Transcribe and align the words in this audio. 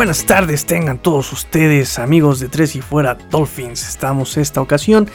Buenas 0.00 0.24
tardes 0.24 0.64
tengan 0.64 0.96
todos 0.96 1.30
ustedes, 1.30 1.98
amigos 1.98 2.40
de 2.40 2.48
Tres 2.48 2.74
y 2.74 2.80
Fuera 2.80 3.18
Dolphins. 3.30 3.86
Estamos 3.86 4.38
esta 4.38 4.62
ocasión 4.62 5.10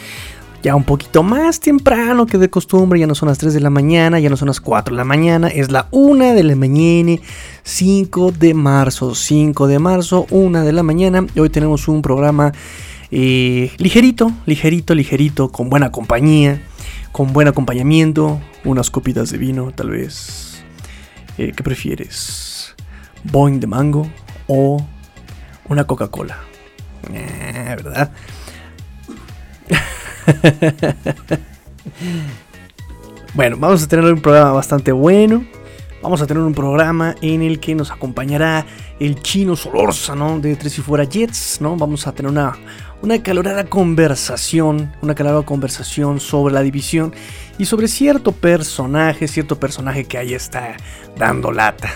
ya 0.62 0.76
un 0.76 0.84
poquito 0.84 1.24
más 1.24 1.60
temprano 1.60 2.28
que 2.28 2.38
de 2.38 2.52
costumbre, 2.52 3.00
ya 3.00 3.08
no 3.08 3.16
son 3.16 3.30
las 3.30 3.40
3 3.40 3.56
de 3.56 3.62
la 3.62 3.72
mañana, 3.72 4.20
ya 4.20 4.30
no 4.30 4.38
son 4.38 4.48
las 4.48 4.62
4 4.62 4.94
de 4.94 4.98
la 4.98 5.04
mañana, 5.04 5.48
es 5.48 5.72
la 5.72 5.88
1 5.90 6.36
de 6.36 6.44
la 6.44 6.56
mañana, 6.56 7.20
5 7.64 8.32
de 8.34 8.54
marzo, 8.54 9.16
5 9.16 9.66
de 9.66 9.80
marzo, 9.80 10.28
1 10.30 10.64
de 10.64 10.72
la 10.72 10.84
mañana. 10.84 11.26
Y 11.34 11.40
hoy 11.40 11.50
tenemos 11.50 11.88
un 11.88 12.04
programa 12.04 12.54
eh, 13.10 13.72
ligerito, 13.80 14.32
ligerito, 14.46 14.94
ligerito, 14.94 15.52
con 15.52 15.68
buena 15.72 15.92
compañía, 15.92 16.62
con 17.12 17.34
buen 17.34 17.48
acompañamiento, 17.48 18.40
unas 18.64 18.92
copitas 18.92 19.32
de 19.32 19.40
vino, 19.40 19.72
tal 19.72 19.90
vez. 19.90 20.64
Eh, 21.40 21.54
¿Qué 21.58 21.64
prefieres? 21.64 22.76
¿Boing 23.24 23.60
de 23.60 23.66
mango 23.66 24.08
o 24.48 24.86
una 25.68 25.86
Coca-Cola? 25.86 26.38
Eh, 27.14 27.76
¿Verdad? 27.78 28.12
bueno, 33.34 33.58
vamos 33.58 33.84
a 33.84 33.88
tener 33.88 34.06
un 34.06 34.22
programa 34.22 34.52
bastante 34.52 34.92
bueno. 34.92 35.46
Vamos 36.02 36.22
a 36.22 36.28
tener 36.28 36.44
un 36.44 36.54
programa 36.54 37.16
en 37.22 37.42
el 37.42 37.60
que 37.60 37.74
nos 37.74 37.90
acompañará 37.90 38.68
el 39.00 39.22
chino 39.24 39.56
¿no? 40.16 40.40
de 40.40 40.56
Tres 40.56 40.78
y 40.78 40.82
Fuera 40.82 41.04
Jets, 41.04 41.60
¿no? 41.62 41.76
Vamos 41.78 42.06
a 42.06 42.12
tener 42.12 42.32
una, 42.32 42.56
una 43.02 43.24
calorada 43.24 43.66
conversación, 43.66 44.94
una 45.02 45.16
calorada 45.16 45.42
conversación 45.44 46.20
sobre 46.20 46.54
la 46.54 46.62
división 46.62 47.12
y 47.58 47.66
sobre 47.66 47.88
cierto 47.88 48.34
personaje, 48.34 49.28
cierto 49.28 49.60
personaje 49.60 50.06
que 50.06 50.20
ahí 50.20 50.36
está 50.36 50.78
dando 51.18 51.52
lata. 51.52 51.90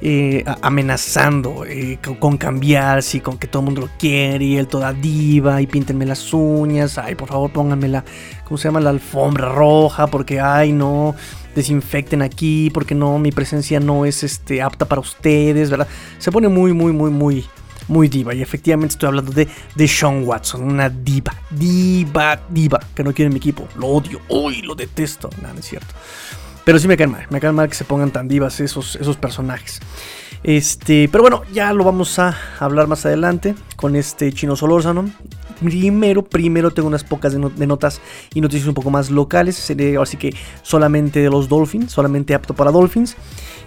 Eh, 0.00 0.44
amenazando 0.62 1.64
eh, 1.66 1.98
con, 2.20 2.36
cambiarse 2.36 3.16
y 3.16 3.20
con 3.20 3.36
que 3.36 3.48
todo 3.48 3.62
el 3.62 3.64
mundo 3.64 3.80
lo 3.80 3.88
quiere 3.98 4.44
y 4.44 4.56
él 4.56 4.68
toda 4.68 4.92
diva 4.92 5.60
y 5.60 5.66
píntenme 5.66 6.06
las 6.06 6.32
uñas, 6.32 6.98
ay 6.98 7.16
por 7.16 7.26
favor 7.26 7.50
pónganme 7.50 7.88
la, 7.88 8.04
¿cómo 8.44 8.58
se 8.58 8.68
llama? 8.68 8.78
La 8.78 8.90
alfombra 8.90 9.48
roja 9.48 10.06
porque 10.06 10.38
ay 10.38 10.70
no, 10.70 11.16
desinfecten 11.56 12.22
aquí 12.22 12.70
porque 12.72 12.94
no, 12.94 13.18
mi 13.18 13.32
presencia 13.32 13.80
no 13.80 14.04
es 14.04 14.22
este, 14.22 14.62
apta 14.62 14.84
para 14.84 15.00
ustedes, 15.00 15.68
¿verdad? 15.68 15.88
Se 16.18 16.30
pone 16.30 16.46
muy, 16.48 16.72
muy, 16.72 16.92
muy, 16.92 17.10
muy, 17.10 17.44
muy 17.88 18.08
diva. 18.08 18.34
Y 18.34 18.42
efectivamente 18.42 18.92
estoy 18.92 19.08
hablando 19.08 19.32
de, 19.32 19.48
de 19.74 19.88
Sean 19.88 20.22
Watson, 20.24 20.62
una 20.62 20.88
diva, 20.88 21.34
diva, 21.50 22.40
diva, 22.48 22.80
que 22.94 23.02
no 23.02 23.12
quiere 23.12 23.30
mi 23.30 23.38
equipo. 23.38 23.66
Lo 23.76 23.88
odio, 23.88 24.20
uy, 24.28 24.62
lo 24.62 24.74
detesto. 24.74 25.28
Nada, 25.42 25.58
es 25.58 25.66
cierto. 25.66 25.94
Pero 26.68 26.78
sí 26.78 26.86
me 26.86 26.98
caen 26.98 27.12
mal, 27.12 27.26
me 27.30 27.40
caen 27.40 27.54
mal 27.54 27.66
que 27.66 27.74
se 27.74 27.86
pongan 27.86 28.10
tan 28.10 28.28
divas 28.28 28.60
esos, 28.60 28.96
esos 28.96 29.16
personajes. 29.16 29.80
Este, 30.42 31.08
pero 31.10 31.22
bueno, 31.22 31.42
ya 31.50 31.72
lo 31.72 31.82
vamos 31.82 32.18
a 32.18 32.36
hablar 32.60 32.88
más 32.88 33.06
adelante 33.06 33.54
con 33.76 33.96
este 33.96 34.30
Chino 34.34 34.54
Solórzano. 34.54 35.08
Primero, 35.64 36.22
primero 36.22 36.70
tengo 36.70 36.86
unas 36.86 37.04
pocas 37.04 37.32
de, 37.32 37.66
notas 37.66 38.02
y 38.34 38.42
noticias 38.42 38.68
un 38.68 38.74
poco 38.74 38.90
más 38.90 39.08
locales. 39.08 39.58
Así 39.98 40.18
que 40.18 40.36
solamente 40.60 41.20
de 41.20 41.30
los 41.30 41.48
Dolphins, 41.48 41.90
solamente 41.90 42.34
apto 42.34 42.52
para 42.52 42.70
Dolphins. 42.70 43.16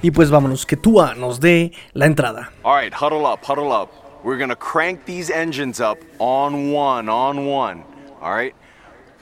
Y 0.03 0.11
pues 0.11 0.29
vámonos, 0.29 0.67
que 0.67 0.77
Tua 0.77 1.15
nos 1.15 1.39
dé 1.39 1.71
la 1.93 2.05
entrada. 2.05 2.51
Alright, 2.63 2.93
huddle 2.93 3.25
up, 3.25 3.39
huddle 3.41 3.71
up. 3.73 3.89
We're 4.23 4.37
gonna 4.37 4.55
crank 4.55 5.05
these 5.05 5.33
engines 5.33 5.79
up 5.79 5.97
on 6.19 6.71
one, 6.71 7.09
on 7.09 7.47
one. 7.47 7.83
Alright? 8.21 8.53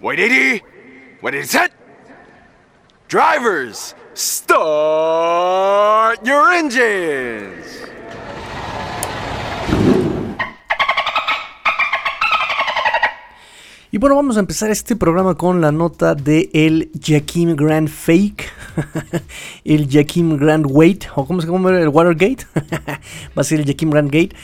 Wait, 0.02 0.20
80! 0.20 0.66
Wait, 1.22 1.46
set! 1.46 1.79
Drivers, 3.10 3.96
start 4.14 4.54
your 6.24 6.54
engines! 6.54 7.82
Y 13.90 13.98
bueno, 13.98 14.16
vamos 14.16 14.38
a 14.38 14.42
empezar 14.42 14.70
este 14.70 14.96
programa 14.96 15.34
con 15.34 15.60
la 15.60 15.72
nota 15.72 16.14
de 16.14 16.52
el 16.54 16.92
Jaquim 17.04 17.56
Grand 17.56 17.88
Fake, 17.90 18.48
el 19.66 19.90
Jaquim 19.90 20.38
Grand 20.38 20.68
Wait, 20.70 21.06
o 21.16 21.26
cómo 21.26 21.42
se 21.42 21.48
llama 21.48 21.72
el 21.80 21.90
Watergate, 21.90 22.46
va 23.36 23.42
a 23.42 23.44
ser 23.44 23.62
el 23.62 23.66
Jaquim 23.66 23.90
Grand 23.90 24.12
Gate. 24.12 24.36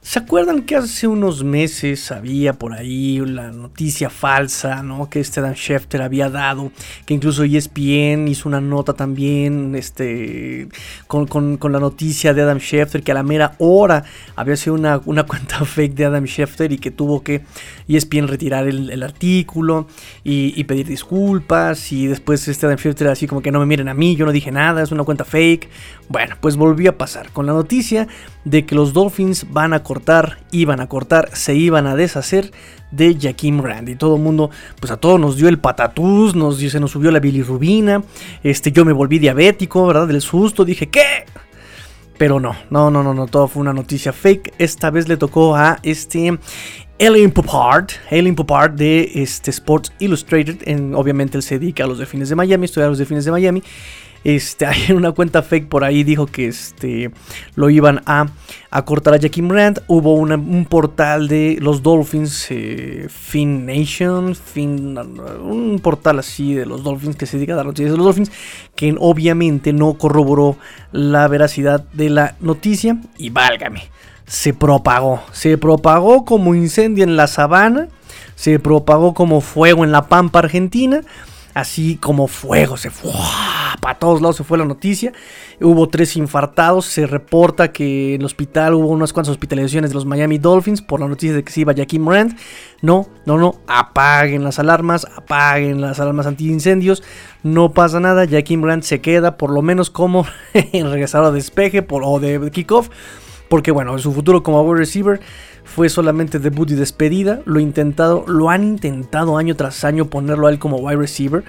¿Se 0.00 0.20
acuerdan 0.20 0.62
que 0.62 0.76
hace 0.76 1.08
unos 1.08 1.42
meses 1.42 2.12
había 2.12 2.52
por 2.52 2.72
ahí 2.72 3.18
la 3.18 3.50
noticia 3.50 4.08
falsa, 4.08 4.82
¿no? 4.84 5.10
Que 5.10 5.18
este 5.18 5.40
Dan 5.40 5.54
Schefter 5.54 6.02
había 6.02 6.30
dado, 6.30 6.70
que 7.04 7.14
incluso 7.14 7.42
ESPN 7.42 8.28
hizo 8.28 8.48
una 8.48 8.60
nota 8.60 8.92
también, 8.92 9.74
este, 9.74 10.68
con, 11.08 11.58
la 11.60 11.80
noticia 11.80 12.32
de 12.32 12.42
Adam 12.42 12.58
Schefter, 12.58 13.02
que 13.02 13.10
a 13.10 13.14
la 13.14 13.24
mera 13.24 13.56
hora 13.58 14.04
había 14.36 14.56
sido 14.56 14.76
una, 14.76 15.00
cuenta 15.26 15.64
fake 15.64 15.94
de 15.94 16.04
Adam 16.04 16.24
Schefter 16.26 16.70
y 16.72 16.78
que 16.78 16.92
tuvo 16.92 17.24
que 17.24 17.42
ESPN 17.88 18.28
retirar 18.28 18.68
el, 18.68 19.02
artículo 19.02 19.88
y, 20.22 20.62
pedir 20.64 20.86
disculpas 20.86 21.92
y 21.92 22.06
después 22.06 22.46
este 22.46 22.66
Adam 22.66 22.78
Schefter 22.78 23.08
así 23.08 23.26
como 23.26 23.42
que 23.42 23.50
no 23.50 23.58
me 23.58 23.66
miren 23.66 23.88
a 23.88 23.94
mí, 23.94 24.14
yo 24.14 24.26
no 24.26 24.32
dije 24.32 24.52
nada, 24.52 24.80
es 24.82 24.92
una 24.92 25.02
cuenta 25.02 25.24
fake. 25.24 25.68
Bueno, 26.08 26.36
pues 26.40 26.56
volvió 26.56 26.90
a 26.90 26.96
pasar 26.96 27.30
con 27.32 27.44
la 27.44 27.52
noticia 27.52 28.08
de 28.44 28.64
que 28.64 28.74
los 28.74 28.94
Dolphins 28.94 29.46
van 29.50 29.74
a 29.74 29.82
cortar, 29.82 30.38
iban 30.50 30.80
a 30.80 30.88
cortar, 30.88 31.30
se 31.34 31.54
iban 31.54 31.86
a 31.86 31.96
deshacer 31.96 32.50
de 32.90 33.16
Jaquim 33.20 33.60
Rand. 33.60 33.90
Y 33.90 33.96
todo 33.96 34.16
el 34.16 34.22
mundo, 34.22 34.50
pues 34.80 34.90
a 34.90 34.96
todos 34.96 35.20
nos 35.20 35.36
dio 35.36 35.48
el 35.48 35.58
patatús, 35.58 36.34
nos, 36.34 36.58
se 36.58 36.80
nos 36.80 36.92
subió 36.92 37.10
la 37.10 37.20
bilirrubina. 37.20 38.02
Este, 38.42 38.72
yo 38.72 38.86
me 38.86 38.92
volví 38.92 39.18
diabético, 39.18 39.86
¿verdad? 39.86 40.08
Del 40.08 40.22
susto, 40.22 40.64
dije, 40.64 40.88
¿qué? 40.88 41.26
Pero 42.16 42.40
no, 42.40 42.56
no, 42.70 42.90
no, 42.90 43.02
no, 43.02 43.12
no, 43.12 43.26
todo 43.26 43.46
fue 43.46 43.60
una 43.60 43.74
noticia 43.74 44.12
fake. 44.12 44.54
Esta 44.58 44.90
vez 44.90 45.08
le 45.08 45.18
tocó 45.18 45.54
a 45.54 45.78
este 45.82 46.38
Ellen 46.98 47.30
Popard, 47.30 47.90
Ellen 48.10 48.34
Popard 48.34 48.72
de 48.72 49.12
este, 49.14 49.50
Sports 49.50 49.92
Illustrated. 50.00 50.66
En, 50.66 50.94
obviamente 50.94 51.36
él 51.36 51.42
se 51.42 51.58
dedica 51.58 51.84
a 51.84 51.86
los 51.86 51.98
delfines 51.98 52.30
de 52.30 52.34
Miami, 52.34 52.64
estudia 52.64 52.86
a 52.86 52.88
los 52.88 52.98
delfines 52.98 53.24
de 53.24 53.30
Miami. 53.30 53.62
Este, 54.24 54.66
hay 54.66 54.92
una 54.92 55.12
cuenta 55.12 55.42
fake 55.42 55.68
por 55.68 55.84
ahí 55.84 56.04
dijo 56.04 56.26
que 56.26 56.48
este, 56.48 57.10
lo 57.54 57.70
iban 57.70 58.02
a, 58.06 58.26
a 58.70 58.84
cortar 58.84 59.14
a 59.14 59.16
Jackie 59.16 59.42
Rand. 59.42 59.82
Hubo 59.86 60.14
un 60.14 60.66
portal 60.68 61.28
de 61.28 61.58
los 61.60 61.82
Dolphins, 61.82 62.46
eh, 62.50 63.06
Fin 63.08 63.66
Nation, 63.66 64.36
un 65.42 65.80
portal 65.82 66.18
así 66.18 66.54
de 66.54 66.66
los 66.66 66.82
Dolphins 66.82 67.16
que 67.16 67.26
se 67.26 67.36
dedica 67.36 67.54
a 67.54 67.56
dar 67.56 67.66
noticias 67.66 67.92
de 67.92 67.96
los 67.96 68.06
Dolphins, 68.06 68.32
que 68.74 68.94
obviamente 68.98 69.72
no 69.72 69.94
corroboró 69.94 70.56
la 70.92 71.28
veracidad 71.28 71.84
de 71.92 72.10
la 72.10 72.36
noticia. 72.40 72.98
Y 73.16 73.30
válgame, 73.30 73.82
se 74.26 74.54
propagó, 74.54 75.22
se 75.32 75.58
propagó 75.58 76.24
como 76.24 76.54
incendio 76.54 77.04
en 77.04 77.16
la 77.16 77.26
sabana, 77.26 77.88
se 78.34 78.58
propagó 78.58 79.14
como 79.14 79.40
fuego 79.40 79.84
en 79.84 79.92
la 79.92 80.06
pampa 80.06 80.40
argentina 80.40 81.02
así 81.54 81.96
como 81.96 82.28
fuego, 82.28 82.76
se 82.76 82.90
fue, 82.90 83.10
para 83.80 83.98
todos 83.98 84.20
lados 84.20 84.36
se 84.36 84.44
fue 84.44 84.58
la 84.58 84.64
noticia. 84.64 85.12
Hubo 85.60 85.88
tres 85.88 86.16
infartados, 86.16 86.86
se 86.86 87.06
reporta 87.06 87.72
que 87.72 88.14
en 88.14 88.20
el 88.20 88.26
hospital 88.26 88.74
hubo 88.74 88.88
unas 88.88 89.12
cuantas 89.12 89.32
hospitalizaciones 89.32 89.90
de 89.90 89.94
los 89.94 90.06
Miami 90.06 90.38
Dolphins 90.38 90.82
por 90.82 91.00
la 91.00 91.08
noticia 91.08 91.34
de 91.34 91.42
que 91.42 91.52
se 91.52 91.60
iba 91.60 91.72
Jackie 91.72 91.98
Morant. 91.98 92.38
No, 92.80 93.08
no, 93.26 93.38
no, 93.38 93.56
apaguen 93.66 94.44
las 94.44 94.58
alarmas, 94.58 95.06
apaguen 95.16 95.80
las 95.80 95.98
alarmas 95.98 96.26
antiincendios, 96.26 97.02
no 97.42 97.72
pasa 97.72 97.98
nada, 97.98 98.24
Jackie 98.24 98.56
Morant 98.56 98.84
se 98.84 99.00
queda 99.00 99.36
por 99.36 99.50
lo 99.50 99.62
menos 99.62 99.90
como 99.90 100.26
en 100.54 100.90
regresar 100.90 101.24
a 101.24 101.30
despeje 101.30 101.82
por, 101.82 102.02
o 102.04 102.20
de 102.20 102.50
kickoff, 102.52 102.88
porque 103.48 103.72
bueno, 103.72 103.94
en 103.94 103.98
su 103.98 104.12
futuro 104.12 104.42
como 104.42 104.62
wide 104.62 104.78
receiver 104.78 105.20
fue 105.74 105.88
solamente 105.88 106.38
debut 106.38 106.70
y 106.70 106.74
despedida. 106.74 107.40
Lo 107.44 107.60
intentado, 107.60 108.24
lo 108.26 108.50
han 108.50 108.64
intentado 108.64 109.36
año 109.36 109.54
tras 109.54 109.84
año 109.84 110.06
ponerlo 110.06 110.46
a 110.46 110.50
él 110.50 110.58
como 110.58 110.78
wide 110.78 110.96
receiver. 110.96 111.44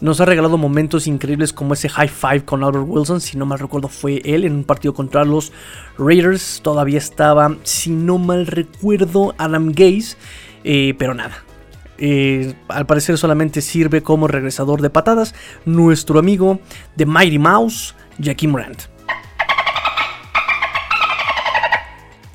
Nos 0.00 0.20
ha 0.20 0.26
regalado 0.26 0.58
momentos 0.58 1.06
increíbles 1.06 1.52
como 1.52 1.74
ese 1.74 1.88
high 1.88 2.08
five 2.08 2.44
con 2.44 2.62
Albert 2.62 2.84
Wilson. 2.86 3.20
Si 3.20 3.36
no 3.38 3.46
mal 3.46 3.58
recuerdo, 3.58 3.88
fue 3.88 4.20
él 4.24 4.44
en 4.44 4.54
un 4.54 4.64
partido 4.64 4.92
contra 4.92 5.24
los 5.24 5.52
Raiders. 5.98 6.60
Todavía 6.62 6.98
estaba, 6.98 7.56
si 7.62 7.90
no 7.90 8.18
mal 8.18 8.46
recuerdo, 8.46 9.34
Adam 9.38 9.72
Gaze. 9.72 10.16
Eh, 10.64 10.94
pero 10.98 11.14
nada, 11.14 11.44
eh, 11.98 12.54
al 12.68 12.86
parecer 12.86 13.16
solamente 13.18 13.60
sirve 13.60 14.02
como 14.02 14.28
regresador 14.28 14.82
de 14.82 14.90
patadas. 14.90 15.34
Nuestro 15.64 16.18
amigo 16.18 16.60
de 16.96 17.06
Mighty 17.06 17.38
Mouse, 17.38 17.94
Jackie 18.18 18.48
Morant. 18.48 18.93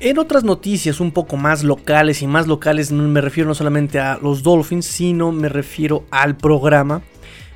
En 0.02 0.18
otras 0.18 0.44
noticias 0.44 0.98
un 0.98 1.10
poco 1.10 1.36
más 1.36 1.62
locales 1.62 2.22
y 2.22 2.26
más 2.26 2.46
locales 2.46 2.90
me 2.90 3.20
refiero 3.20 3.48
no 3.48 3.54
solamente 3.54 4.00
a 4.00 4.18
los 4.22 4.42
Dolphins, 4.42 4.86
sino 4.86 5.30
me 5.30 5.50
refiero 5.50 6.04
al 6.10 6.38
programa. 6.38 7.02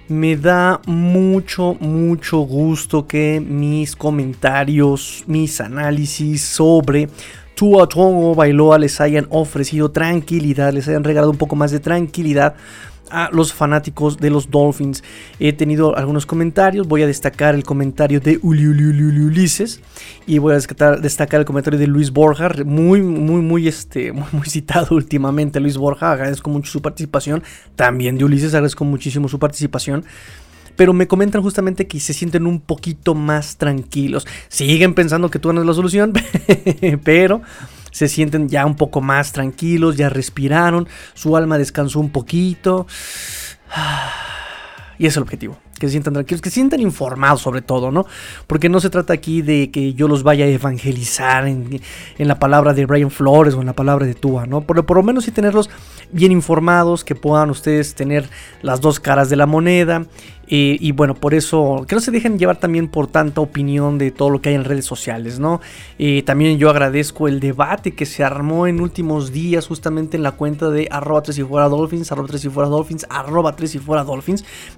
Me 0.09 0.37
da 0.37 0.83
mucho, 0.85 1.75
mucho 1.81 2.41
gusto 2.41 3.07
que 3.07 3.41
mis 3.41 3.97
comentarios, 3.97 5.25
mis 5.27 5.59
análisis 5.63 6.43
sobre 6.43 7.09
Tua 7.55 7.89
Tongo 7.89 8.35
Bailoa 8.35 8.79
les 8.79 9.01
hayan 9.01 9.27
ofrecido 9.31 9.91
tranquilidad, 9.91 10.75
les 10.75 10.87
hayan 10.87 11.03
regalado 11.03 11.31
un 11.31 11.39
poco 11.39 11.57
más 11.57 11.71
de 11.71 11.81
tranquilidad 11.81 12.57
a 13.11 13.31
los 13.33 13.53
fanáticos 13.53 14.19
de 14.19 14.31
los 14.31 14.51
Dolphins. 14.51 15.03
He 15.39 15.53
tenido 15.53 15.97
algunos 15.97 16.27
comentarios, 16.27 16.89
voy 16.89 17.03
a 17.03 17.07
destacar 17.07 17.55
el 17.55 17.65
comentario 17.65 18.21
de 18.21 18.39
Uli, 18.43 18.67
Ulises. 18.67 19.81
Y 20.27 20.39
voy 20.39 20.53
a 20.53 20.55
destacar, 20.57 21.01
destacar, 21.01 21.41
el 21.41 21.47
comentario 21.47 21.79
de 21.79 21.87
Luis 21.87 22.11
Borja, 22.11 22.51
muy, 22.65 23.03
muy, 23.03 23.41
muy, 23.43 23.69
este, 23.69 24.13
muy, 24.13 24.29
muy 24.33 24.47
citado 24.49 24.95
últimamente 24.95 25.61
Luis 25.61 25.77
Borja, 25.77 26.13
agradezco 26.13 26.51
mucho 26.51 26.71
su 26.71 26.83
participación, 26.83 27.43
también 27.77 28.19
de 28.19 28.25
Ulises 28.25 28.55
agradezco 28.55 28.85
muchísimo 28.85 29.29
su 29.29 29.39
participación. 29.39 30.05
Pero 30.77 30.93
me 30.93 31.07
comentan 31.07 31.41
justamente 31.41 31.87
que 31.87 32.01
se 32.01 32.13
sienten 32.13 32.49
un 32.49 32.61
poquito 32.61 33.15
más 33.15 33.59
tranquilos. 33.59 34.27
Siguen 34.49 34.95
pensando 34.95 35.31
que 35.31 35.39
tú 35.39 35.53
no 35.53 35.61
es 35.61 35.67
la 35.67 35.75
solución, 35.75 36.13
pero 37.05 37.43
se 37.95 38.09
sienten 38.09 38.49
ya 38.49 38.67
un 38.67 38.75
poco 38.75 39.01
más 39.01 39.31
tranquilos, 39.31 39.97
ya 39.97 40.09
respiraron, 40.09 40.89
su 41.15 41.37
alma 41.37 41.59
descansó 41.59 42.01
un 42.01 42.11
poquito. 42.11 42.89
Y 44.97 45.07
es 45.07 45.17
el 45.17 45.25
objetivo 45.25 45.59
que 45.79 45.89
se 45.89 45.93
sientan 45.93 46.15
tranquilos, 46.15 46.41
que 46.41 46.51
se 46.51 46.55
sientan 46.55 46.81
informados 46.81 47.43
sobre 47.43 47.63
todo, 47.63 47.91
¿no? 47.91 48.07
Porque 48.47 48.69
no 48.69 48.81
se 48.81 48.91
trata 48.91 49.13
aquí 49.13 49.43
de 49.43 49.71
que 49.71 49.95
yo 49.95 50.07
los 50.09 50.23
vaya 50.23 50.45
a 50.45 50.49
evangelizar 50.49 51.47
en, 51.49 51.81
la 52.19 52.39
palabra 52.39 52.75
de 52.75 52.87
Brian 52.87 53.11
Flores 53.11 53.55
o 53.55 53.61
en 53.61 53.67
la 53.67 53.73
palabra 53.73 54.07
de 54.07 54.15
Tua, 54.15 54.47
¿no? 54.47 54.61
Pero 54.63 54.87
por 54.87 54.97
lo 54.97 55.03
menos 55.03 55.25
sí 55.25 55.33
tenerlos 55.33 55.71
bien 56.13 56.33
informados, 56.33 57.05
que 57.05 57.15
puedan 57.15 57.51
ustedes 57.51 57.95
tener 57.95 58.29
las 58.63 58.81
dos 58.81 59.01
caras 59.01 59.29
de 59.29 59.37
la 59.37 59.47
moneda. 59.47 60.07
Y 60.49 60.93
bueno, 60.93 61.15
por 61.15 61.35
eso 61.35 61.85
que 61.89 61.95
no 61.95 62.01
se 62.01 62.11
dejen 62.11 62.39
llevar 62.39 62.59
también 62.59 62.89
por 62.89 63.07
tanta 63.07 63.41
opinión 63.41 63.99
de 63.99 64.11
todo 64.11 64.31
lo 64.31 64.41
que 64.41 64.51
hay 64.51 64.55
en 64.55 64.65
redes 64.65 64.85
sociales, 64.85 65.39
¿no? 65.39 65.61
también 66.25 66.59
yo 66.59 66.71
agradezco 66.71 67.29
el 67.29 67.41
debate 67.41 67.95
que 67.95 68.07
se 68.07 68.25
armó 68.25 68.67
en 68.67 68.81
últimos 68.81 69.33
días 69.33 69.67
justamente 69.67 70.17
en 70.17 70.23
la 70.23 70.33
cuenta 70.33 70.71
de 70.71 70.89
arroba 70.91 71.23
3 71.23 71.39
y 71.39 71.43
fuera 71.43 71.69
Dolphins, 71.69 72.11
arroba 72.13 72.29
3 72.29 72.45
y 72.45 72.49
fuera 72.49 72.69
Dolphins, 72.69 73.07
arroba 73.09 73.57
3 73.57 73.75
y. 73.77 73.81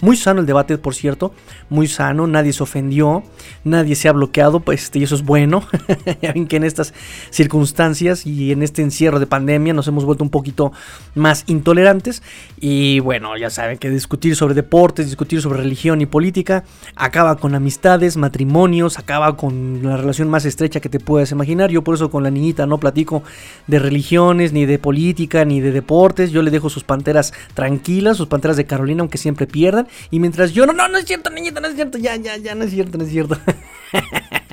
Muy 0.00 0.16
sano 0.16 0.40
el 0.40 0.46
debate 0.46 0.78
por 0.78 0.94
cierto, 0.94 1.32
muy 1.68 1.86
sano, 1.86 2.26
nadie 2.26 2.52
se 2.52 2.62
ofendió, 2.62 3.22
nadie 3.64 3.94
se 3.94 4.08
ha 4.08 4.12
bloqueado, 4.12 4.60
pues 4.60 4.84
este, 4.84 4.98
y 5.00 5.02
eso 5.04 5.14
es 5.14 5.22
bueno. 5.22 5.62
ya 6.22 6.32
ven 6.32 6.46
que 6.46 6.56
en 6.56 6.64
estas 6.64 6.94
circunstancias 7.30 8.26
y 8.26 8.52
en 8.52 8.62
este 8.62 8.82
encierro 8.82 9.18
de 9.18 9.26
pandemia 9.26 9.74
nos 9.74 9.88
hemos 9.88 10.04
vuelto 10.04 10.24
un 10.24 10.30
poquito 10.30 10.72
más 11.14 11.44
intolerantes 11.46 12.22
y 12.60 13.00
bueno, 13.00 13.36
ya 13.36 13.50
saben 13.50 13.78
que 13.78 13.90
discutir 13.90 14.36
sobre 14.36 14.54
deportes, 14.54 15.06
discutir 15.06 15.40
sobre 15.40 15.55
religión 15.56 16.00
y 16.00 16.06
política 16.06 16.64
acaba 16.94 17.36
con 17.36 17.54
amistades, 17.54 18.16
matrimonios, 18.16 18.98
acaba 18.98 19.36
con 19.36 19.80
la 19.82 19.96
relación 19.96 20.30
más 20.30 20.44
estrecha 20.44 20.80
que 20.80 20.88
te 20.88 21.00
puedas 21.00 21.32
imaginar. 21.32 21.70
Yo 21.70 21.82
por 21.82 21.96
eso 21.96 22.10
con 22.10 22.22
la 22.22 22.30
niñita 22.30 22.66
no 22.66 22.78
platico 22.78 23.22
de 23.66 23.78
religiones, 23.78 24.52
ni 24.52 24.66
de 24.66 24.78
política, 24.78 25.44
ni 25.44 25.60
de 25.60 25.72
deportes. 25.72 26.30
Yo 26.30 26.42
le 26.42 26.50
dejo 26.50 26.70
sus 26.70 26.84
panteras 26.84 27.32
tranquilas, 27.54 28.16
sus 28.16 28.28
panteras 28.28 28.56
de 28.56 28.66
Carolina, 28.66 29.00
aunque 29.00 29.18
siempre 29.18 29.46
pierdan. 29.46 29.88
Y 30.10 30.20
mientras 30.20 30.52
yo 30.52 30.64
no 30.66 30.72
no, 30.72 30.88
no 30.88 30.98
es 30.98 31.06
cierto, 31.06 31.30
niñita, 31.30 31.60
no 31.60 31.68
es 31.68 31.74
cierto, 31.74 31.98
ya, 31.98 32.16
ya, 32.16 32.36
ya, 32.36 32.54
no 32.54 32.64
es 32.64 32.70
cierto, 32.70 32.98
no 32.98 33.04
es 33.04 33.10
cierto. 33.10 33.38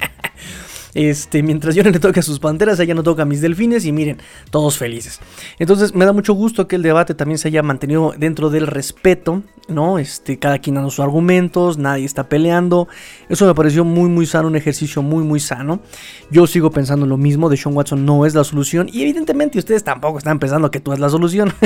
Este, 0.96 1.42
mientras 1.42 1.74
yo 1.76 1.84
no 1.84 1.90
le 1.90 2.00
toque 2.00 2.20
a 2.20 2.24
sus 2.24 2.40
panteras, 2.40 2.80
ella 2.80 2.94
no 2.94 3.04
toca 3.04 3.24
a 3.24 3.26
mis 3.26 3.42
delfines 3.42 3.86
y 3.86 3.92
miren, 3.92 4.18
todos 4.52 4.78
felices. 4.78 5.20
Entonces 5.58 5.96
me 5.96 6.06
da 6.06 6.14
mucho 6.14 6.34
gusto 6.34 6.68
que 6.68 6.76
el 6.76 6.84
debate 6.84 7.16
también 7.16 7.38
se 7.38 7.48
haya 7.48 7.64
mantenido 7.64 8.14
dentro 8.18 8.50
del 8.50 8.68
respeto, 8.68 9.42
¿no? 9.68 9.98
Este, 9.98 10.38
cada 10.38 10.60
quien 10.60 10.76
dando 10.76 10.92
sus 10.92 11.00
argumentos, 11.00 11.78
nadie 11.78 12.06
está 12.06 12.30
peleando. 12.30 12.88
Eso 13.28 13.48
me 13.48 13.56
pareció 13.56 13.84
muy, 13.84 14.10
muy 14.10 14.26
sano, 14.26 14.48
un 14.48 14.56
ejercicio 14.56 15.02
muy, 15.02 15.24
muy 15.24 15.40
sano. 15.40 15.82
Yo 16.30 16.46
sigo 16.46 16.70
pensando 16.70 17.06
lo 17.06 17.18
mismo, 17.18 17.50
de 17.50 17.58
Sean 17.58 17.76
Watson 17.76 18.06
no 18.06 18.26
es 18.26 18.36
la 18.36 18.44
solución 18.44 18.88
y 18.92 19.02
evidentemente 19.02 19.58
ustedes 19.58 19.84
tampoco 19.84 20.20
están 20.20 20.40
pensando 20.40 20.70
que 20.70 20.80
tú 20.80 20.94
es 20.94 21.00
la 21.00 21.10
solución. 21.10 21.54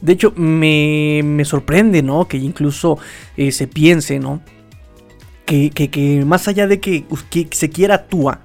De 0.00 0.12
hecho, 0.12 0.32
me, 0.36 1.22
me 1.24 1.44
sorprende, 1.44 2.02
¿no? 2.02 2.28
Que 2.28 2.36
incluso 2.36 2.98
eh, 3.36 3.50
se 3.50 3.66
piense, 3.66 4.20
¿no? 4.20 4.40
Que, 5.48 5.70
que, 5.70 6.24
más 6.26 6.46
allá 6.46 6.66
de 6.66 6.78
que, 6.78 7.06
que, 7.30 7.48
se 7.52 7.70
quiera 7.70 7.94
a 7.94 8.06
Tua, 8.06 8.40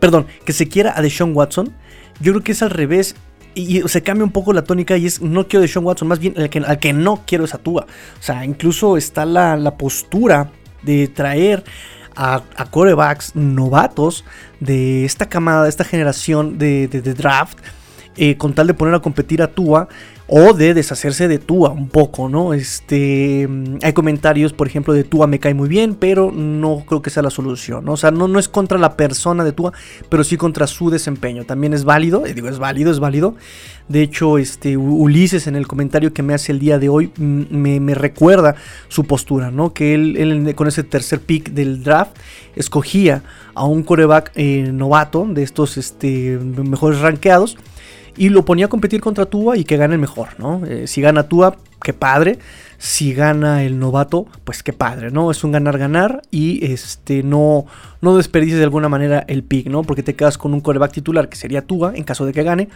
perdón, 0.00 0.26
que 0.44 0.52
se 0.52 0.66
quiera 0.66 0.92
a 0.96 1.00
Deshaun 1.00 1.36
Watson, 1.36 1.72
yo 2.20 2.32
creo 2.32 2.42
que 2.42 2.50
es 2.50 2.62
al 2.62 2.70
revés. 2.70 3.14
Y, 3.54 3.82
se 3.86 4.02
cambia 4.02 4.24
un 4.24 4.32
poco 4.32 4.52
la 4.52 4.64
tónica 4.64 4.96
y 4.96 5.06
es 5.06 5.22
no 5.22 5.46
quiero 5.46 5.60
a 5.60 5.66
Deshaun 5.66 5.86
Watson, 5.86 6.08
más 6.08 6.18
bien 6.18 6.34
al 6.36 6.50
que, 6.50 6.58
al 6.58 6.80
que 6.80 6.92
no 6.92 7.22
quiero 7.26 7.44
es 7.44 7.54
a 7.54 7.58
Tua. 7.58 7.86
O 8.18 8.22
sea, 8.22 8.44
incluso 8.44 8.96
está 8.96 9.24
la, 9.24 9.56
la 9.56 9.76
postura 9.76 10.50
de 10.82 11.06
traer 11.06 11.62
a, 12.16 12.42
a, 12.56 12.64
corebacks 12.70 13.36
novatos 13.36 14.24
de 14.60 15.04
esta 15.04 15.28
camada, 15.28 15.64
de 15.64 15.68
esta 15.68 15.84
generación 15.84 16.58
de, 16.58 16.88
de, 16.88 17.14
draft, 17.14 17.58
eh, 18.16 18.36
con 18.36 18.54
tal 18.54 18.66
de 18.66 18.74
poner 18.74 18.94
a 18.94 19.00
competir 19.00 19.42
a 19.42 19.48
Tua 19.48 19.88
o 20.34 20.54
de 20.54 20.72
deshacerse 20.72 21.28
de 21.28 21.38
Tua 21.38 21.70
un 21.70 21.88
poco, 21.88 22.28
¿no? 22.28 22.54
Este, 22.54 23.46
mm, 23.48 23.78
hay 23.82 23.92
comentarios, 23.92 24.52
por 24.52 24.66
ejemplo, 24.66 24.94
de 24.94 25.04
Tua 25.04 25.26
me 25.26 25.38
cae 25.38 25.54
muy 25.54 25.68
bien, 25.68 25.94
pero 25.94 26.30
no 26.30 26.84
creo 26.86 27.02
que 27.02 27.10
sea 27.10 27.22
la 27.22 27.30
solución, 27.30 27.84
¿no? 27.84 27.92
O 27.92 27.96
sea, 27.96 28.10
no, 28.10 28.28
no 28.28 28.38
es 28.38 28.48
contra 28.48 28.78
la 28.78 28.96
persona 28.96 29.44
de 29.44 29.52
Tua, 29.52 29.72
pero 30.08 30.24
sí 30.24 30.36
contra 30.36 30.66
su 30.66 30.90
desempeño. 30.90 31.44
También 31.44 31.74
es 31.74 31.84
válido, 31.84 32.20
digo, 32.20 32.48
es 32.48 32.58
válido, 32.58 32.90
es 32.90 32.98
válido. 32.98 33.34
De 33.88 34.00
hecho, 34.02 34.38
este, 34.38 34.76
Ulises 34.76 35.46
en 35.46 35.56
el 35.56 35.66
comentario 35.66 36.14
que 36.14 36.22
me 36.22 36.34
hace 36.34 36.52
el 36.52 36.58
día 36.58 36.78
de 36.78 36.88
hoy 36.88 37.12
mm, 37.16 37.42
me, 37.50 37.94
recuerda 37.94 38.54
su 38.88 39.04
postura, 39.04 39.50
¿no? 39.50 39.74
Que 39.74 39.94
él, 39.94 40.54
con 40.54 40.68
ese 40.68 40.82
tercer 40.82 41.20
pick 41.20 41.50
del 41.50 41.82
draft 41.82 42.16
escogía 42.56 43.22
a 43.54 43.64
un 43.64 43.82
coreback 43.82 44.32
eh, 44.34 44.70
novato 44.72 45.26
de 45.28 45.42
estos 45.42 45.76
este, 45.76 46.38
mejores 46.38 47.00
rankeados 47.00 47.58
y 48.16 48.28
lo 48.28 48.44
ponía 48.44 48.66
a 48.66 48.68
competir 48.68 49.00
contra 49.00 49.26
Tua 49.26 49.56
y 49.56 49.64
que 49.64 49.76
gane 49.76 49.94
el 49.94 50.00
mejor, 50.00 50.28
¿no? 50.38 50.62
Eh, 50.66 50.86
si 50.86 51.00
gana 51.00 51.28
Tua, 51.28 51.56
qué 51.82 51.92
padre. 51.92 52.38
Si 52.82 53.14
gana 53.14 53.62
el 53.62 53.78
novato, 53.78 54.26
pues 54.42 54.64
qué 54.64 54.72
padre, 54.72 55.12
¿no? 55.12 55.30
Es 55.30 55.44
un 55.44 55.52
ganar-ganar 55.52 56.20
y 56.32 56.66
este 56.72 57.22
no, 57.22 57.64
no 58.00 58.16
desperdicies 58.16 58.58
de 58.58 58.64
alguna 58.64 58.88
manera 58.88 59.24
el 59.28 59.44
pick, 59.44 59.68
¿no? 59.68 59.84
Porque 59.84 60.02
te 60.02 60.16
quedas 60.16 60.36
con 60.36 60.52
un 60.52 60.60
coreback 60.60 60.90
titular 60.90 61.28
que 61.28 61.36
sería 61.36 61.62
Tua 61.62 61.92
en 61.94 62.02
caso 62.02 62.26
de 62.26 62.32
que 62.32 62.42
gane 62.42 62.68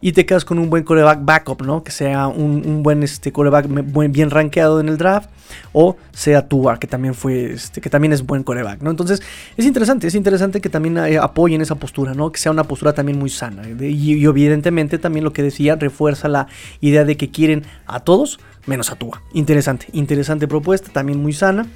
y 0.00 0.10
te 0.10 0.26
quedas 0.26 0.44
con 0.44 0.58
un 0.58 0.68
buen 0.68 0.82
coreback 0.82 1.24
backup, 1.24 1.62
¿no? 1.62 1.84
Que 1.84 1.92
sea 1.92 2.26
un, 2.26 2.82
buen 2.82 3.04
este, 3.04 3.30
coreback 3.30 3.68
bien 4.10 4.30
rankeado 4.30 4.80
en 4.80 4.88
el 4.88 4.98
draft 4.98 5.30
o 5.72 5.96
sea 6.12 6.48
Tua, 6.48 6.80
que 6.80 6.88
también 6.88 7.14
fue 7.14 7.52
este, 7.52 7.80
que 7.80 7.88
también 7.88 8.12
es 8.12 8.26
buen 8.26 8.42
coreback, 8.42 8.82
¿no? 8.82 8.90
Entonces 8.90 9.22
es 9.56 9.64
interesante, 9.64 10.08
es 10.08 10.16
interesante 10.16 10.60
que 10.60 10.70
también 10.70 10.98
eh, 10.98 11.18
apoyen 11.18 11.60
esa 11.60 11.76
postura, 11.76 12.14
¿no? 12.14 12.32
Que 12.32 12.40
sea 12.40 12.50
una 12.50 12.64
postura 12.64 12.94
también 12.94 13.16
muy 13.16 13.30
sana 13.30 13.62
y, 13.68 13.84
y 13.86 14.24
evidentemente 14.24 14.98
también 14.98 15.22
lo 15.22 15.32
que 15.32 15.44
decía 15.44 15.76
refuerza 15.76 16.26
la 16.26 16.48
idea 16.80 17.04
de 17.04 17.16
que 17.16 17.30
quieren 17.30 17.64
a 17.86 18.00
todos 18.00 18.40
menos 18.66 18.90
a 18.90 18.96
Tua. 18.96 19.22
Interesante, 19.32 19.86
interesante 19.92 20.48
propuesta, 20.48 20.90
también 20.92 21.20
muy 21.20 21.32
sana. 21.32 21.66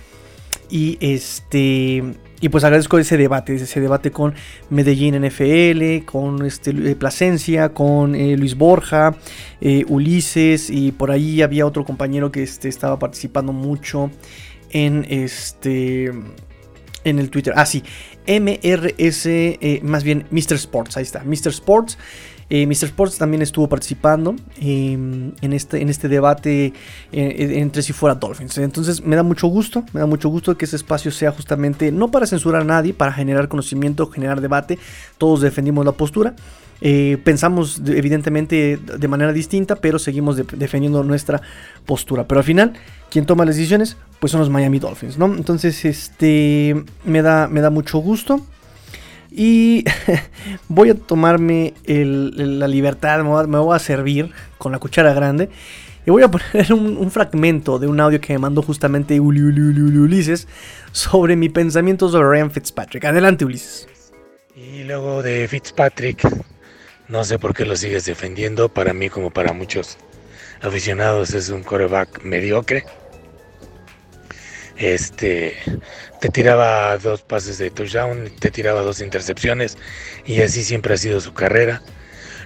Y 0.69 0.99
este. 1.01 2.03
Y 2.41 2.49
pues 2.51 2.65
agradezco 2.65 2.99
ese 2.99 3.17
debate, 3.17 3.55
ese 3.55 3.81
debate 3.81 4.11
con 4.11 4.35
Medellín 4.69 5.15
NFL, 5.15 6.05
con 6.05 6.45
este, 6.45 6.71
eh, 6.71 6.95
Plasencia, 6.95 7.71
con 7.71 8.15
eh, 8.15 8.37
Luis 8.37 8.57
Borja, 8.57 9.17
eh, 9.61 9.85
Ulises, 9.89 10.69
y 10.69 10.93
por 10.93 11.11
ahí 11.11 11.41
había 11.41 11.65
otro 11.65 11.85
compañero 11.85 12.31
que 12.31 12.43
este, 12.43 12.69
estaba 12.69 12.99
participando 12.99 13.53
mucho 13.53 14.11
en 14.71 15.07
este. 15.09 16.13
En 17.05 17.21
el 17.21 17.31
Twitter. 17.31 17.55
Ah, 17.57 17.65
sí. 17.65 17.85
MRS, 18.27 19.29
más 19.83 20.03
bien 20.03 20.27
Mr. 20.33 20.55
Sports, 20.55 20.97
ahí 20.97 21.05
está. 21.05 21.23
Mr. 21.23 21.51
Sports. 21.51 21.97
Eh, 22.49 22.67
Mr. 22.67 22.85
Sports 22.85 23.19
también 23.19 23.43
estuvo 23.43 23.69
participando 23.69 24.37
em, 24.61 25.33
en, 25.41 25.53
este, 25.53 25.81
en 25.83 25.89
este 25.89 26.09
debate 26.09 26.73
eh, 27.13 27.53
entre 27.57 27.83
si 27.83 27.93
fuera 27.93 28.15
Dolphins. 28.15 28.59
Entonces 28.59 29.03
me 29.03 29.17
da 29.17 29.23
mucho 29.23 29.49
gusto, 29.49 29.85
me 29.93 30.01
da 30.01 30.07
mucho 30.07 30.29
gusto 30.29 30.57
que 30.57 30.65
ese 30.65 30.77
espacio 30.77 31.11
sea 31.11 31.33
justamente 31.33 31.91
no 31.91 32.11
para 32.11 32.27
censurar 32.27 32.63
a 32.63 32.65
nadie, 32.65 32.95
para 32.95 33.13
generar 33.13 33.49
conocimiento, 33.49 34.09
generar 34.09 34.41
debate. 34.41 34.79
Todos 35.19 35.41
defendimos 35.41 35.85
la 35.85 35.93
postura. 35.93 36.35
Eh, 36.81 37.17
pensamos 37.25 37.81
evidentemente 37.87 38.77
de 38.77 39.09
manera 39.09 39.33
distinta, 39.33 39.77
pero 39.77 39.99
seguimos 39.99 40.37
defendiendo 40.37 41.03
nuestra 41.03 41.41
postura. 41.87 42.29
Pero 42.29 42.41
al 42.41 42.45
final, 42.45 42.75
quien 43.11 43.27
toma 43.27 43.45
las 43.45 43.57
decisiones, 43.57 43.97
pues 44.21 44.31
son 44.31 44.41
los 44.41 44.51
Miami 44.51 44.79
Dolphins, 44.79 45.19
¿no? 45.19 45.27
Entonces, 45.27 45.85
este 45.85 46.85
me 47.05 47.23
da, 47.23 47.49
me 47.49 47.61
da 47.61 47.71
mucho 47.71 47.99
gusto. 47.99 48.45
Y 49.39 49.85
voy 50.69 50.89
a 50.89 50.95
tomarme 50.95 51.75
la 51.87 52.67
libertad, 52.67 53.23
me 53.23 53.59
voy, 53.59 53.77
a, 53.77 53.79
servir 53.79 54.33
con 54.57 54.73
la 54.73 54.79
cuchara 54.79 55.13
grande. 55.13 55.51
Y 56.07 56.11
voy 56.11 56.23
a 56.23 56.31
poner 56.31 56.73
un, 56.73 57.11
fragmento 57.11 57.79
de 57.79 57.87
un 57.87 58.01
audio 58.01 58.19
que 58.19 58.33
me 58.33 58.39
mandó 58.39 58.63
justamente 58.63 59.21
Ulises 59.21 60.49
sobre 60.91 61.37
mi 61.37 61.51
pensamiento 61.51 62.09
sobre 62.09 62.31
Ryan 62.31 62.51
Fitzpatrick. 62.51 63.05
Adelante, 63.05 63.45
Ulises. 63.45 63.87
Y 64.55 64.85
luego 64.85 65.23
de 65.23 65.47
Fitzpatrick, 65.47 66.27
no 67.09 67.23
sé 67.23 67.39
por 67.39 67.53
qué 67.53 67.67
lo 67.67 67.77
sigues 67.77 68.07
defendiendo. 68.07 68.71
Para 68.71 68.95
mí, 68.95 69.11
como 69.11 69.31
para 69.31 69.53
muchos 69.53 69.99
aficionados, 70.63 71.35
es 71.35 71.51
un 71.51 71.63
coreback 71.63 72.25
mediocre. 72.25 72.87
Este, 74.79 75.57
te 76.21 76.29
tiraba 76.29 76.97
dos 76.99 77.23
pases 77.23 77.59
de 77.59 77.71
touchdown, 77.71 78.31
te 78.39 78.51
tiraba 78.51 78.83
dos 78.83 79.01
intercepciones 79.01 79.77
y 80.25 80.41
así 80.43 80.65
siempre 80.65 80.95
ha 80.95 80.97
sido 80.97 81.21
su 81.21 81.35
carrera. 81.35 81.83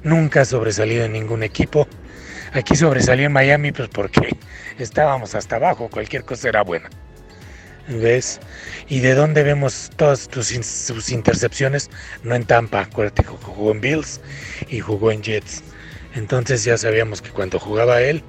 Nunca 0.03 0.43
ha 0.43 0.45
sobresalido 0.45 1.05
en 1.05 1.13
ningún 1.13 1.43
equipo. 1.43 1.87
Aquí 2.53 2.75
sobresalí 2.75 3.25
en 3.25 3.33
Miami, 3.33 3.73
pues 3.73 3.89
porque 3.89 4.37
estábamos 4.79 5.35
hasta 5.35 5.57
abajo, 5.57 5.89
cualquier 5.89 6.25
cosa 6.25 6.49
era 6.49 6.63
buena. 6.63 6.91
¿Ves? 7.89 8.41
¿Y 8.89 9.01
de 9.01 9.15
dónde 9.15 9.43
vemos 9.43 9.91
todas 9.97 10.29
sus 10.31 11.11
intercepciones? 11.11 11.91
No 12.23 12.35
en 12.35 12.45
Tampa, 12.45 12.83
acuérdate 12.83 13.23
que 13.23 13.29
jugó 13.31 13.73
en 13.73 13.81
Bills 13.81 14.21
y 14.69 14.81
jugó 14.81 15.11
en 15.11 15.23
Jets. 15.23 15.63
Entonces 16.15 16.65
ya 16.65 16.77
sabíamos 16.77 17.23
que 17.23 17.31
cuando 17.31 17.59
jugaba 17.59 18.01
él 18.01 18.23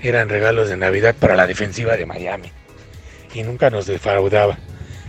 eran 0.00 0.28
regalos 0.28 0.68
de 0.68 0.76
Navidad 0.76 1.14
para 1.18 1.36
la 1.36 1.46
defensiva 1.46 1.96
de 1.96 2.06
Miami. 2.06 2.52
Y 3.34 3.42
nunca 3.42 3.70
nos 3.70 3.86
defraudaba. 3.86 4.58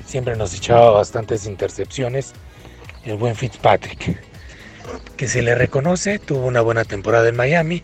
Siempre 0.06 0.36
nos 0.36 0.53
echaba 0.53 0.92
bastantes 0.92 1.46
intercepciones 1.46 2.34
el 3.06 3.15
buen 3.15 3.36
Fitzpatrick. 3.36 4.18
Que 5.18 5.27
se 5.27 5.42
le 5.42 5.56
reconoce, 5.56 6.20
tuvo 6.20 6.46
una 6.46 6.62
buena 6.62 6.86
temporada 6.86 7.30
en 7.30 7.36
Miami. 7.36 7.84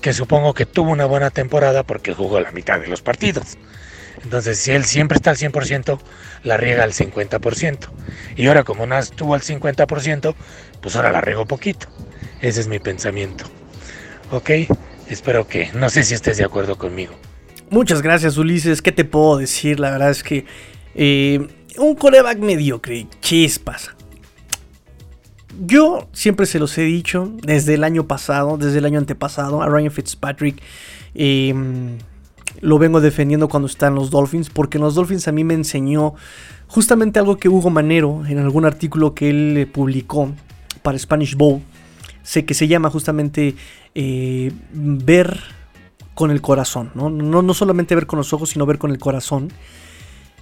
Que 0.00 0.12
supongo 0.12 0.54
que 0.54 0.66
tuvo 0.66 0.90
una 0.90 1.06
buena 1.06 1.30
temporada 1.30 1.82
porque 1.82 2.12
jugó 2.12 2.40
la 2.40 2.50
mitad 2.52 2.80
de 2.80 2.88
los 2.88 3.02
partidos. 3.02 3.56
Entonces, 4.24 4.58
si 4.58 4.72
él 4.72 4.84
siempre 4.84 5.16
está 5.16 5.30
al 5.30 5.36
100%, 5.36 5.98
la 6.44 6.56
riega 6.56 6.84
al 6.84 6.92
50%. 6.92 7.88
Y 8.36 8.46
ahora, 8.46 8.64
como 8.64 8.86
no 8.86 8.98
estuvo 8.98 9.34
al 9.34 9.42
50%, 9.42 10.34
pues 10.80 10.96
ahora 10.96 11.12
la 11.12 11.20
riego 11.20 11.46
poquito. 11.46 11.86
Ese 12.40 12.60
es 12.60 12.68
mi 12.68 12.78
pensamiento. 12.78 13.44
Ok, 14.30 14.50
espero 15.08 15.46
que, 15.46 15.70
no 15.74 15.90
sé 15.90 16.02
si 16.04 16.14
estés 16.14 16.36
de 16.36 16.44
acuerdo 16.44 16.78
conmigo. 16.78 17.14
Muchas 17.72 18.02
gracias, 18.02 18.36
Ulises. 18.36 18.82
¿Qué 18.82 18.92
te 18.92 19.06
puedo 19.06 19.38
decir? 19.38 19.80
La 19.80 19.90
verdad 19.90 20.10
es 20.10 20.22
que 20.22 20.44
eh, 20.94 21.48
un 21.78 21.94
coreback 21.94 22.38
mediocre, 22.38 23.06
chispas. 23.22 23.92
Yo 25.58 26.06
siempre 26.12 26.44
se 26.44 26.58
los 26.58 26.76
he 26.76 26.82
dicho 26.82 27.32
desde 27.42 27.72
el 27.72 27.84
año 27.84 28.06
pasado, 28.06 28.58
desde 28.58 28.76
el 28.76 28.84
año 28.84 28.98
antepasado, 28.98 29.62
a 29.62 29.70
Ryan 29.70 29.90
Fitzpatrick. 29.90 30.60
Eh, 31.14 31.54
lo 32.60 32.78
vengo 32.78 33.00
defendiendo 33.00 33.48
cuando 33.48 33.68
está 33.68 33.86
en 33.86 33.94
los 33.94 34.10
Dolphins, 34.10 34.50
porque 34.50 34.76
en 34.76 34.84
los 34.84 34.94
Dolphins 34.94 35.26
a 35.28 35.32
mí 35.32 35.42
me 35.42 35.54
enseñó 35.54 36.12
justamente 36.66 37.20
algo 37.20 37.38
que 37.38 37.48
Hugo 37.48 37.70
Manero, 37.70 38.26
en 38.26 38.36
algún 38.36 38.66
artículo 38.66 39.14
que 39.14 39.30
él 39.30 39.56
eh, 39.56 39.66
publicó 39.66 40.30
para 40.82 40.98
Spanish 40.98 41.36
Bowl, 41.36 41.62
sé 42.22 42.44
que 42.44 42.52
se 42.52 42.68
llama 42.68 42.90
justamente 42.90 43.54
eh, 43.94 44.52
ver 44.74 45.61
con 46.14 46.30
el 46.30 46.40
corazón, 46.40 46.90
¿no? 46.94 47.10
¿no? 47.10 47.54
solamente 47.54 47.94
ver 47.94 48.06
con 48.06 48.18
los 48.18 48.32
ojos, 48.32 48.50
sino 48.50 48.66
ver 48.66 48.78
con 48.78 48.90
el 48.90 48.98
corazón. 48.98 49.52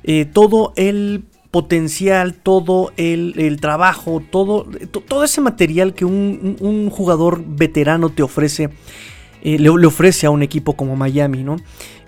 Eh, 0.02 0.24
todo 0.24 0.72
el 0.76 1.24
potencial, 1.50 2.34
todo 2.34 2.92
el, 2.96 3.58
trabajo, 3.60 4.22
todo, 4.30 4.66
todo 5.08 5.24
ese 5.24 5.40
material 5.40 5.94
que 5.94 6.04
un 6.04 6.90
jugador 6.90 7.42
veterano 7.44 8.10
te 8.10 8.22
ofrece 8.22 8.70
eh, 9.42 9.58
le, 9.58 9.70
ofrece 9.70 10.26
a 10.26 10.30
un 10.30 10.42
equipo 10.42 10.74
como 10.74 10.96
Miami, 10.96 11.42
¿no? 11.42 11.56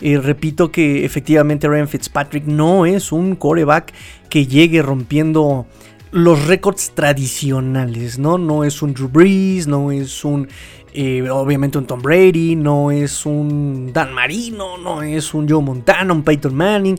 Eh, 0.01 0.19
repito 0.19 0.71
que 0.71 1.05
efectivamente 1.05 1.67
Ryan 1.67 1.89
Fitzpatrick 1.89 2.45
no 2.45 2.85
es 2.85 3.11
un 3.11 3.37
coreback 3.37 3.93
que 4.29 4.47
llegue 4.47 4.83
rompiendo 4.83 5.67
los 6.11 6.47
récords 6.47 6.93
tradicionales, 6.95 8.19
¿no? 8.19 8.37
No 8.37 8.65
es 8.65 8.83
un 8.83 8.93
Drew 8.93 9.09
Brees, 9.09 9.67
no 9.67 9.91
es 9.93 10.27
un, 10.27 10.49
eh, 10.95 11.29
obviamente 11.31 11.79
un 11.79 11.87
Tom 11.87 12.03
Brady, 12.03 12.57
no 12.57 12.91
es 12.91 13.25
un 13.27 13.93
Dan 13.93 14.13
Marino, 14.13 14.79
no 14.79 15.03
es 15.03 15.35
un 15.35 15.49
Joe 15.49 15.63
Montana, 15.63 16.13
un 16.13 16.23
Peyton 16.23 16.55
Manning. 16.55 16.99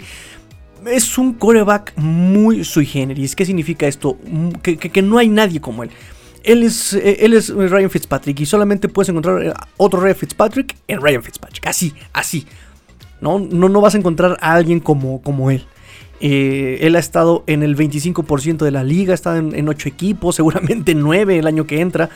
Es 0.86 1.18
un 1.18 1.34
coreback 1.34 1.94
muy 1.96 2.64
sui 2.64 2.86
generis. 2.86 3.36
¿Qué 3.36 3.46
significa 3.46 3.88
esto? 3.88 4.18
Mm, 4.28 4.50
que 4.62 5.02
no 5.02 5.18
hay 5.18 5.30
nadie 5.30 5.62
como 5.62 5.84
él. 5.84 5.92
Él 6.44 6.64
es, 6.64 6.94
eh, 6.94 7.18
él 7.22 7.34
es 7.34 7.50
Ryan 7.50 7.90
Fitzpatrick 7.90 8.42
y 8.42 8.46
solamente 8.46 8.90
puedes 8.90 9.10
encontrar 9.10 9.42
eh, 9.42 9.54
otro 9.78 10.02
Ryan 10.02 10.16
Fitzpatrick 10.16 10.76
en 10.88 11.02
Ryan 11.02 11.24
Fitzpatrick. 11.24 11.66
Así, 11.66 11.94
así. 12.12 12.46
No, 13.22 13.40
no, 13.40 13.70
no 13.70 13.80
vas 13.80 13.96
a 13.96 13.98
encontrar 13.98 14.38
a 14.42 14.54
alguien 14.54 14.82
como, 14.82 15.22
como 15.22 15.50
él. 15.50 15.66
Eh, 16.20 16.80
él 16.82 16.96
ha 16.98 17.00
estado 17.00 17.44
en 17.48 17.64
el 17.64 17.78
25% 17.78 18.58
de 18.58 18.72
la 18.72 18.84
liga, 18.84 19.14
ha 19.14 19.16
estado 19.16 19.38
en, 19.38 19.68
8 19.70 19.88
equipos, 19.88 20.36
seguramente 20.36 20.94
9 20.96 21.40
el 21.40 21.48
año 21.48 21.66
que 21.66 21.80
entra. 21.80 22.10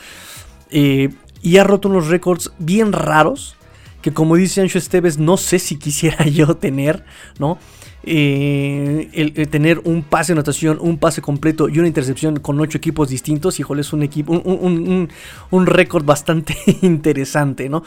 Y 1.42 1.58
ha 1.58 1.64
roto 1.64 1.88
unos 1.88 2.08
récords 2.08 2.52
bien 2.58 2.92
raros 2.92 3.58
que 4.02 4.12
como 4.12 4.36
dice 4.36 4.60
Ancho 4.60 4.78
Esteves, 4.78 5.18
no 5.18 5.36
sé 5.36 5.58
si 5.58 5.76
quisiera 5.76 6.24
yo 6.28 6.56
tener, 6.56 7.04
¿no? 7.38 7.58
Eh, 8.04 9.10
el, 9.12 9.48
tener 9.48 9.80
un 9.84 10.02
pase 10.02 10.32
de 10.32 10.38
anotación, 10.38 10.78
un 10.80 10.98
pase 10.98 11.20
completo 11.20 11.68
y 11.68 11.78
una 11.78 11.88
intercepción 11.88 12.38
con 12.38 12.58
ocho 12.60 12.78
equipos 12.78 13.08
distintos, 13.08 13.58
híjole, 13.58 13.80
es 13.82 13.92
un 13.92 14.02
equipo, 14.02 14.32
un, 14.32 15.66
récord 15.66 16.04
bastante 16.04 16.56
interesante, 16.82 17.68
¿no? 17.68 17.82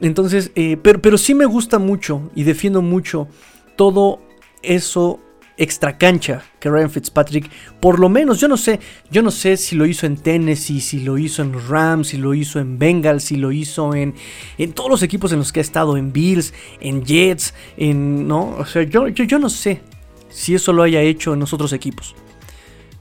Entonces, 0.00 0.50
eh, 0.56 0.76
pero, 0.82 1.00
pero 1.00 1.16
sí 1.16 1.34
me 1.34 1.46
gusta 1.46 1.78
mucho 1.78 2.30
y 2.34 2.42
defiendo 2.42 2.82
mucho 2.82 3.28
todo 3.76 4.20
eso 4.62 5.20
extra 5.56 5.96
cancha 5.96 6.42
que 6.58 6.68
Ryan 6.68 6.90
Fitzpatrick, 6.90 7.50
por 7.80 8.00
lo 8.00 8.08
menos, 8.08 8.40
yo 8.40 8.48
no 8.48 8.56
sé, 8.56 8.80
yo 9.10 9.22
no 9.22 9.30
sé 9.30 9.56
si 9.56 9.76
lo 9.76 9.86
hizo 9.86 10.06
en 10.06 10.16
Tennessee, 10.16 10.80
si 10.80 11.00
lo 11.00 11.16
hizo 11.16 11.42
en 11.42 11.52
los 11.52 11.68
Rams, 11.68 12.08
si 12.08 12.16
lo 12.16 12.34
hizo 12.34 12.58
en 12.58 12.78
Bengals, 12.78 13.24
si 13.24 13.36
lo 13.36 13.52
hizo 13.52 13.94
en, 13.94 14.14
en 14.58 14.72
todos 14.72 14.90
los 14.90 15.02
equipos 15.02 15.32
en 15.32 15.38
los 15.38 15.52
que 15.52 15.60
ha 15.60 15.62
estado, 15.62 15.96
en 15.96 16.12
Bills, 16.12 16.52
en 16.80 17.04
Jets, 17.04 17.54
en, 17.76 18.26
no, 18.26 18.56
o 18.58 18.66
sea, 18.66 18.82
yo, 18.82 19.08
yo, 19.08 19.24
yo 19.24 19.38
no 19.38 19.48
sé 19.48 19.82
si 20.28 20.54
eso 20.54 20.72
lo 20.72 20.82
haya 20.82 21.00
hecho 21.00 21.34
en 21.34 21.40
los 21.40 21.52
otros 21.52 21.72
equipos. 21.72 22.16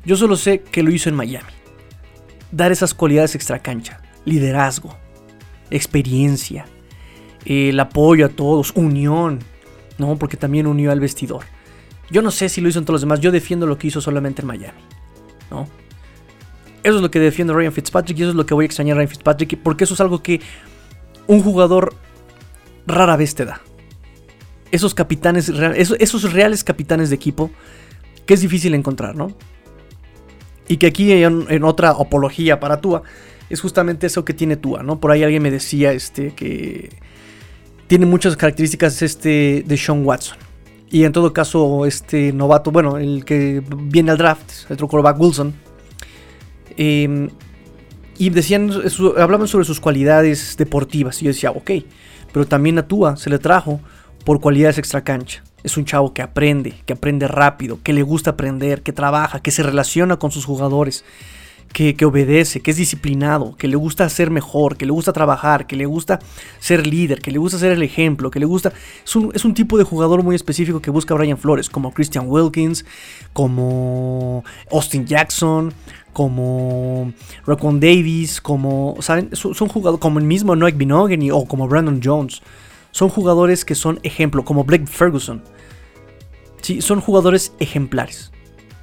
Yo 0.05 0.15
solo 0.15 0.35
sé 0.35 0.61
que 0.61 0.83
lo 0.83 0.91
hizo 0.91 1.09
en 1.09 1.15
Miami. 1.15 1.49
Dar 2.51 2.71
esas 2.71 2.93
cualidades 2.93 3.35
extra 3.35 3.59
cancha, 3.59 4.01
liderazgo, 4.25 4.95
experiencia, 5.71 6.65
el 7.45 7.79
apoyo 7.79 8.25
a 8.27 8.29
todos, 8.29 8.71
unión, 8.75 9.39
¿no? 9.97 10.17
Porque 10.17 10.37
también 10.37 10.67
unió 10.67 10.91
al 10.91 10.99
vestidor. 10.99 11.45
Yo 12.13 12.21
no 12.21 12.29
sé 12.29 12.47
si 12.47 12.61
lo 12.61 12.69
hizo 12.69 12.77
en 12.77 12.85
todos 12.85 12.95
los 12.95 13.01
demás. 13.01 13.19
Yo 13.19 13.31
defiendo 13.31 13.65
lo 13.65 13.79
que 13.79 13.87
hizo 13.87 13.99
solamente 13.99 14.43
en 14.43 14.47
Miami. 14.47 14.77
¿no? 15.49 15.67
Eso 16.83 16.97
es 16.97 17.01
lo 17.01 17.09
que 17.09 17.19
defiendo 17.19 17.55
Ryan 17.55 17.73
Fitzpatrick 17.73 18.19
y 18.19 18.21
eso 18.21 18.29
es 18.29 18.35
lo 18.35 18.45
que 18.45 18.53
voy 18.53 18.65
a 18.65 18.67
extrañar 18.67 18.97
a 18.97 18.99
Ryan 18.99 19.09
Fitzpatrick 19.09 19.57
porque 19.63 19.85
eso 19.85 19.95
es 19.95 19.99
algo 19.99 20.21
que 20.21 20.39
un 21.25 21.41
jugador 21.41 21.95
rara 22.85 23.17
vez 23.17 23.33
te 23.33 23.45
da. 23.45 23.61
Esos 24.69 24.93
capitanes, 24.93 25.49
esos, 25.49 25.97
esos 25.99 26.31
reales 26.33 26.63
capitanes 26.63 27.09
de 27.09 27.15
equipo 27.15 27.49
que 28.27 28.35
es 28.35 28.41
difícil 28.41 28.75
encontrar, 28.75 29.15
¿no? 29.15 29.35
Y 30.67 30.77
que 30.77 30.87
aquí 30.87 31.11
en, 31.11 31.45
en, 31.49 31.63
otra 31.63 31.89
apología 31.89 32.59
para 32.59 32.79
Tua 32.79 33.01
es 33.49 33.59
justamente 33.59 34.05
eso 34.05 34.23
que 34.23 34.33
tiene 34.33 34.55
Tua, 34.55 34.83
¿no? 34.83 34.99
Por 34.99 35.11
ahí 35.11 35.23
alguien 35.23 35.41
me 35.41 35.51
decía 35.51 35.93
este, 35.93 36.35
que 36.35 36.89
tiene 37.87 38.05
muchas 38.05 38.35
características 38.35 39.01
este, 39.01 39.63
de 39.65 39.77
Sean 39.77 40.05
Watson. 40.05 40.37
Y 40.93 41.05
en 41.05 41.11
todo 41.11 41.33
caso, 41.33 41.87
este 41.87 42.31
novato, 42.33 42.69
bueno, 42.69 42.99
el 42.99 43.25
que 43.25 43.63
viene 43.67 44.11
al 44.11 44.17
draft, 44.19 44.69
el 44.69 44.77
quarterback 44.77 45.19
Wilson. 45.19 45.51
Em, 46.77 47.31
y 48.19 48.29
decían, 48.29 48.69
hablaban 49.17 49.47
sobre 49.47 49.65
sus 49.65 49.79
cualidades 49.79 50.55
deportivas. 50.55 51.19
Y 51.19 51.25
yo 51.25 51.29
decía, 51.29 51.49
ok, 51.49 51.71
pero 52.31 52.45
también 52.45 52.77
a 52.77 52.87
Tua 52.87 53.17
se 53.17 53.31
le 53.31 53.39
trajo 53.39 53.79
por 54.23 54.39
cualidades 54.39 54.77
extra 54.77 55.03
cancha. 55.03 55.43
Es 55.63 55.77
un 55.77 55.85
chavo 55.85 56.13
que 56.13 56.21
aprende, 56.21 56.75
que 56.85 56.93
aprende 56.93 57.27
rápido, 57.27 57.79
que 57.81 57.91
le 57.91 58.03
gusta 58.03 58.29
aprender, 58.29 58.83
que 58.83 58.93
trabaja, 58.93 59.39
que 59.39 59.49
se 59.49 59.63
relaciona 59.63 60.17
con 60.17 60.29
sus 60.29 60.45
jugadores 60.45 61.03
que, 61.73 62.05
obedece, 62.05 62.61
que 62.61 62.71
es 62.71 62.77
disciplinado, 62.77 63.55
que 63.57 63.67
le 63.67 63.75
gusta 63.75 64.07
ser 64.07 64.29
mejor, 64.29 64.77
que 64.77 64.85
le 64.85 64.91
gusta 64.91 65.11
trabajar, 65.11 65.65
que 65.65 65.75
le 65.75 65.85
gusta 65.85 66.19
ser 66.59 66.85
líder, 66.85 67.19
que 67.19 67.31
le 67.31 67.39
gusta 67.39 67.57
ser 67.57 67.71
el 67.71 67.81
ejemplo, 67.81 68.29
que 68.29 68.39
le 68.39 68.45
gusta... 68.45 68.71
Es 69.03 69.15
un, 69.15 69.31
es 69.33 69.43
un 69.43 69.55
tipo 69.55 69.77
de 69.77 69.83
jugador 69.83 70.23
muy 70.23 70.35
específico 70.35 70.81
que 70.81 70.91
busca 70.91 71.15
Brian 71.15 71.37
Flores, 71.37 71.69
como 71.69 71.91
Christian 71.91 72.25
Wilkins, 72.27 72.85
como 73.33 74.43
Austin 74.71 75.07
Jackson, 75.07 75.73
como 76.13 77.11
Raquan 77.47 77.79
Davis, 77.79 78.39
como, 78.39 78.95
¿saben? 78.99 79.35
Son, 79.35 79.67
jugadores 79.67 79.99
como 79.99 80.19
el 80.19 80.25
mismo 80.25 80.55
Noah 80.55 80.71
Binogany 80.71 81.31
o 81.31 81.45
como 81.45 81.67
Brandon 81.67 81.99
Jones. 82.03 82.43
Son 82.91 83.09
jugadores 83.09 83.65
que 83.65 83.73
son 83.73 83.99
ejemplo, 84.03 84.45
como 84.45 84.63
Blake 84.63 84.85
Ferguson. 84.85 85.43
Sí, 86.61 86.81
son 86.81 87.01
jugadores 87.01 87.53
ejemplares. 87.59 88.31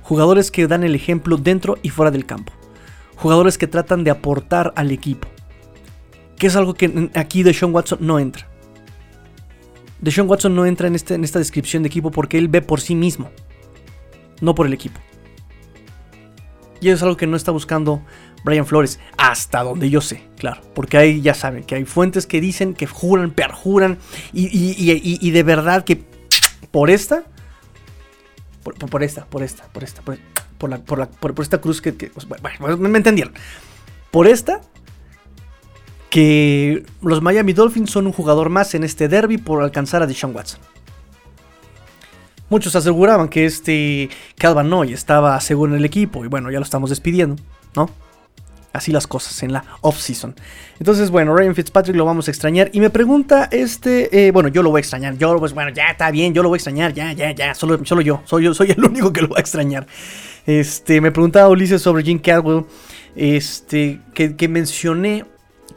Jugadores 0.03 0.51
que 0.51 0.67
dan 0.67 0.83
el 0.83 0.97
ejemplo 0.97 1.37
dentro 1.37 1.79
y 1.83 1.91
fuera 1.91 2.11
del 2.11 2.27
campo 2.27 2.60
jugadores 3.21 3.59
que 3.59 3.67
tratan 3.67 4.03
de 4.03 4.11
aportar 4.11 4.73
al 4.77 4.91
equipo. 4.91 5.29
Que 6.37 6.47
es 6.47 6.57
algo 6.57 6.75
que 6.75 7.11
aquí 7.15 7.43
de 7.43 7.53
Sean 7.53 7.75
Watson 7.75 7.99
no 8.01 8.19
entra. 8.19 8.49
De 10.01 10.11
Sean 10.11 10.29
Watson 10.29 10.55
no 10.55 10.65
entra 10.65 10.89
en, 10.89 10.95
este, 10.95 11.15
en 11.15 11.25
esta 11.25 11.39
descripción 11.39 11.83
de 11.83 11.89
equipo 11.89 12.11
porque 12.11 12.39
él 12.39 12.49
ve 12.49 12.63
por 12.63 12.81
sí 12.81 12.95
mismo, 12.95 13.31
no 14.41 14.55
por 14.55 14.67
el 14.67 14.73
equipo. 14.73 14.99
Y 16.81 16.89
eso 16.89 16.97
es 16.97 17.03
algo 17.03 17.19
que 17.19 17.27
no 17.27 17.37
está 17.37 17.53
buscando 17.53 18.01
Brian 18.43 18.65
Flores, 18.65 18.99
hasta 19.19 19.63
donde 19.63 19.91
yo 19.91 20.01
sé, 20.01 20.23
claro. 20.39 20.63
Porque 20.75 20.97
ahí 20.97 21.21
ya 21.21 21.35
saben 21.35 21.65
que 21.65 21.75
hay 21.75 21.85
fuentes 21.85 22.27
que 22.27 22.41
dicen, 22.41 22.73
que 22.73 22.87
juran, 22.87 23.33
perjuran, 23.33 23.99
y, 24.33 24.49
y, 24.49 25.31
de 25.31 25.43
verdad 25.43 25.85
que 25.85 26.03
por 26.71 26.89
esta, 26.89 27.25
por, 28.63 28.77
por, 28.77 29.03
esta, 29.03 29.27
por 29.27 29.43
esta, 29.43 29.65
por 29.65 29.85
esta, 29.85 30.01
por 30.01 30.15
esta 30.15 30.40
por, 30.61 30.99
la, 30.99 31.09
por, 31.09 31.35
esta 31.41 31.61
cruz 31.61 31.81
que, 31.81 31.93
pues, 31.93 32.29
bueno, 32.29 32.77
me 32.77 32.99
entendieron. 32.99 33.35
Por 34.13 34.29
esta, 34.29 34.61
que 36.11 36.85
los 37.01 37.23
Miami 37.23 37.53
Dolphins 37.53 37.91
son 37.91 38.07
un 38.07 38.13
jugador 38.13 38.51
más 38.51 38.75
en 38.75 38.85
este 38.85 39.09
derby 39.09 39.39
por 39.39 39.63
alcanzar 39.63 40.03
a 40.03 40.07
Deshaun 40.07 40.37
Watson. 40.37 40.61
Muchos 42.51 42.75
aseguraban 42.75 43.29
que 43.29 43.47
este 43.47 44.11
Calvin 44.37 44.69
Noy 44.69 44.93
estaba 44.93 45.41
seguro 45.41 45.73
en 45.73 45.79
el 45.79 45.85
equipo 45.85 46.25
y 46.25 46.29
bueno, 46.29 46.51
ya 46.51 46.59
lo 46.59 46.65
estamos 46.65 46.91
despidiendo, 46.91 47.41
¿no? 47.77 47.89
Así 48.73 48.93
las 48.93 49.07
cosas 49.07 49.43
en 49.43 49.53
la 49.53 49.65
off-season. 49.81 50.35
Entonces, 50.79 51.11
bueno, 51.11 51.35
Ryan 51.35 51.55
Fitzpatrick 51.55 51.97
lo 51.97 52.05
vamos 52.05 52.29
a 52.29 52.31
extrañar. 52.31 52.71
Y 52.73 52.79
me 52.79 52.89
pregunta 52.89 53.49
este. 53.51 54.27
Eh, 54.27 54.31
bueno, 54.31 54.49
yo 54.49 54.63
lo 54.63 54.71
voy 54.71 54.79
a 54.79 54.83
extrañar. 54.83 55.17
Yo, 55.19 55.37
pues, 55.41 55.53
bueno, 55.53 55.73
ya 55.73 55.87
está 55.87 56.13
bien, 56.13 56.35
yo 56.35 56.45
lo 56.45 56.51
voy 56.51 56.57
a 56.57 56.59
extrañar. 56.59 56.95
Ya, 56.95 57.13
ya, 57.13 57.33
ya. 57.33 57.55
Solo, 57.57 57.85
solo 57.85 58.01
yo. 58.01 58.23
Soy, 58.27 58.45
yo. 58.45 58.55
soy 58.55 58.71
el 58.71 58.85
único 58.85 59.13
que 59.13 59.23
lo 59.23 59.29
va 59.29 59.39
a 59.39 59.41
extrañar. 59.41 59.89
Este, 60.47 61.01
me 61.01 61.13
preguntaba 61.13 61.49
Ulises 61.49 61.83
sobre 61.83 62.03
Jim 62.03 62.19
Caldwell. 62.19 62.65
Este, 63.17 64.01
que, 64.15 64.37
que 64.37 64.49
mencioné 64.49 65.25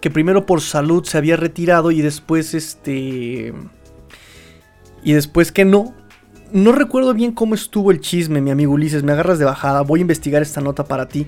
que 0.02 0.12
primero 0.12 0.46
por 0.46 0.62
salud 0.62 1.04
se 1.06 1.18
había 1.18 1.38
retirado 1.38 1.92
y 1.92 2.02
después, 2.02 2.54
este. 2.54 3.54
Y 5.04 5.14
después 5.14 5.52
que 5.52 5.66
no. 5.66 5.94
No 6.52 6.72
recuerdo 6.72 7.14
bien 7.16 7.32
cómo 7.32 7.56
estuvo 7.56 7.90
el 7.90 8.00
chisme, 8.00 8.40
mi 8.40 8.52
amigo 8.52 8.74
Ulises. 8.74 9.04
Me 9.04 9.12
agarras 9.12 9.40
de 9.40 9.46
bajada. 9.46 9.82
Voy 9.82 10.00
a 10.00 10.02
investigar 10.02 10.42
esta 10.42 10.62
nota 10.62 10.86
para 10.86 11.08
ti. 11.08 11.26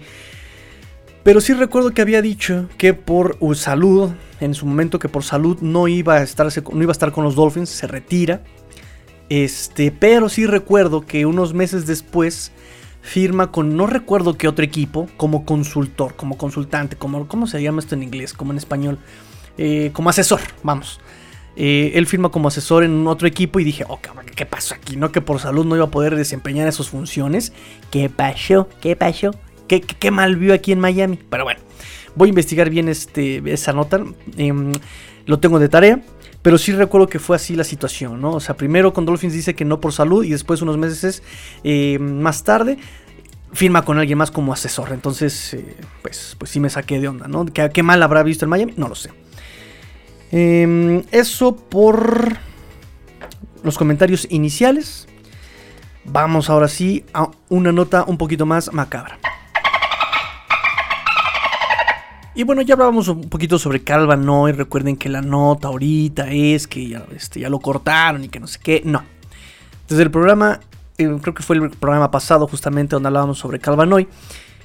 Pero 1.23 1.41
sí 1.41 1.53
recuerdo 1.53 1.89
que 1.89 2.03
había 2.03 2.21
dicho 2.21 2.69
que 2.77 2.93
por 2.93 3.37
salud, 3.55 4.11
en 4.39 4.53
su 4.53 4.67
momento 4.67 4.99
que 4.99 5.09
por 5.09 5.23
salud 5.23 5.57
no 5.61 5.87
iba 5.87 6.17
a, 6.17 6.25
no 6.73 6.83
iba 6.83 6.91
a 6.91 6.93
estar 6.93 7.11
con 7.11 7.23
los 7.23 7.33
Dolphins, 7.33 7.69
se 7.69 7.87
retira. 7.87 8.43
Este, 9.29 9.91
pero 9.91 10.29
sí 10.29 10.45
recuerdo 10.45 11.01
que 11.01 11.25
unos 11.25 11.55
meses 11.55 11.87
después 11.87 12.51
firma 13.05 13.51
con 13.51 13.77
no 13.77 13.85
recuerdo 13.85 14.33
qué 14.35 14.47
otro 14.47 14.65
equipo 14.65 15.07
como 15.15 15.45
consultor, 15.45 16.15
como 16.15 16.37
consultante, 16.37 16.95
como 16.95 17.27
cómo 17.27 17.45
se 17.45 17.61
llama 17.61 17.79
esto 17.79 17.93
en 17.93 18.01
inglés, 18.01 18.33
como 18.33 18.51
en 18.51 18.57
español, 18.57 18.97
eh, 19.59 19.91
como 19.93 20.09
asesor, 20.09 20.41
vamos. 20.63 20.99
Eh, 21.55 21.91
él 21.93 22.07
firma 22.07 22.29
como 22.29 22.47
asesor 22.47 22.83
en 22.83 23.05
otro 23.07 23.27
equipo 23.27 23.59
y 23.59 23.63
dije, 23.63 23.85
oh, 23.87 23.99
¿qué 24.35 24.45
pasó 24.47 24.73
aquí? 24.73 24.97
No 24.97 25.11
que 25.11 25.21
por 25.21 25.39
salud 25.39 25.65
no 25.65 25.75
iba 25.75 25.85
a 25.85 25.91
poder 25.91 26.15
desempeñar 26.15 26.67
esas 26.67 26.89
funciones. 26.89 27.53
¿Qué 27.91 28.09
pasó? 28.09 28.67
¿Qué 28.81 28.95
pasó? 28.95 29.35
¿Qué, 29.67 30.11
mal 30.11 30.35
vio 30.35 30.53
aquí 30.53 30.71
en 30.71 30.79
Miami? 30.79 31.19
Pero 31.29 31.43
bueno, 31.43 31.61
voy 32.15 32.29
a 32.29 32.29
investigar 32.29 32.71
bien 32.71 32.89
este, 32.89 33.41
esa 33.53 33.71
nota. 33.71 34.03
Em, 34.35 34.73
lo 35.27 35.39
tengo 35.39 35.59
de 35.59 35.69
tarea. 35.69 36.01
Pero 36.45 36.59
sí 36.59 36.73
recuerdo 36.73 37.07
que 37.07 37.17
fue 37.17 37.35
así 37.35 37.55
la 37.55 37.63
situación, 37.63 38.21
¿no? 38.21 38.33
O 38.33 38.39
sea, 38.39 38.55
primero 38.55 38.93
con 38.93 39.03
Dolphins 39.03 39.33
dice 39.33 39.55
que 39.55 39.65
no 39.65 39.81
por 39.81 39.93
salud 39.93 40.23
y 40.23 40.29
después 40.29 40.61
unos 40.61 40.77
meses 40.77 41.23
eh, 41.63 41.97
más 41.97 42.43
tarde 42.43 42.77
firma 43.51 43.83
con 43.83 43.97
alguien 43.97 44.19
más 44.19 44.29
como 44.29 44.53
asesor. 44.53 44.91
Entonces, 44.91 45.55
eh, 45.55 45.75
pues, 46.03 46.35
pues 46.37 46.51
sí 46.51 46.59
me 46.59 46.69
saqué 46.69 46.99
de 46.99 47.07
onda, 47.07 47.27
¿no? 47.27 47.47
¿Qué, 47.47 47.81
mal 47.81 48.03
habrá 48.03 48.21
visto 48.21 48.45
en 48.45 48.49
Miami? 48.49 48.75
No 48.77 48.87
lo 48.87 48.93
sé. 48.93 49.09
Em, 50.31 51.01
eso 51.09 51.55
por 51.55 52.37
los 53.63 53.75
comentarios 53.79 54.27
iniciales. 54.29 55.07
Vamos 56.03 56.51
ahora 56.51 56.67
sí 56.67 57.05
a 57.11 57.31
una 57.49 57.71
nota 57.71 58.03
un 58.05 58.19
poquito 58.19 58.45
más 58.45 58.71
macabra. 58.71 59.17
Y 62.37 62.43
bueno, 62.43 62.61
ya 62.61 62.73
hablábamos 62.73 63.07
un 63.07 63.29
poquito 63.29 63.57
sobre 63.57 63.81
Calva 63.81 64.19
y 64.49 64.51
Recuerden 64.51 64.97
que 64.97 65.07
la 65.07 65.21
nota 65.21 65.69
ahorita 65.69 66.29
es 66.31 66.67
que 66.67 66.89
ya, 66.89 67.05
este, 67.15 67.39
ya 67.39 67.49
lo 67.49 67.59
cortaron 67.59 68.25
y 68.25 68.27
que 68.27 68.41
no 68.41 68.47
sé 68.47 68.59
qué. 68.61 68.81
No. 68.83 69.03
Desde 69.87 70.03
el 70.03 70.11
programa, 70.11 70.59
eh, 70.97 71.17
creo 71.21 71.33
que 71.33 71.43
fue 71.43 71.55
el 71.55 71.69
programa 71.69 72.11
pasado 72.11 72.45
justamente 72.45 72.93
donde 72.93 73.07
hablábamos 73.07 73.39
sobre 73.39 73.59
Calvanoy. 73.59 74.09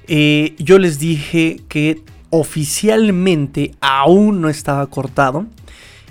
Eh, 0.08 0.56
yo 0.58 0.80
les 0.80 0.98
dije 0.98 1.60
que 1.68 2.02
oficialmente 2.30 3.76
aún 3.80 4.40
no 4.40 4.48
estaba 4.48 4.84
cortado. 4.88 5.46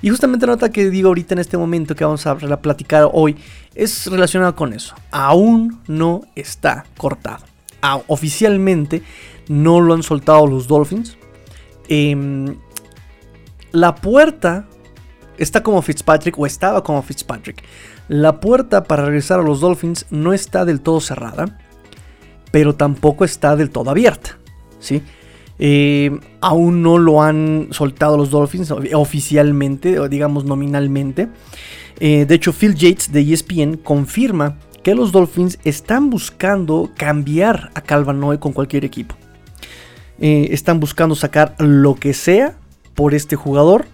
Y 0.01 0.12
justamente 0.12 0.45
la 0.45 0.53
nota 0.53 0.71
que 0.71 0.89
digo 0.89 1.10
ahorita 1.10 1.33
en 1.33 1.39
este 1.39 1.57
momento 1.57 1.93
que 1.93 2.05
vamos 2.05 2.25
a 2.25 2.38
platicar 2.38 3.10
hoy 3.12 3.36
es 3.75 4.07
relacionada 4.07 4.53
con 4.53 4.71
eso. 4.71 4.95
Aún 5.12 5.81
no 5.88 6.21
está 6.36 6.86
cortado. 6.95 7.43
oficialmente 8.07 9.03
no 9.49 9.81
lo 9.81 9.93
han 9.93 10.03
soltado 10.03 10.47
los 10.47 10.69
Dolphins. 10.69 11.18
Em, 11.89 12.56
la 13.71 13.95
puerta 13.95 14.67
está 15.38 15.63
como 15.63 15.82
Fitzpatrick 15.82 16.38
o 16.38 16.45
estaba 16.45 16.84
como 16.84 17.02
Fitzpatrick. 17.02 17.63
La 18.08 18.39
puerta 18.39 18.84
para 18.84 19.06
regresar 19.06 19.39
a 19.39 19.43
los 19.43 19.60
Dolphins 19.60 20.06
no 20.10 20.34
está 20.34 20.65
del 20.65 20.82
todo 20.82 21.02
cerrada, 21.02 21.58
pero 22.52 22.75
tampoco 22.75 23.25
está 23.25 23.56
del 23.56 23.71
todo 23.71 23.89
abierta. 23.89 24.38
¿sí? 24.80 25.02
Em, 25.58 26.19
aún 26.41 26.82
no 26.82 26.97
lo 26.97 27.21
han 27.21 27.67
soltado 27.71 28.17
los 28.17 28.30
Dolphins 28.30 28.71
oficialmente, 28.71 29.99
o 29.99 30.08
digamos 30.08 30.45
nominalmente. 30.45 31.28
Eh, 31.99 32.25
de 32.25 32.36
hecho, 32.36 32.54
Phil 32.54 32.75
Yates 32.75 33.12
de 33.12 33.21
ESPN 33.21 33.78
confirma 33.78 34.58
que 34.84 34.95
los 34.95 35.12
Dolphins 35.12 35.60
están 35.65 36.10
buscando 36.10 36.91
cambiar 36.95 37.71
a 37.73 37.82
Calvanoy 37.82 38.38
con 38.38 38.54
cualquier 38.54 38.86
equipo. 38.86 39.18
Eh, 40.21 40.49
están 40.51 40.79
buscando 40.79 41.15
sacar 41.15 41.55
lo 41.60 41.95
que 41.95 42.13
sea 42.13 42.55
por 42.95 43.13
este 43.13 43.36
jugador. 43.36 43.86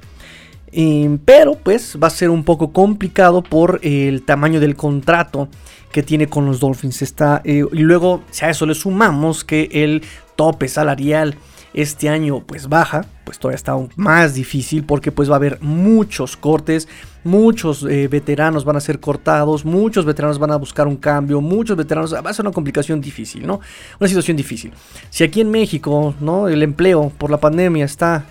Eh, 0.71 1.19
pero 1.23 1.55
pues 1.55 1.97
va 2.01 2.07
a 2.07 2.09
ser 2.11 2.29
un 2.29 2.43
poco 2.43 2.73
complicado 2.73 3.41
por 3.41 3.79
el 3.81 4.23
tamaño 4.23 4.59
del 4.59 4.75
contrato 4.75 5.47
que 5.91 6.03
tiene 6.03 6.27
con 6.27 6.45
los 6.45 6.59
Dolphins. 6.59 7.01
Está, 7.01 7.41
eh, 7.45 7.63
y 7.71 7.79
luego, 7.79 8.23
si 8.31 8.43
a 8.43 8.49
eso 8.49 8.65
le 8.65 8.75
sumamos 8.75 9.45
que 9.45 9.69
el 9.71 10.03
tope 10.35 10.67
salarial 10.67 11.37
este 11.75 12.07
año 12.07 12.41
pues 12.45 12.69
baja, 12.69 13.05
pues 13.25 13.37
todavía 13.37 13.57
está 13.57 13.73
aún 13.73 13.89
más 13.97 14.33
difícil 14.33 14.85
porque 14.85 15.11
pues 15.11 15.29
va 15.29 15.33
a 15.33 15.35
haber 15.35 15.61
muchos 15.61 16.37
cortes, 16.37 16.87
muchos 17.25 17.83
eh, 17.83 18.07
veteranos 18.07 18.63
van 18.63 18.77
a 18.77 18.79
ser 18.79 19.01
cortados, 19.01 19.65
muchos 19.65 20.05
veteranos 20.05 20.39
van 20.39 20.51
a 20.51 20.55
buscar 20.55 20.87
un 20.87 20.95
cambio, 20.95 21.41
muchos 21.41 21.75
veteranos, 21.75 22.13
va 22.13 22.29
a 22.29 22.33
ser 22.33 22.45
una 22.45 22.53
complicación 22.53 23.01
difícil, 23.01 23.45
¿no? 23.45 23.59
Una 23.99 24.07
situación 24.07 24.37
difícil. 24.37 24.71
Si 25.09 25.25
aquí 25.25 25.41
en 25.41 25.51
México, 25.51 26.15
¿no? 26.21 26.47
El 26.47 26.63
empleo 26.63 27.11
por 27.17 27.29
la 27.29 27.41
pandemia 27.41 27.83
está 27.83 28.25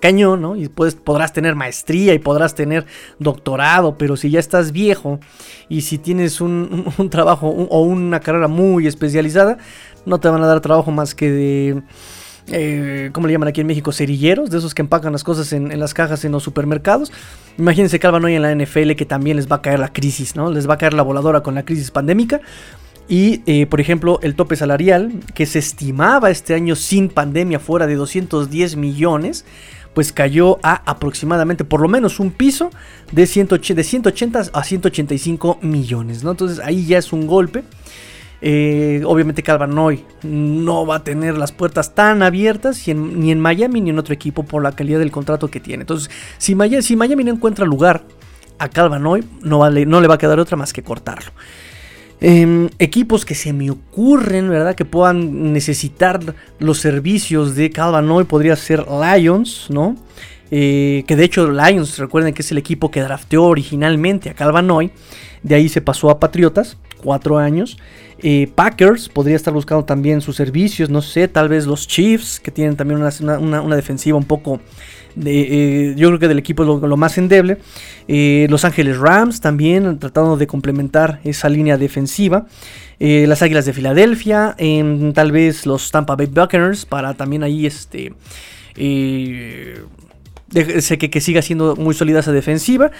cañón, 0.00 0.42
¿no? 0.42 0.54
Y 0.54 0.68
puedes, 0.68 0.94
podrás 0.94 1.32
tener 1.32 1.56
maestría 1.56 2.14
y 2.14 2.20
podrás 2.20 2.54
tener 2.54 2.86
doctorado, 3.18 3.98
pero 3.98 4.16
si 4.16 4.30
ya 4.30 4.38
estás 4.38 4.70
viejo 4.70 5.18
y 5.68 5.80
si 5.80 5.98
tienes 5.98 6.40
un, 6.40 6.92
trabajo 7.10 7.48
o 7.48 7.80
una 7.80 8.20
carrera 8.20 8.46
muy 8.46 8.86
especializada, 8.86 9.58
no 10.06 10.20
te 10.20 10.28
van 10.28 10.42
a 10.42 10.46
dar 10.46 10.60
trabajo 10.60 10.92
más 10.92 11.14
que 11.14 11.30
de 11.32 11.82
eh, 12.48 13.10
¿cómo 13.12 13.26
le 13.26 13.32
llaman 13.32 13.48
aquí 13.48 13.60
en 13.62 13.66
México? 13.66 13.92
Cerilleros, 13.92 14.50
de 14.50 14.58
esos 14.58 14.74
que 14.74 14.82
empacan 14.82 15.12
las 15.12 15.24
cosas 15.24 15.52
en, 15.52 15.78
las 15.78 15.94
cajas 15.94 16.24
en 16.24 16.32
los 16.32 16.42
supermercados. 16.42 17.12
Imagínense 17.58 17.98
que 17.98 18.06
hoy 18.06 18.34
en 18.34 18.42
la 18.42 18.54
NFL 18.54 18.92
que 18.92 19.06
también 19.06 19.36
les 19.36 19.50
va 19.50 19.56
a 19.56 19.62
caer 19.62 19.78
la 19.78 19.92
crisis, 19.92 20.36
¿no? 20.36 20.50
Les 20.50 20.68
va 20.68 20.74
a 20.74 20.78
caer 20.78 20.94
la 20.94 21.02
voladora 21.02 21.42
con 21.42 21.54
la 21.54 21.64
crisis 21.64 21.90
pandémica. 21.90 22.40
Y, 23.08 23.42
eh, 23.46 23.66
por 23.66 23.80
ejemplo, 23.80 24.18
el 24.22 24.34
tope 24.34 24.56
salarial, 24.56 25.12
que 25.34 25.46
se 25.46 25.58
estimaba 25.58 26.30
este 26.30 26.54
año 26.54 26.74
sin 26.74 27.08
pandemia 27.08 27.58
fuera 27.58 27.86
de 27.86 27.96
210 27.96 28.76
millones, 28.76 29.44
pues 29.94 30.12
cayó 30.12 30.58
a 30.62 30.90
aproximadamente, 30.90 31.64
por 31.64 31.80
lo 31.80 31.88
menos 31.88 32.18
un 32.18 32.30
piso 32.30 32.70
de, 33.12 33.22
de 33.22 33.84
180 33.84 34.42
a 34.52 34.64
185 34.64 35.58
millones, 35.62 36.24
¿no? 36.24 36.32
Entonces 36.32 36.58
ahí 36.58 36.84
ya 36.86 36.98
es 36.98 37.12
un 37.12 37.26
golpe. 37.26 37.62
Eh, 38.46 39.00
obviamente 39.06 39.42
Calvanoy 39.42 40.04
no 40.22 40.84
va 40.84 40.96
a 40.96 41.02
tener 41.02 41.38
las 41.38 41.50
puertas 41.50 41.94
tan 41.94 42.22
abiertas 42.22 42.86
ni 42.86 43.32
en 43.32 43.40
Miami 43.40 43.80
ni 43.80 43.88
en 43.88 43.98
otro 43.98 44.12
equipo 44.12 44.42
por 44.42 44.62
la 44.62 44.72
calidad 44.72 44.98
del 44.98 45.10
contrato 45.10 45.48
que 45.48 45.60
tiene. 45.60 45.84
Entonces, 45.84 46.10
si 46.36 46.54
Miami, 46.54 47.24
no 47.24 47.32
encuentra 47.32 47.64
lugar 47.64 48.04
a 48.58 48.68
Calvanoy, 48.68 49.24
no, 49.40 49.70
no 49.70 50.00
le 50.02 50.08
va 50.08 50.16
a 50.16 50.18
quedar 50.18 50.38
otra 50.38 50.58
más 50.58 50.74
que 50.74 50.82
cortarlo. 50.82 51.32
Em, 52.20 52.68
equipos 52.78 53.24
que 53.24 53.34
se 53.34 53.54
me 53.54 53.70
ocurren, 53.70 54.50
¿verdad? 54.50 54.74
Que 54.74 54.84
puedan 54.84 55.54
necesitar 55.54 56.20
los 56.58 56.80
servicios 56.80 57.56
de 57.56 57.70
Calvanoy 57.70 58.24
podría 58.24 58.56
ser 58.56 58.84
Lions, 58.88 59.68
¿no? 59.70 59.96
Eh, 60.50 61.04
que 61.06 61.16
de 61.16 61.24
hecho 61.24 61.50
Lions, 61.50 61.98
recuerden 61.98 62.34
que 62.34 62.42
es 62.42 62.50
el 62.52 62.58
equipo 62.58 62.90
que 62.90 63.00
drafteó 63.00 63.44
originalmente 63.44 64.28
a 64.28 64.34
Calvanoy. 64.34 64.90
De 65.42 65.54
ahí 65.54 65.70
se 65.70 65.80
pasó 65.80 66.10
a 66.10 66.20
Patriotas, 66.20 66.76
cuatro 67.04 67.38
años. 67.38 67.76
Eh, 68.18 68.48
Packers 68.54 69.10
podría 69.10 69.36
estar 69.36 69.52
buscando 69.52 69.84
también 69.84 70.22
sus 70.22 70.36
servicios, 70.36 70.88
no 70.88 71.02
sé, 71.02 71.28
tal 71.28 71.50
vez 71.50 71.66
los 71.66 71.86
Chiefs, 71.86 72.40
que 72.40 72.50
tienen 72.50 72.74
también 72.74 72.98
una, 73.00 73.76
defensiva 73.76 74.16
un 74.16 74.24
poco, 74.24 74.60
de, 75.14 75.90
eh, 75.90 75.94
yo 75.96 76.08
creo 76.08 76.18
que 76.18 76.28
del 76.28 76.38
equipo 76.38 76.62
es 76.62 76.68
lo, 76.82 76.96
más 76.96 77.18
endeble. 77.18 77.58
Eh, 78.08 78.46
los 78.48 78.64
Ángeles 78.64 78.96
Rams 78.98 79.42
también 79.42 79.98
tratando 79.98 80.38
de 80.38 80.46
complementar 80.46 81.20
esa 81.24 81.50
línea 81.50 81.76
defensiva. 81.76 82.46
las 82.98 83.42
Águilas 83.42 83.66
de 83.66 83.74
Filadelfia, 83.74 84.56
tal 85.12 85.30
vez 85.30 85.66
los 85.66 85.90
Tampa 85.90 86.16
Bay 86.16 86.26
Buccaneers 86.26 86.86
para 86.86 87.12
también 87.12 87.42
ahí 87.42 87.66
este... 87.66 88.14
que, 88.74 89.82
que 91.10 91.20
siga 91.20 91.42
siendo 91.42 91.76
muy 91.76 91.94
sólida 91.94 92.20
esa 92.20 92.32
defensiva. 92.32 92.90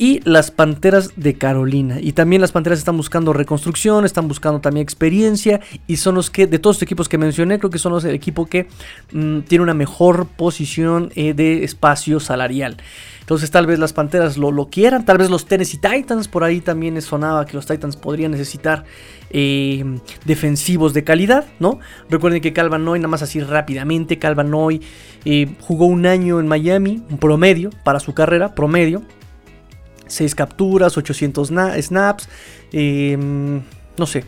Y 0.00 0.22
las 0.24 0.50
Panteras 0.50 1.12
de 1.16 1.34
Carolina. 1.34 1.98
Y 2.00 2.12
también 2.12 2.40
las 2.40 2.52
Panteras 2.52 2.78
están 2.78 2.96
buscando 2.96 3.34
reconstrucción, 3.34 4.06
están 4.06 4.28
buscando 4.28 4.58
también 4.62 4.82
experiencia 4.82 5.60
y 5.86 5.98
son 5.98 6.14
los 6.14 6.30
que, 6.30 6.46
de 6.46 6.58
todos 6.58 6.76
los 6.76 6.82
equipos 6.82 7.06
que 7.06 7.18
mencioné, 7.18 7.58
creo 7.58 7.68
que 7.68 7.78
son 7.78 7.92
los 7.92 8.06
el 8.06 8.14
equipo 8.14 8.46
que 8.46 8.66
mm, 9.12 9.40
tiene 9.40 9.62
una 9.62 9.74
mejor 9.74 10.26
posición 10.26 11.12
eh, 11.16 11.34
de 11.34 11.64
espacio 11.64 12.18
salarial. 12.18 12.78
Entonces 13.20 13.50
tal 13.50 13.66
vez 13.66 13.78
las 13.78 13.92
Panteras 13.92 14.38
lo, 14.38 14.50
lo, 14.50 14.70
quieran, 14.70 15.04
tal 15.04 15.18
vez 15.18 15.28
los 15.28 15.44
Tennessee 15.44 15.78
Titans, 15.78 16.28
por 16.28 16.44
ahí 16.44 16.62
también 16.62 17.00
sonaba 17.02 17.44
que 17.44 17.52
los 17.52 17.66
Titans 17.66 17.98
podrían 17.98 18.30
necesitar 18.30 18.84
eh, 19.28 19.84
defensivos 20.24 20.94
de 20.94 21.04
calidad, 21.04 21.44
¿no? 21.58 21.78
Recuerden 22.08 22.40
que 22.40 22.54
Calvanoy, 22.54 23.00
nada 23.00 23.08
más 23.08 23.20
así 23.20 23.38
rápidamente, 23.40 24.18
Calvanoy 24.18 24.80
eh, 25.26 25.54
jugó 25.60 25.84
un 25.84 26.06
año 26.06 26.40
en 26.40 26.48
Miami, 26.48 27.02
un 27.10 27.18
promedio 27.18 27.68
para 27.84 28.00
su 28.00 28.14
carrera, 28.14 28.54
promedio, 28.54 29.02
6 30.10 30.34
capturas, 30.34 30.96
800 30.96 31.48
snaps, 31.48 32.28
em, 32.72 33.62
no 33.96 34.06
sé. 34.06 34.24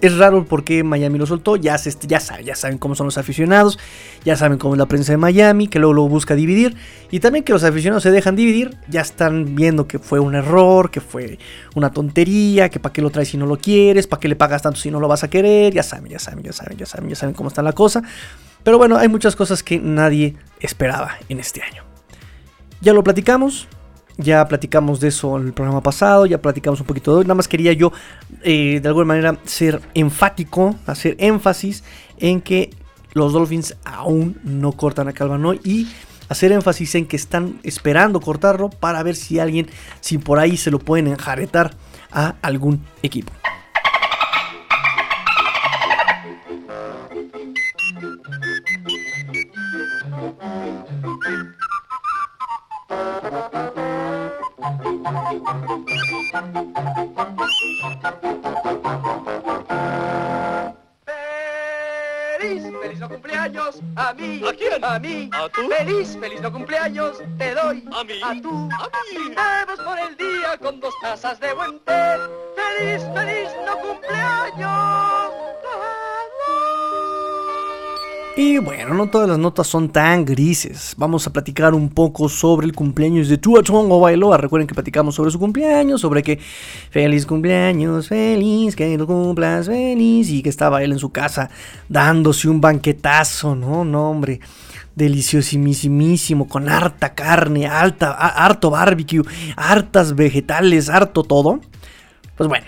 Es 0.00 0.16
raro 0.16 0.46
porque 0.46 0.82
Miami 0.82 1.18
lo 1.18 1.26
soltó, 1.26 1.56
ya, 1.56 1.76
se, 1.76 1.94
ya, 2.06 2.20
saben, 2.20 2.46
ya 2.46 2.54
saben 2.54 2.78
cómo 2.78 2.94
son 2.94 3.04
los 3.04 3.18
aficionados, 3.18 3.78
ya 4.24 4.34
saben 4.34 4.56
cómo 4.56 4.72
es 4.74 4.78
la 4.78 4.86
prensa 4.86 5.12
de 5.12 5.18
Miami, 5.18 5.68
que 5.68 5.78
luego 5.78 5.92
lo 5.92 6.08
busca 6.08 6.34
dividir, 6.34 6.74
y 7.10 7.20
también 7.20 7.44
que 7.44 7.52
los 7.52 7.64
aficionados 7.64 8.02
se 8.02 8.10
dejan 8.10 8.34
dividir, 8.34 8.78
ya 8.88 9.02
están 9.02 9.54
viendo 9.54 9.86
que 9.86 9.98
fue 9.98 10.18
un 10.18 10.34
error, 10.34 10.90
que 10.90 11.02
fue 11.02 11.38
una 11.74 11.92
tontería, 11.92 12.70
que 12.70 12.80
para 12.80 12.94
qué 12.94 13.02
lo 13.02 13.10
traes 13.10 13.28
si 13.28 13.36
no 13.36 13.44
lo 13.44 13.58
quieres, 13.58 14.06
para 14.06 14.20
qué 14.20 14.28
le 14.28 14.36
pagas 14.36 14.62
tanto 14.62 14.80
si 14.80 14.90
no 14.90 15.00
lo 15.00 15.08
vas 15.08 15.22
a 15.22 15.28
querer, 15.28 15.74
ya 15.74 15.82
saben, 15.82 16.10
ya 16.10 16.18
saben, 16.18 16.44
ya 16.44 16.52
saben, 16.52 16.78
ya 16.78 16.86
saben, 16.86 17.10
ya 17.10 17.16
saben 17.16 17.34
cómo 17.34 17.50
está 17.50 17.60
la 17.60 17.74
cosa. 17.74 18.02
Pero 18.62 18.78
bueno, 18.78 18.96
hay 18.96 19.08
muchas 19.08 19.36
cosas 19.36 19.62
que 19.62 19.78
nadie 19.78 20.34
esperaba 20.60 21.18
en 21.28 21.40
este 21.40 21.62
año. 21.62 21.82
Ya 22.80 22.94
lo 22.94 23.04
platicamos, 23.04 23.68
ya 24.20 24.46
platicamos 24.46 25.00
de 25.00 25.08
eso 25.08 25.36
en 25.38 25.46
el 25.46 25.52
programa 25.52 25.82
pasado, 25.82 26.26
ya 26.26 26.40
platicamos 26.40 26.80
un 26.80 26.86
poquito 26.86 27.12
de 27.12 27.18
hoy. 27.18 27.24
Nada 27.24 27.34
más 27.34 27.48
quería 27.48 27.72
yo 27.72 27.92
eh, 28.42 28.80
de 28.82 28.88
alguna 28.88 29.06
manera 29.06 29.38
ser 29.44 29.80
enfático, 29.94 30.76
hacer 30.86 31.16
énfasis 31.18 31.84
en 32.18 32.40
que 32.40 32.70
los 33.12 33.32
Dolphins 33.32 33.76
aún 33.84 34.38
no 34.44 34.72
cortan 34.72 35.08
a 35.08 35.12
Calvanoy 35.12 35.60
y 35.64 35.88
hacer 36.28 36.52
énfasis 36.52 36.94
en 36.94 37.06
que 37.06 37.16
están 37.16 37.58
esperando 37.64 38.20
cortarlo 38.20 38.70
para 38.70 39.02
ver 39.02 39.16
si 39.16 39.38
alguien, 39.38 39.68
si 40.00 40.18
por 40.18 40.38
ahí 40.38 40.56
se 40.56 40.70
lo 40.70 40.78
pueden 40.78 41.08
enjaretar 41.08 41.74
a 42.12 42.36
algún 42.42 42.84
equipo. 43.02 43.32
¡Feliz! 62.38 62.62
¡Feliz 62.80 63.00
no 63.00 63.08
cumpleaños! 63.08 63.80
¡A 63.96 64.14
mí! 64.14 64.40
¿A 64.46 64.52
quién? 64.52 64.84
¡A 64.84 64.98
mí! 65.00 65.28
¿A 65.32 65.48
tú? 65.48 65.68
¡Feliz! 65.68 66.16
¡Feliz 66.20 66.40
no 66.40 66.52
cumpleaños! 66.52 67.18
¡Te 67.38 67.54
doy! 67.54 67.84
¿A 67.92 68.04
mí? 68.04 68.20
¡A 68.22 68.40
tú! 68.40 68.68
¿A 68.78 68.88
mí? 69.10 69.16
Brindemos 69.16 69.80
por 69.80 69.98
el 69.98 70.16
día 70.16 70.56
con 70.58 70.78
dos 70.78 70.94
tazas 71.02 71.40
de 71.40 71.54
buen 71.54 71.80
té. 71.80 72.16
¡Feliz! 72.54 73.02
¡Feliz 73.12 73.50
no 73.66 73.78
cumpleaños! 73.78 75.32
Y 78.40 78.56
bueno, 78.56 78.94
no 78.94 79.10
todas 79.10 79.28
las 79.28 79.38
notas 79.38 79.66
son 79.66 79.90
tan 79.90 80.24
grises. 80.24 80.94
Vamos 80.96 81.26
a 81.26 81.30
platicar 81.30 81.74
un 81.74 81.90
poco 81.90 82.26
sobre 82.30 82.66
el 82.66 82.72
cumpleaños 82.72 83.28
de 83.28 83.36
Tua 83.36 83.62
Tongo 83.62 84.00
Bailoa. 84.00 84.38
Recuerden 84.38 84.66
que 84.66 84.72
platicamos 84.72 85.14
sobre 85.14 85.30
su 85.30 85.38
cumpleaños, 85.38 86.00
sobre 86.00 86.22
que 86.22 86.38
feliz 86.88 87.26
cumpleaños, 87.26 88.08
feliz, 88.08 88.74
que 88.74 88.96
lo 88.96 89.06
cumplas 89.06 89.66
feliz. 89.66 90.30
Y 90.30 90.42
que 90.42 90.48
estaba 90.48 90.82
él 90.82 90.92
en 90.92 90.98
su 90.98 91.10
casa 91.10 91.50
dándose 91.90 92.48
un 92.48 92.62
banquetazo, 92.62 93.54
¿no? 93.54 93.84
No, 93.84 94.10
hombre. 94.10 94.40
Deliciosísimo, 94.94 96.48
con 96.48 96.70
harta 96.70 97.14
carne, 97.14 97.66
alta, 97.66 98.12
harto 98.12 98.70
barbecue, 98.70 99.22
hartas 99.54 100.14
vegetales, 100.14 100.88
harto 100.88 101.24
todo. 101.24 101.60
Pues 102.38 102.48
bueno, 102.48 102.64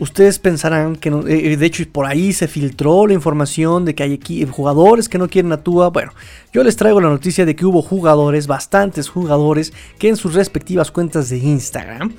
Ustedes 0.00 0.38
pensarán 0.38 0.94
que, 0.94 1.10
no, 1.10 1.26
eh, 1.26 1.56
de 1.56 1.66
hecho, 1.66 1.82
por 1.90 2.06
ahí 2.06 2.32
se 2.32 2.46
filtró 2.46 3.06
la 3.06 3.14
información 3.14 3.84
de 3.84 3.94
que 3.94 4.04
hay 4.04 4.14
aquí 4.14 4.46
jugadores 4.46 5.08
que 5.08 5.18
no 5.18 5.28
quieren 5.28 5.52
a 5.52 5.62
Tua. 5.62 5.90
Bueno, 5.90 6.12
yo 6.52 6.62
les 6.62 6.76
traigo 6.76 7.00
la 7.00 7.08
noticia 7.08 7.44
de 7.44 7.56
que 7.56 7.66
hubo 7.66 7.82
jugadores, 7.82 8.46
bastantes 8.46 9.08
jugadores, 9.08 9.72
que 9.98 10.08
en 10.08 10.16
sus 10.16 10.34
respectivas 10.34 10.92
cuentas 10.92 11.28
de 11.30 11.38
Instagram 11.38 12.12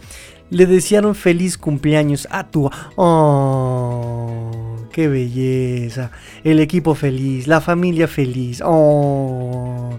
le 0.50 0.66
desearon 0.66 1.16
feliz 1.16 1.58
cumpleaños 1.58 2.28
a 2.32 2.48
Tua. 2.48 2.72
¡Oh! 2.96 4.76
¡Qué 4.92 5.08
belleza! 5.08 6.12
El 6.44 6.60
equipo 6.60 6.96
feliz, 6.96 7.48
la 7.48 7.62
familia 7.62 8.08
feliz. 8.08 8.62
¡Oh! 8.66 9.98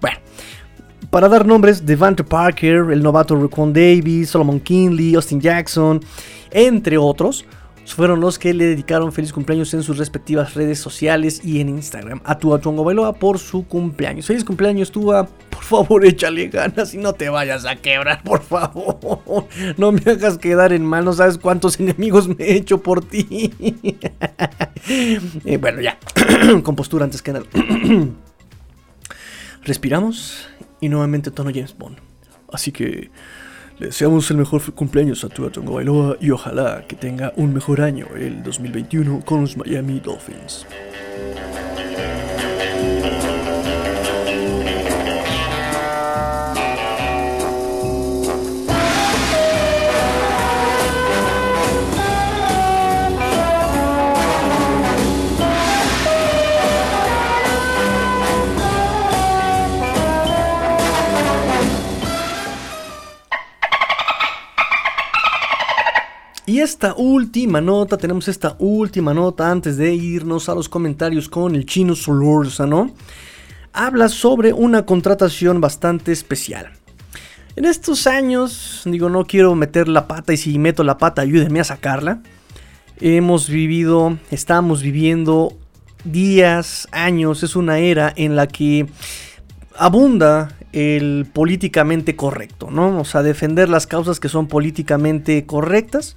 Bueno. 0.00 0.18
Para 1.10 1.28
dar 1.28 1.46
nombres, 1.46 1.86
Devante 1.86 2.22
Parker, 2.22 2.90
el 2.90 3.02
novato 3.02 3.34
Raquan 3.34 3.72
Davis, 3.72 4.28
Solomon 4.28 4.60
Kinley, 4.60 5.14
Austin 5.14 5.40
Jackson, 5.40 6.02
entre 6.50 6.98
otros, 6.98 7.44
fueron 7.94 8.20
los 8.20 8.38
que 8.38 8.54
le 8.54 8.66
dedicaron 8.66 9.12
feliz 9.12 9.32
cumpleaños 9.32 9.72
en 9.74 9.82
sus 9.82 9.98
respectivas 9.98 10.54
redes 10.54 10.78
sociales 10.78 11.40
y 11.44 11.60
en 11.60 11.70
Instagram 11.70 12.20
a 12.24 12.38
Tua 12.38 12.60
Tongo 12.60 12.84
Bailoa 12.84 13.14
por 13.14 13.38
su 13.38 13.66
cumpleaños. 13.66 14.26
Feliz 14.26 14.44
cumpleaños, 14.44 14.92
Tua. 14.92 15.28
Por 15.50 15.62
favor, 15.62 16.04
échale 16.06 16.48
ganas 16.48 16.94
y 16.94 16.98
no 16.98 17.14
te 17.14 17.28
vayas 17.28 17.64
a 17.64 17.76
quebrar, 17.76 18.22
por 18.22 18.42
favor. 18.42 19.46
No 19.76 19.92
me 19.92 20.00
hagas 20.06 20.38
quedar 20.38 20.72
en 20.72 20.84
mal, 20.84 21.04
no 21.04 21.12
sabes 21.12 21.38
cuántos 21.38 21.80
enemigos 21.80 22.28
me 22.28 22.44
he 22.44 22.56
hecho 22.56 22.82
por 22.82 23.04
ti. 23.04 23.52
eh, 24.88 25.56
bueno, 25.58 25.80
ya. 25.80 25.98
Con 26.62 26.76
postura 26.76 27.04
antes 27.04 27.22
que 27.22 27.32
nada. 27.32 27.46
Respiramos 29.64 30.48
y 30.80 30.88
nuevamente 30.88 31.30
tono 31.30 31.50
James 31.52 31.76
Bond. 31.76 31.98
Así 32.52 32.72
que 32.72 33.10
deseamos 33.78 34.30
el 34.30 34.38
mejor 34.38 34.60
cumpleaños 34.74 35.24
a 35.24 35.28
Tua 35.28 35.50
Tongo 35.50 35.74
Bailoa 35.74 36.16
y 36.20 36.30
ojalá 36.30 36.84
que 36.86 36.96
tenga 36.96 37.32
un 37.36 37.52
mejor 37.54 37.80
año 37.80 38.06
el 38.16 38.42
2021 38.42 39.22
con 39.24 39.42
los 39.42 39.56
Miami 39.56 40.00
Dolphins. 40.00 40.66
Y 66.48 66.60
esta 66.60 66.94
última 66.94 67.60
nota, 67.60 67.98
tenemos 67.98 68.26
esta 68.26 68.56
última 68.58 69.12
nota 69.12 69.50
antes 69.50 69.76
de 69.76 69.92
irnos 69.92 70.48
a 70.48 70.54
los 70.54 70.66
comentarios 70.66 71.28
con 71.28 71.54
el 71.54 71.66
chino 71.66 71.94
Solórzano. 71.94 72.94
Habla 73.74 74.08
sobre 74.08 74.54
una 74.54 74.86
contratación 74.86 75.60
bastante 75.60 76.10
especial. 76.10 76.70
En 77.54 77.66
estos 77.66 78.06
años, 78.06 78.80
digo, 78.86 79.10
no 79.10 79.26
quiero 79.26 79.54
meter 79.56 79.88
la 79.88 80.08
pata 80.08 80.32
y 80.32 80.38
si 80.38 80.58
meto 80.58 80.84
la 80.84 80.96
pata, 80.96 81.20
ayúdenme 81.20 81.60
a 81.60 81.64
sacarla. 81.64 82.22
Hemos 82.98 83.50
vivido, 83.50 84.16
estamos 84.30 84.80
viviendo 84.80 85.52
días, 86.04 86.88
años, 86.92 87.42
es 87.42 87.56
una 87.56 87.78
era 87.78 88.10
en 88.16 88.36
la 88.36 88.46
que 88.46 88.86
abunda 89.76 90.56
el 90.72 91.26
políticamente 91.32 92.16
correcto, 92.16 92.70
¿no? 92.70 93.00
O 93.00 93.04
sea, 93.04 93.22
defender 93.22 93.68
las 93.68 93.86
causas 93.86 94.20
que 94.20 94.28
son 94.28 94.46
políticamente 94.46 95.46
correctas. 95.46 96.16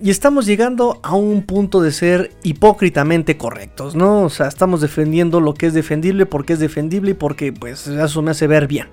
Y 0.00 0.10
estamos 0.10 0.44
llegando 0.44 0.98
a 1.02 1.14
un 1.14 1.42
punto 1.42 1.80
de 1.80 1.92
ser 1.92 2.32
hipócritamente 2.42 3.36
correctos, 3.36 3.94
¿no? 3.94 4.22
O 4.22 4.28
sea, 4.28 4.48
estamos 4.48 4.80
defendiendo 4.80 5.40
lo 5.40 5.54
que 5.54 5.66
es 5.66 5.74
defendible 5.74 6.26
porque 6.26 6.54
es 6.54 6.58
defendible 6.58 7.12
y 7.12 7.14
porque 7.14 7.52
pues 7.52 7.86
eso 7.86 8.22
me 8.22 8.32
hace 8.32 8.48
ver 8.48 8.66
bien. 8.66 8.88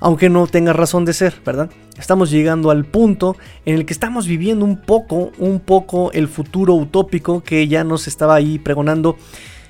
Aunque 0.00 0.28
no 0.28 0.48
tenga 0.48 0.72
razón 0.72 1.04
de 1.04 1.12
ser, 1.12 1.34
¿verdad? 1.46 1.70
Estamos 1.98 2.30
llegando 2.30 2.70
al 2.70 2.84
punto 2.84 3.36
en 3.64 3.76
el 3.76 3.86
que 3.86 3.92
estamos 3.92 4.26
viviendo 4.26 4.64
un 4.64 4.76
poco, 4.80 5.30
un 5.38 5.60
poco 5.60 6.10
el 6.12 6.26
futuro 6.26 6.74
utópico 6.74 7.42
que 7.42 7.68
ya 7.68 7.84
nos 7.84 8.08
estaba 8.08 8.34
ahí 8.34 8.58
pregonando 8.58 9.16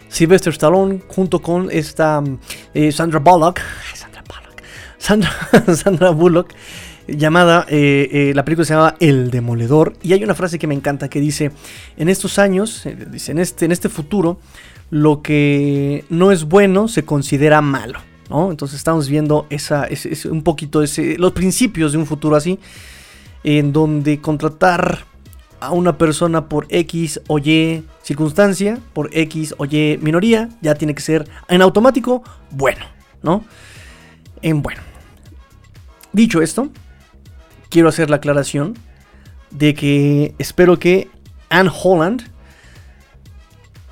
Sylvester 0.09 0.53
Stallone 0.53 1.03
junto 1.09 1.43
con 1.43 1.69
esta 1.71 2.23
eh, 2.73 2.91
Sandra 2.91 3.19
Bullock. 3.19 3.61
Sandra 5.75 6.11
Bullock. 6.11 6.53
Llamada, 7.07 7.67
eh, 7.69 8.09
eh, 8.11 8.33
la 8.35 8.47
película 8.47 8.65
se 8.65 8.73
llama 8.73 8.97
El 8.99 9.31
Demoledor, 9.31 9.93
y 10.03 10.15
hay 10.15 10.25
una 10.25 10.35
frase 10.35 10.59
que 10.59 10.67
me 10.67 10.75
encanta 10.75 11.11
que 11.11 11.21
dice, 11.21 11.51
en 11.99 12.09
estos 12.09 12.39
años, 12.39 12.83
dice, 13.11 13.33
en 13.33 13.41
este, 13.41 13.67
en 13.67 13.73
este 13.73 13.91
futuro, 13.91 14.39
lo 14.89 15.21
que 15.21 16.07
no 16.09 16.33
es 16.33 16.45
bueno 16.45 16.89
se 16.89 17.05
considera 17.05 17.61
malo, 17.61 17.99
¿no? 18.31 18.51
Entonces 18.51 18.79
estamos 18.79 19.11
viendo 19.11 19.47
esa, 19.51 19.85
ese- 19.85 20.31
un 20.31 20.43
poquito 20.43 20.83
ese, 20.83 21.19
los 21.19 21.33
principios 21.33 21.93
de 21.93 21.99
un 21.99 22.07
futuro 22.07 22.37
así, 22.37 22.59
en 23.43 23.75
donde 23.75 24.23
contratar 24.23 25.05
a 25.61 25.73
una 25.73 25.99
persona 25.99 26.49
por 26.49 26.67
X 26.71 27.21
o 27.27 27.39
Y 27.39 27.85
circunstancia, 28.03 28.79
por 28.95 29.11
X 29.13 29.55
o 29.59 29.67
Y 29.67 29.99
minoría, 30.01 30.49
ya 30.63 30.75
tiene 30.75 30.95
que 30.95 31.03
ser 31.03 31.29
en 31.49 31.61
automático 31.61 32.23
bueno, 32.51 32.87
¿no? 33.23 33.45
En 34.41 34.63
bueno. 34.63 34.81
Dicho 36.15 36.41
esto, 36.41 36.71
quiero 37.69 37.89
hacer 37.89 38.09
la 38.09 38.17
aclaración 38.17 38.79
de 39.51 39.75
que 39.75 40.35
espero 40.39 40.79
que 40.79 41.09
Anne 41.51 41.71
Holland, 41.83 42.23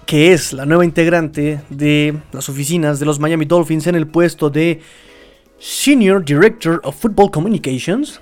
que 0.07 0.33
es 0.33 0.53
la 0.53 0.65
nueva 0.67 0.85
integrante 0.85 1.61
de 1.69 2.17
las 2.33 2.49
oficinas 2.49 2.99
de 3.01 3.07
los 3.07 3.19
Miami 3.19 3.45
Dolphins 3.45 3.87
en 3.89 3.95
el 3.97 4.07
puesto 4.07 4.51
de 4.51 4.81
Senior 5.59 6.25
Director 6.25 6.81
of 6.85 6.97
Football 6.97 7.31
Communications, 7.31 8.21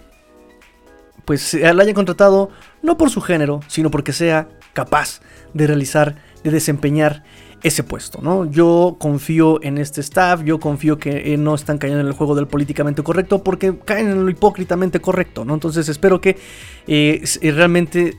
pues 1.25 1.43
se- 1.43 1.75
la 1.75 1.83
hayan 1.83 1.95
contratado 1.95 2.51
no 2.83 2.97
por 2.97 3.11
su 3.11 3.21
género, 3.21 3.61
sino 3.69 3.91
porque 3.91 4.13
sea 4.13 4.49
capaz 4.73 5.21
de 5.53 5.67
realizar, 5.67 6.17
de 6.43 6.51
desempeñar 6.51 7.23
ese 7.63 7.85
puesto, 7.85 8.21
¿no? 8.23 8.51
Yo 8.51 8.97
confío 8.99 9.63
en 9.63 9.79
este 9.79 10.01
staff, 10.01 10.43
yo 10.45 10.59
confío 10.59 10.99
que 10.99 11.35
eh, 11.35 11.37
no 11.37 11.55
están 11.55 11.79
cayendo 11.79 12.01
en 12.01 12.07
el 12.07 12.13
juego 12.13 12.35
del 12.35 12.47
políticamente 12.47 13.03
correcto 13.03 13.43
porque 13.43 13.79
caen 13.85 14.09
en 14.09 14.25
lo 14.25 14.31
hipócritamente 14.31 15.01
correcto, 15.01 15.45
¿no? 15.45 15.55
Entonces 15.55 15.89
espero 15.89 16.21
que 16.21 16.39
eh, 16.87 17.23
eh, 17.43 17.53
realmente 17.53 18.17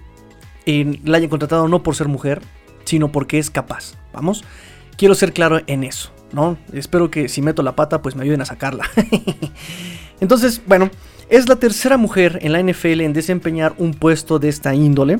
la 0.65 1.17
hayan 1.17 1.30
contratado 1.30 1.67
no 1.67 1.82
por 1.82 1.95
ser 1.95 2.08
mujer, 2.08 2.41
sino 2.86 3.12
porque 3.12 3.39
es 3.39 3.49
capaz, 3.49 3.95
¿vamos? 4.13 4.43
Quiero 4.95 5.15
ser 5.15 5.34
claro 5.34 5.62
en 5.65 5.84
eso, 5.84 6.12
¿no? 6.32 6.58
Espero 6.71 7.10
que 7.10 7.27
si 7.27 7.41
meto 7.41 7.63
la 7.63 7.75
pata, 7.75 8.01
pues 8.01 8.15
me 8.15 8.23
ayuden 8.23 8.41
a 8.41 8.45
sacarla. 8.45 8.86
Entonces, 10.19 10.62
bueno, 10.67 10.91
es 11.30 11.49
la 11.49 11.56
tercera 11.56 11.97
mujer 11.97 12.39
en 12.41 12.51
la 12.51 12.62
NFL 12.62 13.01
en 13.01 13.13
desempeñar 13.13 13.73
un 13.77 13.93
puesto 13.93 14.38
de 14.38 14.49
esta 14.49 14.75
índole. 14.75 15.19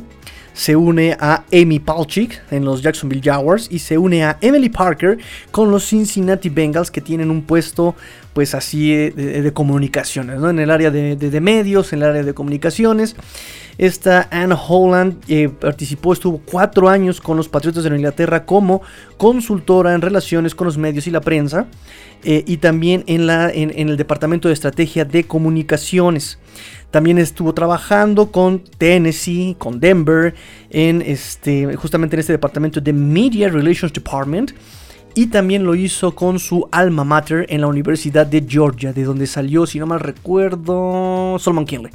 Se 0.54 0.76
une 0.76 1.16
a 1.20 1.44
Amy 1.54 1.80
Palchik 1.80 2.42
en 2.52 2.66
los 2.66 2.82
Jacksonville 2.82 3.22
Jaguars 3.24 3.68
y 3.72 3.80
se 3.80 3.98
une 3.98 4.24
a 4.24 4.38
Emily 4.42 4.70
Parker 4.70 5.18
con 5.52 5.72
los 5.72 5.88
Cincinnati 5.88 6.50
Bengals 6.50 6.92
que 6.92 7.02
tienen 7.02 7.32
un 7.32 7.44
puesto 7.44 7.96
pues 8.34 8.54
así 8.56 8.94
eh, 8.94 9.12
de, 9.12 9.54
comunicaciones, 9.54 10.40
¿no? 10.40 10.50
En 10.50 10.60
el 10.60 10.72
área 10.72 10.90
de, 10.92 11.16
de- 11.16 11.42
medios, 11.42 11.92
en 11.94 12.00
el 12.00 12.10
área 12.10 12.24
de 12.24 12.34
comunicaciones. 12.34 13.16
Esta 13.78 14.28
Anne 14.32 14.56
Holland 14.68 15.16
eh, 15.28 15.50
participó, 15.50 16.14
estuvo 16.14 16.40
cuatro 16.40 16.88
años 16.88 17.20
con 17.20 17.36
los 17.36 17.50
Patriotas 17.50 17.84
de 17.84 17.90
Inglaterra 17.96 18.46
como 18.46 18.82
consultora 19.18 19.94
en 19.94 20.02
relaciones 20.02 20.54
con 20.56 20.66
los 20.66 20.78
medios 20.78 21.08
y 21.08 21.12
la 21.12 21.22
prensa 21.22 21.66
eh, 22.24 22.44
y 22.46 22.58
también 22.58 23.04
en, 23.08 23.26
la, 23.26 23.50
en 23.50 23.90
el 23.90 23.98
Departamento 23.98 24.48
de 24.50 24.54
Estrategia 24.54 25.04
de 25.06 25.24
Comunicaciones. 25.24 26.38
También 26.92 27.18
estuvo 27.18 27.54
trabajando 27.54 28.32
con 28.32 28.60
Tennessee, 28.78 29.56
con 29.58 29.80
Denver, 29.80 30.36
en 30.70 31.02
este, 31.02 31.76
justamente 31.78 32.18
en 32.18 32.20
este 32.20 32.34
departamento 32.34 32.82
de 32.82 32.92
Media 32.92 33.48
Relations 33.48 33.94
Department. 33.94 34.52
Y 35.14 35.28
también 35.28 35.66
lo 35.66 35.76
hizo 35.76 36.14
con 36.14 36.40
su 36.40 36.68
alma 36.72 37.04
mater 37.04 37.46
en 37.50 37.62
la 37.62 37.68
Universidad 37.68 38.26
de 38.26 38.46
Georgia, 38.48 38.94
de 38.94 39.04
donde 39.04 39.28
salió, 39.28 39.66
si 39.66 39.80
no 39.80 39.86
mal 39.86 40.00
recuerdo, 40.00 41.38
Solomon 41.40 41.66
Kinley. 41.66 41.92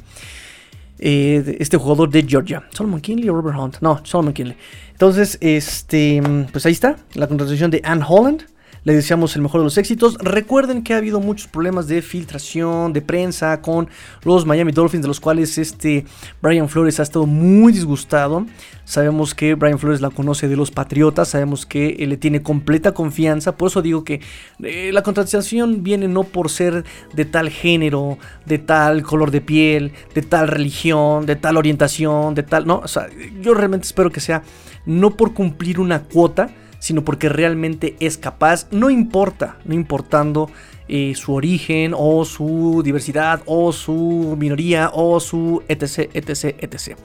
Eh, 0.99 1.57
este 1.59 1.77
jugador 1.77 2.09
de 2.09 2.23
Georgia. 2.23 2.63
Solomon 2.71 3.01
Kinley 3.01 3.29
o 3.29 3.35
Robert 3.35 3.57
Hunt. 3.57 3.77
No, 3.81 4.01
Solomon 4.03 4.33
Kinley. 4.33 4.55
Entonces, 4.91 5.37
este, 5.41 6.21
pues 6.51 6.65
ahí 6.65 6.71
está, 6.71 6.95
la 7.13 7.27
contratación 7.27 7.69
de 7.69 7.81
Ann 7.83 8.03
Holland. 8.07 8.45
Le 8.87 8.95
deseamos 8.95 9.35
el 9.35 9.41
mejor 9.41 9.59
de 9.59 9.65
los 9.65 9.77
éxitos. 9.77 10.17
Recuerden 10.19 10.81
que 10.81 10.93
ha 10.93 10.97
habido 10.97 11.19
muchos 11.19 11.47
problemas 11.47 11.89
de 11.89 12.01
filtración, 12.01 12.93
de 12.93 13.01
prensa 13.01 13.61
con 13.61 13.89
los 14.23 14.45
Miami 14.45 14.71
Dolphins, 14.71 15.01
de 15.01 15.09
los 15.09 15.19
cuales 15.19 15.57
este 15.57 16.05
Brian 16.41 16.69
Flores 16.69 17.01
ha 17.01 17.03
estado 17.03 17.25
muy 17.25 17.73
disgustado. 17.73 18.45
Sabemos 18.85 19.35
que 19.35 19.55
Brian 19.55 19.77
Flores 19.77 19.99
la 19.99 20.09
conoce 20.09 20.47
de 20.47 20.55
los 20.55 20.71
Patriotas, 20.71 21.27
sabemos 21.27 21.65
que 21.65 21.97
él 21.99 22.11
le 22.11 22.15
tiene 22.15 22.41
completa 22.41 22.93
confianza. 22.93 23.57
Por 23.57 23.67
eso 23.67 23.81
digo 23.81 24.05
que 24.05 24.21
eh, 24.63 24.91
la 24.93 25.03
contratación 25.03 25.83
viene 25.83 26.07
no 26.07 26.23
por 26.23 26.49
ser 26.49 26.85
de 27.13 27.25
tal 27.25 27.49
género, 27.49 28.17
de 28.45 28.57
tal 28.57 29.03
color 29.03 29.31
de 29.31 29.41
piel, 29.41 29.91
de 30.15 30.21
tal 30.21 30.47
religión, 30.47 31.25
de 31.25 31.35
tal 31.35 31.57
orientación, 31.57 32.35
de 32.35 32.43
tal. 32.43 32.65
No, 32.65 32.77
o 32.77 32.87
sea, 32.87 33.09
yo 33.41 33.53
realmente 33.53 33.85
espero 33.85 34.11
que 34.11 34.21
sea 34.21 34.43
no 34.85 35.17
por 35.17 35.33
cumplir 35.33 35.81
una 35.81 36.03
cuota 36.03 36.49
sino 36.79 37.03
porque 37.03 37.29
realmente 37.29 37.95
es 37.99 38.17
capaz, 38.17 38.67
no 38.71 38.89
importa, 38.89 39.57
no 39.65 39.73
importando 39.73 40.49
eh, 40.89 41.15
su 41.15 41.33
origen 41.33 41.93
o 41.93 42.23
su 42.23 42.81
diversidad 42.81 43.41
o 43.45 43.73
su 43.73 44.37
minoría 44.39 44.89
o 44.93 45.19
su 45.19 45.61
etc, 45.67 46.09
etc, 46.13 46.55
etc. 46.59 46.97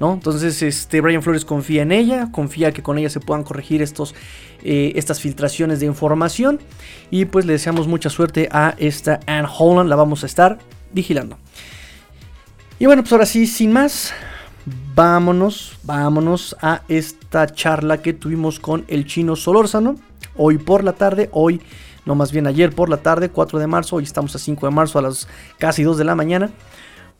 ¿no? 0.00 0.14
Entonces, 0.14 0.62
este, 0.62 1.02
Brian 1.02 1.22
Flores 1.22 1.44
confía 1.44 1.82
en 1.82 1.92
ella, 1.92 2.30
confía 2.32 2.72
que 2.72 2.82
con 2.82 2.96
ella 2.96 3.10
se 3.10 3.20
puedan 3.20 3.44
corregir 3.44 3.82
estos, 3.82 4.14
eh, 4.62 4.92
estas 4.96 5.20
filtraciones 5.20 5.80
de 5.80 5.86
información 5.86 6.60
y 7.10 7.26
pues 7.26 7.44
le 7.44 7.52
deseamos 7.52 7.86
mucha 7.86 8.08
suerte 8.08 8.48
a 8.52 8.74
esta 8.78 9.20
Anne 9.26 9.48
Holland, 9.58 9.90
la 9.90 9.96
vamos 9.96 10.22
a 10.22 10.26
estar 10.26 10.58
vigilando. 10.92 11.36
Y 12.78 12.86
bueno, 12.86 13.02
pues 13.02 13.12
ahora 13.12 13.26
sí, 13.26 13.46
sin 13.46 13.72
más, 13.72 14.14
vámonos, 14.94 15.78
vámonos 15.84 16.56
a 16.60 16.82
esta 16.88 17.46
charla 17.46 18.02
que 18.02 18.12
tuvimos 18.12 18.58
con 18.60 18.84
el 18.88 19.06
chino 19.06 19.36
Solórzano. 19.36 19.96
Hoy 20.36 20.58
por 20.58 20.84
la 20.84 20.92
tarde, 20.92 21.28
hoy, 21.32 21.60
no 22.04 22.14
más 22.14 22.32
bien 22.32 22.46
ayer 22.46 22.72
por 22.74 22.88
la 22.88 22.98
tarde, 22.98 23.30
4 23.30 23.58
de 23.58 23.66
marzo, 23.66 23.96
hoy 23.96 24.04
estamos 24.04 24.34
a 24.34 24.38
5 24.38 24.66
de 24.66 24.72
marzo 24.72 24.98
a 24.98 25.02
las 25.02 25.28
casi 25.58 25.82
2 25.82 25.96
de 25.98 26.04
la 26.04 26.14
mañana. 26.14 26.50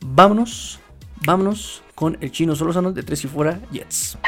Vámonos, 0.01 0.81
vámonos 1.25 1.83
con 1.95 2.19
el 2.21 2.31
chino 2.31 2.55
Solórzano 2.55 2.93
de 2.93 3.03
Tres 3.03 3.25
y 3.25 3.29
Fuera 3.29 3.59
Jets. 3.73 4.19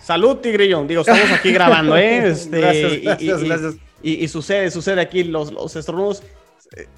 Salud, 0.00 0.36
Tigrillo. 0.36 0.84
Digo, 0.84 1.00
estamos 1.00 1.30
aquí 1.32 1.52
grabando, 1.52 1.96
¿eh? 1.96 2.28
Este, 2.30 2.60
Gracias, 2.60 3.02
gracias, 3.02 3.22
y, 3.22 3.24
y- 3.44 3.48
gracias. 3.48 3.74
Y, 4.02 4.12
y 4.24 4.28
sucede, 4.28 4.70
sucede 4.70 5.00
aquí 5.00 5.24
los, 5.24 5.52
los 5.52 5.74
estornudos. 5.74 6.22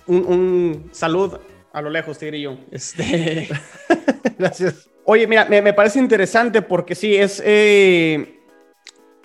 Un, 0.07 0.17
un 0.27 0.91
salud 0.93 1.35
a 1.73 1.83
lo 1.83 1.91
lejos, 1.91 2.19
Tigrillo. 2.19 2.59
Este, 2.71 3.49
Gracias. 4.39 4.89
Oye, 5.05 5.27
mira, 5.27 5.45
me, 5.47 5.63
me 5.63 5.73
parece 5.73 5.99
interesante 5.99 6.61
porque 6.63 6.95
sí, 6.95 7.17
es 7.17 7.43
eh, 7.45 8.41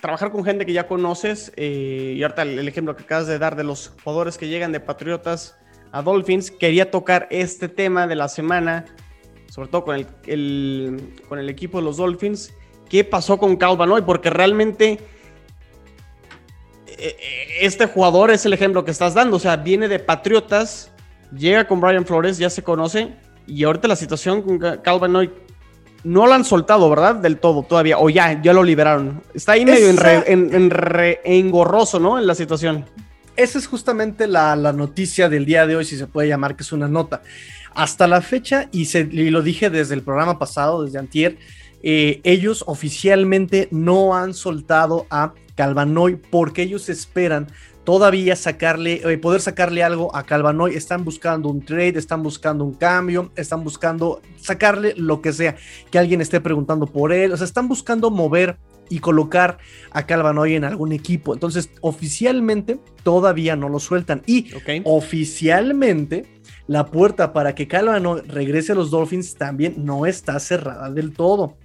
trabajar 0.02 0.32
con 0.32 0.44
gente 0.46 0.66
que 0.66 0.74
ya 0.74 0.88
conoces. 0.88 1.52
eh, 1.56 2.14
y 2.18 2.24
ahorita 2.24 2.42
el, 2.44 2.60
el 2.60 2.68
ejemplo 2.68 2.96
que 2.96 3.04
acabas 3.04 3.28
de 3.28 3.38
dar 3.40 3.56
de 3.56 3.64
los 3.64 3.94
jugadores 4.04 4.38
que 4.38 4.48
llegan 4.48 4.72
de 4.72 4.80
Patriotas 4.80 5.58
a 5.92 6.02
Dolphins, 6.02 6.52
quería 6.52 6.90
tocar 6.90 7.28
este 7.32 7.68
tema 7.70 8.08
de 8.08 8.16
la 8.16 8.28
semana, 8.28 8.86
sobre 9.50 9.68
todo 9.70 9.84
con 9.86 9.96
el, 9.96 10.08
el- 10.26 11.14
con 11.30 11.38
el 11.40 11.50
equipo 11.50 11.78
de 11.80 11.84
los 11.86 11.98
Dolphins. 11.98 12.54
¿Qué 12.90 13.04
pasó 13.04 13.38
con 13.38 13.56
Calvin 13.58 13.92
hoy? 13.92 14.02
Porque 14.04 14.30
realmente 14.30 15.00
eh, 16.88 17.16
este 17.62 17.88
jugador 17.88 18.32
es 18.32 18.46
el 18.46 18.54
ejemplo 18.54 18.86
que 18.86 18.92
estás 18.92 19.14
dando. 19.14 19.38
O 19.38 19.40
sea, 19.40 19.58
viene 19.58 19.88
de 19.88 20.00
Patriotas, 20.00 20.92
llega 21.38 21.68
con 21.68 21.80
Brian 21.82 22.06
Flores, 22.06 22.38
ya 22.38 22.50
se 22.50 22.64
conoce. 22.64 23.14
Y 23.46 23.64
ahorita 23.64 23.88
la 23.88 23.96
situación 23.96 24.42
con 24.42 24.58
Ca- 24.58 24.82
Calvin 24.82 25.16
hoy 25.16 25.32
no 26.04 26.28
lo 26.28 26.34
han 26.34 26.46
soltado, 26.46 26.90
¿verdad? 26.90 27.16
Del 27.16 27.38
todo 27.38 27.64
todavía. 27.64 27.98
O 27.98 28.10
ya, 28.10 28.42
ya 28.42 28.54
lo 28.54 28.64
liberaron. 28.64 29.22
Está 29.34 29.54
ahí 29.54 29.66
medio 29.66 29.90
Esa- 29.90 30.02
enre- 30.02 30.24
en- 30.28 30.52
enre- 30.52 31.20
engorroso, 31.24 32.00
¿no? 32.00 32.18
En 32.18 32.26
la 32.28 32.36
situación. 32.36 32.86
Esa 33.36 33.58
es 33.58 33.68
justamente 33.68 34.28
la, 34.28 34.56
la 34.56 34.72
noticia 34.74 35.28
del 35.28 35.46
día 35.46 35.66
de 35.66 35.76
hoy, 35.76 35.86
si 35.86 35.98
se 35.98 36.08
puede 36.08 36.28
llamar 36.28 36.56
que 36.56 36.64
es 36.64 36.72
una 36.72 36.88
nota. 36.88 37.22
Hasta 37.74 38.06
la 38.08 38.22
fecha, 38.22 38.70
y, 38.72 38.86
se, 38.86 39.00
y 39.12 39.30
lo 39.32 39.42
dije 39.42 39.70
desde 39.72 39.96
el 39.96 40.04
programa 40.04 40.38
pasado, 40.38 40.84
desde 40.84 41.00
Antier, 41.00 41.38
eh, 41.82 42.22
ellos 42.24 42.64
oficialmente 42.68 43.68
no 43.72 44.16
han 44.16 44.34
soltado 44.36 45.08
a 45.10 45.34
Calvanoy 45.56 46.16
porque 46.16 46.62
ellos 46.62 46.88
esperan 46.90 47.48
todavía 47.84 48.36
sacarle, 48.36 49.02
eh, 49.04 49.18
poder 49.18 49.42
sacarle 49.42 49.84
algo 49.84 50.16
a 50.16 50.24
Calvanoy. 50.24 50.76
Están 50.76 51.04
buscando 51.04 51.50
un 51.50 51.64
trade, 51.64 51.98
están 51.98 52.24
buscando 52.24 52.64
un 52.64 52.74
cambio, 52.74 53.32
están 53.36 53.64
buscando 53.64 54.22
sacarle 54.38 54.94
lo 54.98 55.22
que 55.22 55.34
sea, 55.34 55.56
que 55.92 56.00
alguien 56.00 56.22
esté 56.22 56.42
preguntando 56.42 56.88
por 56.88 57.12
él, 57.12 57.32
o 57.32 57.38
sea, 57.38 57.46
están 57.46 57.68
buscando 57.68 58.10
mover 58.10 58.58
y 58.90 59.00
colocar 59.00 59.58
a 59.92 60.06
Calvanoy 60.06 60.56
en 60.56 60.66
algún 60.66 60.92
equipo. 60.92 61.34
Entonces, 61.34 61.70
oficialmente 61.82 62.80
todavía 63.04 63.56
no 63.56 63.70
lo 63.70 63.80
sueltan. 63.80 64.22
Y 64.26 64.52
oficialmente 64.84 66.26
la 66.68 66.86
puerta 66.86 67.34
para 67.34 67.56
que 67.56 67.68
Calvano 67.68 68.18
regrese 68.18 68.72
a 68.72 68.76
los 68.76 68.92
Dolphins 68.92 69.36
también 69.36 69.86
no 69.86 70.06
está 70.06 70.40
cerrada 70.40 70.90
del 70.90 71.14
todo. 71.14 71.58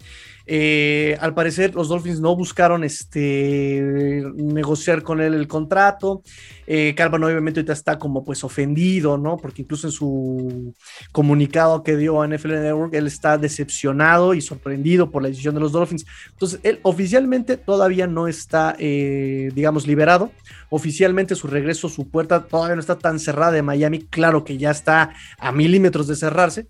Eh, 0.51 1.15
al 1.21 1.35
parecer, 1.35 1.75
los 1.75 1.89
Dolphins 1.89 2.21
no 2.21 2.35
buscaron 2.35 2.83
este, 2.83 4.25
negociar 4.35 5.03
con 5.03 5.21
él 5.21 5.35
el 5.35 5.47
contrato. 5.47 6.23
Eh, 6.67 6.97
obviamente 6.99 7.61
ahorita 7.61 7.75
está 7.75 7.99
como 7.99 8.25
pues 8.25 8.43
ofendido, 8.45 9.19
¿no? 9.19 9.37
Porque 9.37 9.61
incluso 9.61 9.89
en 9.89 9.93
su 9.93 10.75
comunicado 11.13 11.83
que 11.83 11.99
dio 11.99 12.23
a 12.23 12.27
NFL 12.27 12.49
Network, 12.49 12.95
él 12.95 13.07
está 13.07 13.37
decepcionado 13.37 14.33
y 14.33 14.41
sorprendido 14.41 15.11
por 15.11 15.23
la 15.23 15.29
decisión 15.29 15.55
de 15.55 15.61
los 15.61 15.73
Dolphins. 15.73 16.07
Entonces, 16.31 16.61
él 16.63 16.81
oficialmente 16.83 17.59
todavía 17.59 18.07
no 18.07 18.27
está, 18.27 18.75
eh, 18.79 19.51
digamos, 19.55 19.87
liberado. 19.87 20.33
Oficialmente 20.71 21.35
su 21.35 21.47
regreso, 21.47 21.91
su 21.91 22.09
puerta 22.09 22.47
todavía 22.47 22.75
no 22.75 22.81
está 22.81 22.99
tan 22.99 23.19
cerrada 23.19 23.53
de 23.53 23.63
Miami. 23.63 24.01
Claro 24.01 24.45
que 24.45 24.57
ya 24.57 24.71
está 24.71 25.13
a 25.39 25.53
milímetros 25.53 26.07
de 26.07 26.17
cerrarse, 26.17 26.69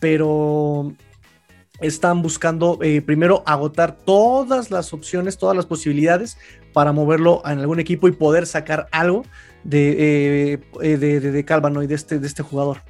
pero 0.00 0.92
están 1.82 2.22
buscando 2.22 2.78
eh, 2.82 3.02
primero 3.02 3.42
agotar 3.46 3.96
todas 3.96 4.70
las 4.70 4.92
opciones, 4.92 5.36
todas 5.36 5.56
las 5.56 5.66
posibilidades 5.66 6.38
para 6.72 6.92
moverlo 6.92 7.42
en 7.44 7.58
algún 7.58 7.80
equipo 7.80 8.08
y 8.08 8.12
poder 8.12 8.46
sacar 8.46 8.88
algo 8.90 9.24
de, 9.64 10.52
eh, 10.52 10.58
eh, 10.82 10.96
de, 10.96 11.20
de, 11.20 11.44
Calvano 11.44 11.82
y 11.82 11.86
de 11.86 11.94
este, 11.94 12.18
de 12.18 12.26
este 12.26 12.42
jugador. 12.42 12.82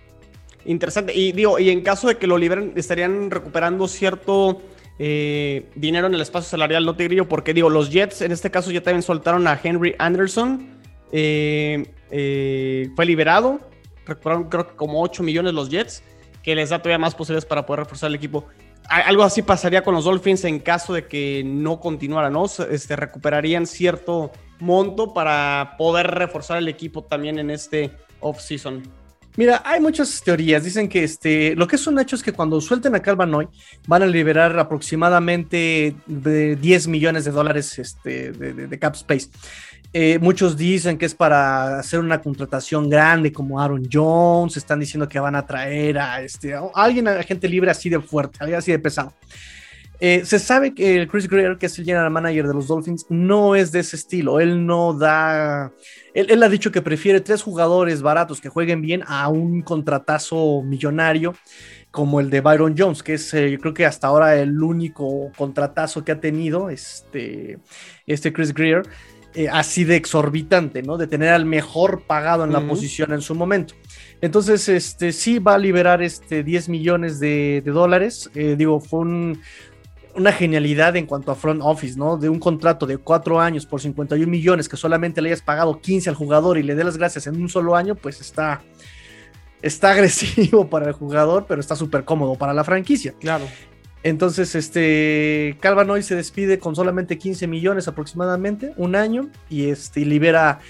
Interesante. 0.64 1.12
Y 1.14 1.32
digo, 1.32 1.58
y 1.58 1.70
en 1.70 1.82
caso 1.82 2.08
de 2.08 2.16
que 2.16 2.26
lo 2.26 2.38
liberen, 2.38 2.72
estarían 2.76 3.30
recuperando 3.30 3.88
cierto 3.88 4.62
eh, 4.98 5.68
dinero 5.74 6.06
en 6.06 6.14
el 6.14 6.20
espacio 6.20 6.48
salarial, 6.48 6.84
no 6.84 6.94
te 6.94 7.08
digo, 7.08 7.26
porque 7.26 7.52
digo, 7.52 7.68
los 7.68 7.90
Jets 7.90 8.22
en 8.22 8.32
este 8.32 8.50
caso 8.50 8.70
ya 8.70 8.82
también 8.82 9.02
soltaron 9.02 9.46
a 9.48 9.58
Henry 9.62 9.94
Anderson. 9.98 10.68
Fue 11.10 11.86
liberado. 13.06 13.60
Recuperaron 14.06 14.48
creo 14.48 14.66
que 14.68 14.74
como 14.74 15.02
8 15.02 15.22
millones 15.22 15.54
los 15.54 15.68
Jets, 15.68 16.02
que 16.42 16.54
les 16.54 16.70
da 16.70 16.78
todavía 16.78 16.98
más 16.98 17.14
posibilidades 17.14 17.44
para 17.44 17.66
poder 17.66 17.80
reforzar 17.80 18.08
el 18.08 18.16
equipo. 18.16 18.46
Algo 18.88 19.22
así 19.22 19.42
pasaría 19.42 19.82
con 19.82 19.94
los 19.94 20.04
Dolphins 20.04 20.44
en 20.44 20.58
caso 20.58 20.92
de 20.92 21.06
que 21.06 21.42
no 21.44 21.80
continuara, 21.80 22.30
¿no? 22.30 22.44
Este, 22.44 22.96
recuperarían 22.96 23.66
cierto 23.66 24.30
monto 24.58 25.14
para 25.14 25.74
poder 25.78 26.08
reforzar 26.08 26.58
el 26.58 26.68
equipo 26.68 27.02
también 27.02 27.38
en 27.38 27.50
este 27.50 27.90
off-season. 28.20 28.82
Mira, 29.36 29.62
hay 29.64 29.80
muchas 29.80 30.22
teorías. 30.22 30.62
Dicen 30.62 30.88
que 30.88 31.04
este, 31.04 31.56
lo 31.56 31.66
que 31.66 31.76
es 31.76 31.86
un 31.86 31.98
hecho 31.98 32.16
es 32.16 32.22
que 32.22 32.32
cuando 32.32 32.60
suelten 32.60 32.94
a 32.94 33.00
Calvanoy 33.00 33.48
van 33.86 34.02
a 34.02 34.06
liberar 34.06 34.58
aproximadamente 34.58 35.96
de 36.06 36.56
10 36.56 36.88
millones 36.88 37.24
de 37.24 37.30
dólares 37.30 37.78
este, 37.78 38.32
de, 38.32 38.52
de, 38.52 38.66
de 38.66 38.78
cap 38.78 38.94
space. 38.94 39.30
Eh, 39.94 40.18
muchos 40.18 40.56
dicen 40.56 40.96
que 40.96 41.04
es 41.04 41.14
para 41.14 41.78
hacer 41.78 42.00
una 42.00 42.20
contratación 42.20 42.88
grande 42.88 43.32
como 43.32 43.60
Aaron 43.60 43.86
Jones. 43.90 44.56
Están 44.56 44.80
diciendo 44.80 45.08
que 45.08 45.20
van 45.20 45.34
a 45.34 45.44
traer 45.44 45.98
a, 45.98 46.22
este, 46.22 46.54
a 46.54 46.62
alguien, 46.74 47.08
a 47.08 47.22
gente 47.22 47.48
libre 47.48 47.70
así 47.70 47.90
de 47.90 48.00
fuerte, 48.00 48.38
alguien 48.40 48.58
así 48.58 48.72
de 48.72 48.78
pesado. 48.78 49.12
Eh, 50.00 50.24
se 50.24 50.40
sabe 50.40 50.74
que 50.74 51.06
Chris 51.06 51.28
Greer, 51.28 51.58
que 51.58 51.66
es 51.66 51.78
el 51.78 51.84
general 51.84 52.10
manager 52.10 52.48
de 52.48 52.54
los 52.54 52.66
Dolphins, 52.66 53.06
no 53.08 53.54
es 53.54 53.70
de 53.70 53.80
ese 53.80 53.96
estilo. 53.96 54.40
Él 54.40 54.66
no 54.66 54.94
da. 54.94 55.70
Él, 56.14 56.26
él, 56.28 56.42
ha 56.42 56.48
dicho 56.48 56.72
que 56.72 56.82
prefiere 56.82 57.20
tres 57.20 57.42
jugadores 57.42 58.02
baratos 58.02 58.40
que 58.40 58.48
jueguen 58.48 58.82
bien 58.82 59.04
a 59.06 59.28
un 59.28 59.62
contratazo 59.62 60.62
millonario 60.62 61.34
como 61.92 62.20
el 62.20 62.30
de 62.30 62.40
Byron 62.40 62.74
Jones, 62.76 63.02
que 63.02 63.14
es, 63.14 63.32
eh, 63.34 63.50
yo 63.50 63.58
creo 63.58 63.74
que 63.74 63.86
hasta 63.86 64.08
ahora 64.08 64.34
el 64.34 64.60
único 64.60 65.30
contratazo 65.36 66.02
que 66.02 66.12
ha 66.12 66.20
tenido 66.20 66.70
este, 66.70 67.58
este 68.06 68.32
Chris 68.32 68.52
Greer. 68.52 68.82
Eh, 69.34 69.48
así 69.50 69.84
de 69.84 69.96
exorbitante, 69.96 70.82
¿no? 70.82 70.98
De 70.98 71.06
tener 71.06 71.30
al 71.30 71.46
mejor 71.46 72.02
pagado 72.02 72.44
en 72.44 72.50
uh 72.50 72.52
-huh. 72.52 72.62
la 72.62 72.68
posición 72.68 73.12
en 73.12 73.22
su 73.22 73.34
momento. 73.34 73.74
Entonces, 74.20 74.68
este 74.68 75.10
sí 75.12 75.38
va 75.38 75.54
a 75.54 75.58
liberar 75.58 76.02
este 76.02 76.44
10 76.44 76.68
millones 76.68 77.18
de, 77.18 77.62
de 77.64 77.70
dólares. 77.70 78.30
Eh, 78.34 78.56
digo, 78.58 78.78
fue 78.80 79.00
un, 79.00 79.40
una 80.14 80.32
genialidad 80.32 80.96
en 80.96 81.06
cuanto 81.06 81.32
a 81.32 81.34
front 81.34 81.62
office, 81.64 81.98
¿no? 81.98 82.18
De 82.18 82.28
un 82.28 82.38
contrato 82.38 82.86
de 82.86 82.98
cuatro 82.98 83.40
años 83.40 83.64
por 83.64 83.80
51 83.80 84.30
millones 84.30 84.68
que 84.68 84.76
solamente 84.76 85.22
le 85.22 85.30
hayas 85.30 85.42
pagado 85.42 85.80
15 85.80 86.10
al 86.10 86.16
jugador 86.16 86.58
y 86.58 86.62
le 86.62 86.74
dé 86.74 86.84
las 86.84 86.98
gracias 86.98 87.26
en 87.26 87.40
un 87.40 87.48
solo 87.48 87.74
año, 87.74 87.94
pues 87.94 88.20
está, 88.20 88.60
está 89.62 89.90
agresivo 89.92 90.68
para 90.68 90.88
el 90.88 90.92
jugador, 90.92 91.46
pero 91.48 91.60
está 91.60 91.74
súper 91.74 92.04
cómodo 92.04 92.34
para 92.34 92.52
la 92.52 92.64
franquicia. 92.64 93.14
Claro. 93.18 93.46
Entonces, 94.02 94.54
este 94.54 95.56
Calvanoy 95.60 96.02
se 96.02 96.16
despide 96.16 96.58
con 96.58 96.74
solamente 96.74 97.18
15 97.18 97.46
millones 97.46 97.86
aproximadamente, 97.86 98.72
un 98.76 98.96
año, 98.96 99.30
y 99.48 99.70
este 99.70 100.00
libera 100.04 100.60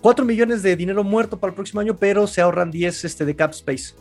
4 0.00 0.24
millones 0.24 0.62
de 0.62 0.74
dinero 0.76 1.04
muerto 1.04 1.38
para 1.38 1.50
el 1.50 1.54
próximo 1.54 1.80
año, 1.80 1.96
pero 1.96 2.26
se 2.26 2.40
ahorran 2.40 2.70
10 2.70 3.04
este, 3.04 3.24
de 3.24 3.36
cap 3.36 3.52
space. 3.52 3.94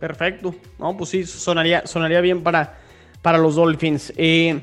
Perfecto. 0.00 0.54
No, 0.78 0.96
pues 0.96 1.10
sí, 1.10 1.24
sonaría, 1.24 1.86
sonaría 1.86 2.20
bien 2.20 2.42
para, 2.42 2.78
para 3.20 3.38
los 3.38 3.56
Dolphins. 3.56 4.12
Eh, 4.16 4.60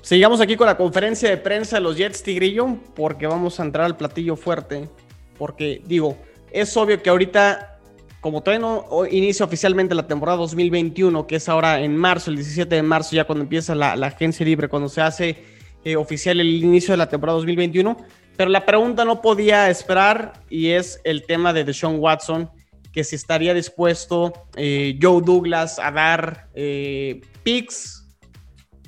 sigamos 0.00 0.40
aquí 0.40 0.56
con 0.56 0.66
la 0.66 0.76
conferencia 0.76 1.28
de 1.28 1.36
prensa 1.36 1.76
de 1.76 1.82
los 1.82 1.96
Jets 1.96 2.22
Tigrillo, 2.22 2.76
porque 2.94 3.26
vamos 3.26 3.58
a 3.58 3.64
entrar 3.64 3.86
al 3.86 3.96
platillo 3.96 4.36
fuerte. 4.36 4.88
Porque, 5.36 5.82
digo, 5.84 6.16
es 6.52 6.76
obvio 6.76 7.02
que 7.02 7.10
ahorita 7.10 7.77
como 8.20 8.42
todavía 8.42 8.66
no 8.66 9.06
inicia 9.10 9.46
oficialmente 9.46 9.94
la 9.94 10.06
temporada 10.06 10.38
2021, 10.38 11.26
que 11.26 11.36
es 11.36 11.48
ahora 11.48 11.80
en 11.80 11.96
marzo, 11.96 12.30
el 12.30 12.36
17 12.36 12.74
de 12.74 12.82
marzo, 12.82 13.14
ya 13.14 13.24
cuando 13.24 13.44
empieza 13.44 13.74
la, 13.74 13.92
agencia 13.92 14.44
libre, 14.44 14.68
cuando 14.68 14.88
se 14.88 15.00
hace 15.00 15.44
eh, 15.84 15.96
oficial 15.96 16.40
el 16.40 16.62
inicio 16.62 16.92
de 16.92 16.98
la 16.98 17.08
temporada 17.08 17.36
2021. 17.36 17.96
Pero 18.36 18.50
la 18.50 18.66
pregunta 18.66 19.04
no 19.04 19.20
podía 19.20 19.70
esperar 19.70 20.32
y 20.48 20.68
es 20.70 21.00
el 21.04 21.24
tema 21.26 21.52
de 21.52 21.64
Deshaun 21.64 21.98
Watson, 21.98 22.50
que 22.92 23.04
si 23.04 23.16
estaría 23.16 23.54
dispuesto 23.54 24.32
eh, 24.56 24.98
Joe 25.00 25.22
Douglas 25.24 25.78
a 25.78 25.90
dar 25.90 26.48
eh, 26.54 27.20
picks 27.42 28.06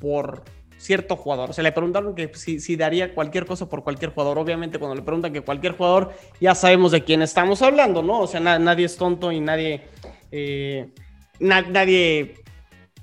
por 0.01 0.45
cierto 0.81 1.15
jugador. 1.15 1.51
O 1.51 1.53
sea, 1.53 1.63
le 1.63 1.73
preguntaron 1.73 2.15
que 2.15 2.31
si, 2.35 2.77
daría 2.77 3.15
cualquier 3.15 3.45
cosa 3.45 3.69
por 3.69 3.85
cualquier 3.85 4.13
jugador. 4.13 4.39
Obviamente, 4.39 4.79
cuando 4.79 4.95
le 4.97 5.03
preguntan 5.03 5.33
que 5.33 5.43
cualquier 5.43 5.77
jugador, 5.77 6.13
ya 6.41 6.55
sabemos 6.55 6.93
de 6.93 7.05
quién 7.05 7.21
estamos 7.21 7.61
hablando, 7.61 8.03
¿no? 8.03 8.21
O 8.21 8.27
sea, 8.27 8.41
na 8.41 8.59
nadie 8.59 8.87
es 8.87 8.97
tonto 8.97 9.31
y 9.31 9.41
nadie. 9.41 9.83
Eh, 10.33 10.89
na 11.39 11.61
nadie 11.61 12.37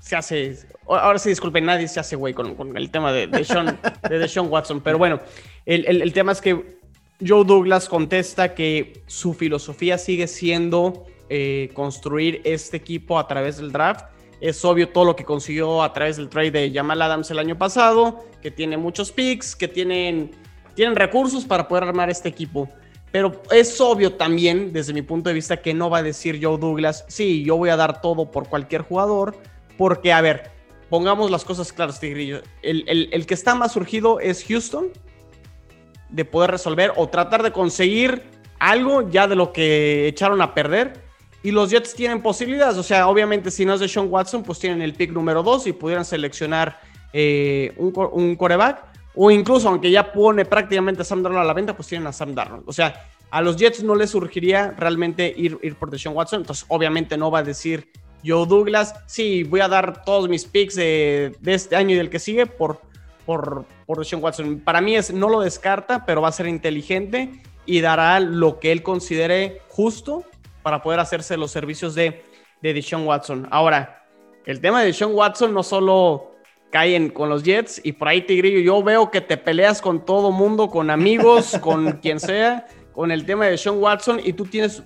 se 0.00 0.16
hace. 0.16 0.58
Ahora 0.88 1.18
sí, 1.18 1.28
disculpen, 1.28 1.66
nadie 1.66 1.86
se 1.86 2.00
hace 2.00 2.16
güey 2.16 2.34
con, 2.34 2.76
el 2.76 2.90
tema 2.90 3.12
de, 3.12 3.26
de, 3.28 3.44
Sean, 3.44 4.48
Watson. 4.48 4.80
Pero 4.80 4.98
bueno, 4.98 5.20
el, 5.64 6.12
tema 6.12 6.32
es 6.32 6.40
que 6.40 6.78
Joe 7.24 7.44
Douglas 7.44 7.88
contesta 7.88 8.54
que 8.54 9.02
su 9.06 9.34
filosofía 9.34 9.98
sigue 9.98 10.26
siendo 10.26 11.06
eh, 11.28 11.70
construir 11.74 12.40
este 12.44 12.78
equipo 12.78 13.18
a 13.18 13.28
través 13.28 13.58
del 13.58 13.70
draft 13.70 14.06
es 14.40 14.64
obvio 14.64 14.88
todo 14.88 15.04
lo 15.04 15.16
que 15.16 15.24
consiguió 15.24 15.82
a 15.82 15.92
través 15.92 16.16
del 16.16 16.28
trade 16.28 16.50
de 16.50 16.72
Jamal 16.72 17.02
Adams 17.02 17.30
el 17.30 17.38
año 17.38 17.58
pasado, 17.58 18.24
que 18.40 18.50
tiene 18.50 18.76
muchos 18.76 19.10
picks, 19.10 19.56
que 19.56 19.68
tienen, 19.68 20.30
tienen 20.74 20.96
recursos 20.96 21.44
para 21.44 21.66
poder 21.66 21.84
armar 21.84 22.10
este 22.10 22.28
equipo. 22.28 22.68
Pero 23.10 23.42
es 23.50 23.80
obvio 23.80 24.14
también, 24.14 24.72
desde 24.72 24.92
mi 24.92 25.02
punto 25.02 25.30
de 25.30 25.34
vista, 25.34 25.56
que 25.56 25.74
no 25.74 25.90
va 25.90 25.98
a 25.98 26.02
decir 26.02 26.38
Joe 26.42 26.58
Douglas, 26.58 27.04
sí, 27.08 27.42
yo 27.42 27.56
voy 27.56 27.70
a 27.70 27.76
dar 27.76 28.00
todo 28.00 28.30
por 28.30 28.48
cualquier 28.48 28.82
jugador, 28.82 29.34
porque, 29.76 30.12
a 30.12 30.20
ver, 30.20 30.50
pongamos 30.90 31.30
las 31.30 31.44
cosas 31.44 31.72
claras, 31.72 31.98
Tigrillo. 31.98 32.42
El, 32.62 32.84
el, 32.86 33.08
el 33.12 33.26
que 33.26 33.34
está 33.34 33.54
más 33.54 33.72
surgido 33.72 34.20
es 34.20 34.44
Houston, 34.44 34.88
de 36.10 36.24
poder 36.24 36.50
resolver 36.50 36.92
o 36.96 37.08
tratar 37.08 37.42
de 37.42 37.52
conseguir 37.52 38.22
algo 38.58 39.10
ya 39.10 39.26
de 39.26 39.36
lo 39.36 39.52
que 39.52 40.08
echaron 40.08 40.40
a 40.40 40.54
perder 40.54 41.07
y 41.42 41.50
los 41.50 41.70
Jets 41.70 41.94
tienen 41.94 42.20
posibilidades. 42.20 42.76
O 42.76 42.82
sea, 42.82 43.08
obviamente, 43.08 43.50
si 43.50 43.64
no 43.64 43.74
es 43.74 43.80
de 43.80 43.88
Sean 43.88 44.08
Watson, 44.10 44.42
pues 44.42 44.58
tienen 44.58 44.82
el 44.82 44.94
pick 44.94 45.12
número 45.12 45.42
2 45.42 45.68
y 45.68 45.72
pudieran 45.72 46.04
seleccionar 46.04 46.80
eh, 47.12 47.72
un, 47.76 47.92
un, 48.12 48.36
coreback. 48.36 48.84
O 49.14 49.30
incluso, 49.30 49.68
aunque 49.68 49.90
ya 49.90 50.12
pone 50.12 50.44
prácticamente 50.44 51.02
a 51.02 51.04
Sam 51.04 51.22
Darnold 51.22 51.44
a 51.44 51.46
la 51.46 51.54
venta, 51.54 51.74
pues 51.74 51.88
tienen 51.88 52.06
a 52.06 52.12
Sam 52.12 52.34
Darnold. 52.34 52.64
O 52.66 52.72
sea, 52.72 53.08
a 53.30 53.42
los 53.42 53.56
Jets 53.56 53.82
no 53.82 53.94
les 53.94 54.10
surgiría 54.10 54.74
realmente 54.76 55.32
ir, 55.36 55.58
ir 55.62 55.76
por 55.76 55.96
Sean 55.98 56.14
Watson. 56.14 56.40
Entonces, 56.40 56.64
obviamente, 56.68 57.16
no 57.16 57.30
va 57.30 57.40
a 57.40 57.42
decir 57.42 57.90
Joe 58.24 58.46
Douglas, 58.46 58.94
sí, 59.06 59.44
voy 59.44 59.60
a 59.60 59.68
dar 59.68 60.04
todos 60.04 60.28
mis 60.28 60.44
picks 60.44 60.74
de, 60.74 61.36
de 61.40 61.54
este 61.54 61.76
año 61.76 61.94
y 61.94 61.98
del 61.98 62.10
que 62.10 62.18
sigue 62.18 62.46
por, 62.46 62.80
por, 63.24 63.64
por 63.86 64.04
Sean 64.04 64.22
Watson. 64.22 64.60
Para 64.60 64.80
mí 64.80 64.96
es, 64.96 65.12
no 65.12 65.28
lo 65.28 65.40
descarta, 65.40 66.04
pero 66.04 66.20
va 66.20 66.28
a 66.28 66.32
ser 66.32 66.48
inteligente 66.48 67.42
y 67.64 67.80
dará 67.80 68.18
lo 68.18 68.58
que 68.58 68.72
él 68.72 68.82
considere 68.82 69.60
justo 69.68 70.24
para 70.68 70.82
poder 70.82 71.00
hacerse 71.00 71.38
los 71.38 71.50
servicios 71.50 71.94
de, 71.94 72.22
de 72.60 72.74
Deshaun 72.74 73.06
Watson. 73.06 73.48
Ahora, 73.50 74.04
el 74.44 74.60
tema 74.60 74.80
de 74.80 74.88
Deshaun 74.88 75.14
Watson 75.14 75.54
no 75.54 75.62
solo 75.62 76.32
caen 76.70 77.08
con 77.08 77.30
los 77.30 77.42
Jets 77.42 77.80
y 77.82 77.92
por 77.92 78.08
ahí 78.08 78.20
Tigrillo, 78.20 78.60
yo 78.60 78.82
veo 78.82 79.10
que 79.10 79.22
te 79.22 79.38
peleas 79.38 79.80
con 79.80 80.04
todo 80.04 80.30
mundo, 80.30 80.68
con 80.68 80.90
amigos, 80.90 81.56
con 81.62 81.92
quien 81.92 82.20
sea, 82.20 82.66
con 82.92 83.10
el 83.10 83.24
tema 83.24 83.46
de 83.46 83.52
Deshaun 83.52 83.82
Watson 83.82 84.20
y 84.22 84.34
tú 84.34 84.44
tienes 84.44 84.82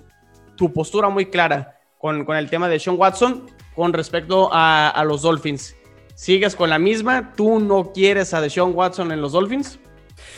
tu 0.55 0.71
postura 0.71 1.09
muy 1.09 1.25
clara 1.25 1.77
con, 1.97 2.23
con 2.23 2.37
el 2.37 2.49
tema 2.49 2.69
de 2.69 2.75
Deshaun 2.75 2.97
Watson 2.97 3.51
con 3.75 3.91
respecto 3.91 4.53
a, 4.53 4.87
a, 4.87 5.03
los 5.03 5.21
Dolphins. 5.21 5.75
¿Sigues 6.15 6.55
con 6.55 6.69
la 6.69 6.79
misma? 6.79 7.33
¿Tú 7.35 7.59
no 7.59 7.91
quieres 7.91 8.33
a 8.33 8.39
Deshaun 8.39 8.73
Watson 8.73 9.11
en 9.11 9.19
los 9.19 9.33
Dolphins? 9.33 9.81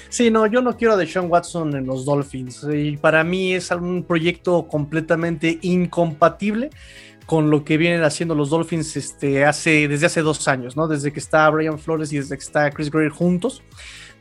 Sí, 0.09 0.29
no, 0.29 0.47
yo 0.47 0.61
no 0.61 0.77
quiero 0.77 0.93
a 0.93 0.97
Deshaun 0.97 1.29
Watson 1.29 1.75
en 1.75 1.85
los 1.85 2.05
Dolphins. 2.05 2.65
Y 2.73 2.97
para 2.97 3.23
mí 3.23 3.53
es 3.53 3.71
un 3.71 4.03
proyecto 4.03 4.67
completamente 4.67 5.59
incompatible 5.61 6.69
con 7.25 7.49
lo 7.49 7.63
que 7.63 7.77
vienen 7.77 8.03
haciendo 8.03 8.35
los 8.35 8.49
Dolphins 8.49 8.95
este, 8.97 9.45
hace, 9.45 9.87
desde 9.87 10.05
hace 10.05 10.21
dos 10.21 10.47
años, 10.47 10.77
¿no? 10.77 10.87
Desde 10.87 11.11
que 11.11 11.19
está 11.19 11.49
Brian 11.49 11.79
Flores 11.79 12.13
y 12.13 12.17
desde 12.17 12.37
que 12.37 12.43
está 12.43 12.69
Chris 12.71 12.91
Greer 12.91 13.09
juntos, 13.09 13.63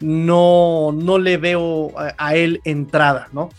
no, 0.01 0.93
no 0.93 1.19
le 1.19 1.37
veo 1.37 1.93
a, 1.97 2.35
él 2.35 2.61
entrada, 2.65 3.29
¿no? 3.33 3.51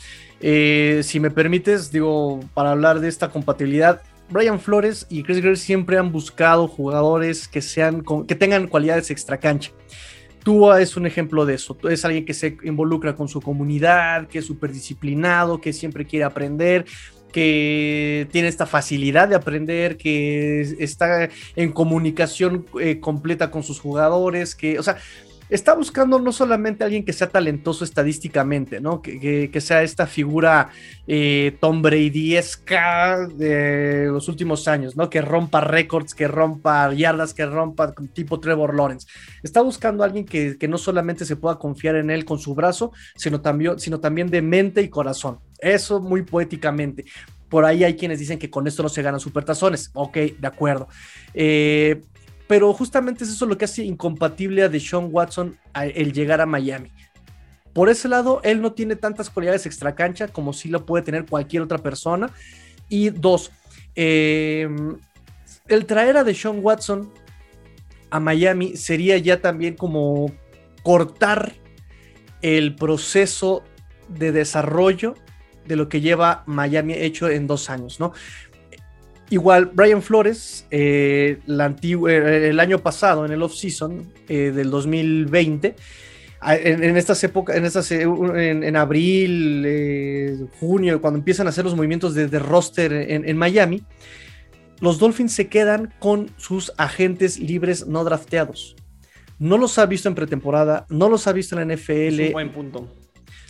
Eh, 0.41 1.01
si 1.03 1.19
me 1.19 1.31
permites, 1.31 1.91
digo, 1.91 2.39
para 2.53 2.71
hablar 2.71 2.99
de 2.99 3.07
esta 3.07 3.29
compatibilidad, 3.29 4.01
Brian 4.29 4.59
Flores 4.59 5.05
y 5.09 5.23
Chris 5.23 5.37
Greer 5.37 5.57
siempre 5.57 5.97
han 5.97 6.11
buscado 6.11 6.67
jugadores 6.67 7.47
que, 7.47 7.61
sean, 7.61 8.03
que 8.27 8.35
tengan 8.35 8.67
cualidades 8.67 9.11
extra 9.11 9.37
cancha. 9.37 9.71
Tua 10.45 10.79
es 10.79 10.95
un 10.95 11.07
ejemplo 11.07 11.43
de 11.43 11.55
eso. 11.55 11.75
Es 11.89 12.05
alguien 12.05 12.23
que 12.23 12.35
se 12.35 12.55
involucra 12.63 13.15
con 13.15 13.27
su 13.27 13.41
comunidad, 13.41 14.27
que 14.27 14.39
es 14.39 14.45
súper 14.45 14.71
disciplinado, 14.71 15.59
que 15.59 15.73
siempre 15.73 16.05
quiere 16.05 16.23
aprender, 16.23 16.85
que 17.33 18.27
tiene 18.31 18.47
esta 18.47 18.67
facilidad 18.67 19.27
de 19.27 19.35
aprender, 19.35 19.97
que 19.97 20.61
está 20.77 21.29
en 21.55 21.71
comunicación 21.71 22.67
eh, 22.79 22.99
completa 22.99 23.49
con 23.49 23.63
sus 23.63 23.79
jugadores, 23.79 24.53
que, 24.53 24.77
o 24.77 24.83
sea, 24.83 24.97
está 25.49 25.73
buscando 25.75 26.19
no 26.19 26.31
solamente 26.31 26.83
alguien 26.83 27.05
que 27.05 27.13
sea 27.13 27.29
talentoso 27.29 27.83
estadísticamente, 27.83 28.79
¿no? 28.79 29.01
Que, 29.01 29.49
sea 29.61 29.83
esta 29.83 30.07
figura 30.07 30.69
eh, 31.07 31.57
Tom 31.59 31.81
Brady-esca 31.81 33.27
de 33.27 34.07
los 34.11 34.27
últimos 34.27 34.67
años, 34.67 34.95
¿no? 34.95 35.09
Que 35.09 35.21
rompa 35.21 35.61
récords, 35.61 36.13
que 36.13 36.27
rompa 36.27 36.91
yardas, 36.93 37.33
que 37.33 37.45
rompa 37.45 37.93
tipo 38.13 38.39
Trevor 38.39 38.75
Lawrence. 38.75 39.07
Está 39.43 39.61
buscando 39.61 40.03
alguien 40.03 40.25
que, 40.25 40.57
no 40.67 40.77
solamente 40.77 41.25
se 41.25 41.35
pueda 41.35 41.59
confiar 41.59 41.95
en 41.95 42.09
él 42.09 42.25
con 42.25 42.39
su 42.39 42.55
brazo, 42.55 42.91
sino 43.15 43.41
también, 43.41 43.79
sino 43.79 43.99
también 43.99 44.29
de 44.29 44.41
mente 44.41 44.81
y 44.81 44.89
corazón. 44.89 45.39
Eso 45.59 45.99
muy 45.99 46.23
poéticamente. 46.23 47.05
Por 47.49 47.65
ahí 47.65 47.83
hay 47.83 47.95
quienes 47.95 48.19
dicen 48.19 48.39
que 48.39 48.49
con 48.49 48.67
esto 48.67 48.81
no 48.83 48.89
se 48.89 49.03
ganan 49.03 49.19
supertazones. 49.19 49.91
Ok, 49.93 50.17
de 50.39 50.47
acuerdo. 50.47 50.87
Eh, 51.33 52.01
pero 52.47 52.73
justamente 52.73 53.23
es 53.23 53.31
eso 53.31 53.45
lo 53.45 53.57
que 53.57 53.65
hace 53.65 53.83
incompatible 53.83 54.63
a 54.63 54.69
Deshaun 54.69 55.09
Watson 55.11 55.57
el 55.73 56.13
llegar 56.13 56.41
a 56.41 56.45
Miami. 56.45 56.91
Por 57.73 57.89
ese 57.89 58.07
lado, 58.07 58.39
él 58.43 58.61
no 58.61 58.73
tiene 58.73 58.95
tantas 58.95 59.29
cualidades 59.29 59.65
extra 59.65 59.95
cancha 59.95 60.27
como 60.27 60.53
sí 60.53 60.69
lo 60.69 60.85
puede 60.85 61.03
tener 61.03 61.25
cualquier 61.25 61.61
otra 61.61 61.79
persona. 61.79 62.29
Y 62.87 63.09
dos, 63.09 63.51
eh, 63.95 64.69
el 65.67 65.85
traer 65.85 66.17
a 66.17 66.23
Deshaun 66.23 66.59
Watson 66.61 67.11
a 68.11 68.19
Miami 68.19 68.77
sería 68.77 69.17
ya 69.17 69.41
también 69.41 69.75
como 69.75 70.31
cortar 70.83 71.53
el 72.41 72.75
proceso 72.75 73.63
de 74.07 74.31
desarrollo 74.31 75.15
de 75.65 75.75
lo 75.75 75.89
que 75.89 75.99
lleva 75.99 76.43
Miami 76.45 76.93
hecho 76.93 77.27
en 77.27 77.47
dos 77.47 77.69
años, 77.69 77.99
¿no? 77.99 78.13
Igual, 79.29 79.71
Brian 79.73 80.03
Flores, 80.03 80.67
eh, 80.69 81.39
eh, 81.47 82.47
el 82.49 82.59
año 82.59 82.79
pasado, 82.79 83.25
en 83.25 83.31
el 83.31 83.41
off-season 83.41 84.11
eh, 84.29 84.51
del 84.51 84.69
2020, 84.69 85.75
en, 86.47 86.97
estas 86.97 87.23
épocas, 87.23 87.55
en, 87.55 87.65
estas, 87.65 87.91
en, 87.91 88.75
abril, 88.75 90.47
junio, 90.59 91.01
cuando 91.01 91.17
empiezan 91.17 91.47
a 91.47 91.49
hacer 91.49 91.63
los 91.63 91.75
movimientos 91.75 92.13
de, 92.13 92.27
roster 92.37 92.93
en, 92.93 93.35
Miami, 93.37 93.81
los 94.79 94.99
Dolphins 94.99 95.33
se 95.33 95.47
quedan 95.47 95.91
con 95.97 96.29
sus 96.37 96.71
agentes 96.77 97.39
libres 97.39 97.87
no 97.87 98.03
drafteados. 98.03 98.75
No 99.39 99.57
los 99.57 99.79
ha 99.79 99.87
visto 99.87 100.07
en 100.07 100.13
pretemporada, 100.13 100.85
no 100.89 101.09
los 101.09 101.25
ha 101.25 101.33
visto 101.33 101.59
en 101.59 101.67
la 101.67 101.75
NFL. 101.75 102.19
Es 102.19 102.27
un 102.27 102.33
buen 102.33 102.51
punto. 102.51 102.93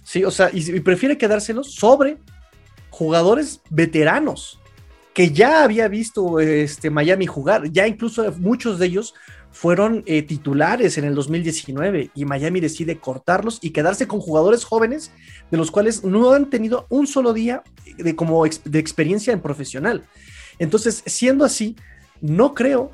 Sí, 0.04 0.24
o 0.24 0.32
sea, 0.32 0.50
y 0.54 0.80
prefiere 0.80 1.18
quedárselos 1.18 1.74
sobre 1.74 2.18
jugadores 2.92 3.60
veteranos 3.70 4.60
que 5.16 5.32
ya 5.32 5.64
había 5.64 5.88
visto 5.88 6.42
este, 6.42 6.90
Miami 6.90 7.26
jugar, 7.26 7.72
ya 7.72 7.88
incluso 7.88 8.30
muchos 8.34 8.80
de 8.80 8.88
ellos 8.88 9.14
fueron 9.50 10.04
eh, 10.06 10.22
titulares 10.24 10.98
en 10.98 11.06
el 11.06 11.16
2019 11.16 12.12
y 12.14 12.26
Miami 12.26 12.60
decide 12.60 13.00
cortarlos 13.00 13.60
y 13.62 13.70
quedarse 13.70 14.08
con 14.08 14.20
jugadores 14.20 14.66
jóvenes 14.66 15.14
de 15.50 15.58
los 15.58 15.72
cuales 15.72 16.04
no 16.04 16.34
han 16.34 16.50
tenido 16.50 16.86
un 16.90 17.08
solo 17.08 17.32
día 17.32 17.64
de, 17.98 18.14
como 18.18 18.44
de 18.44 18.80
experiencia 18.80 19.32
en 19.32 19.40
profesional. 19.40 20.04
Entonces, 20.60 21.02
siendo 21.06 21.46
así, 21.46 21.78
no 22.20 22.54
creo 22.54 22.92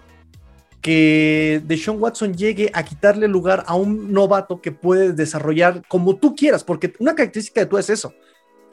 que 0.80 1.64
Deshaun 1.66 2.00
Watson 2.00 2.36
llegue 2.36 2.70
a 2.76 2.86
quitarle 2.86 3.28
lugar 3.28 3.64
a 3.66 3.74
un 3.74 4.14
novato 4.14 4.62
que 4.62 4.72
puede 4.72 5.14
desarrollar 5.14 5.82
como 5.88 6.18
tú 6.18 6.36
quieras, 6.36 6.64
porque 6.64 6.94
una 7.00 7.16
característica 7.16 7.62
de 7.62 7.66
tú 7.66 7.80
es 7.80 7.90
eso, 7.90 8.14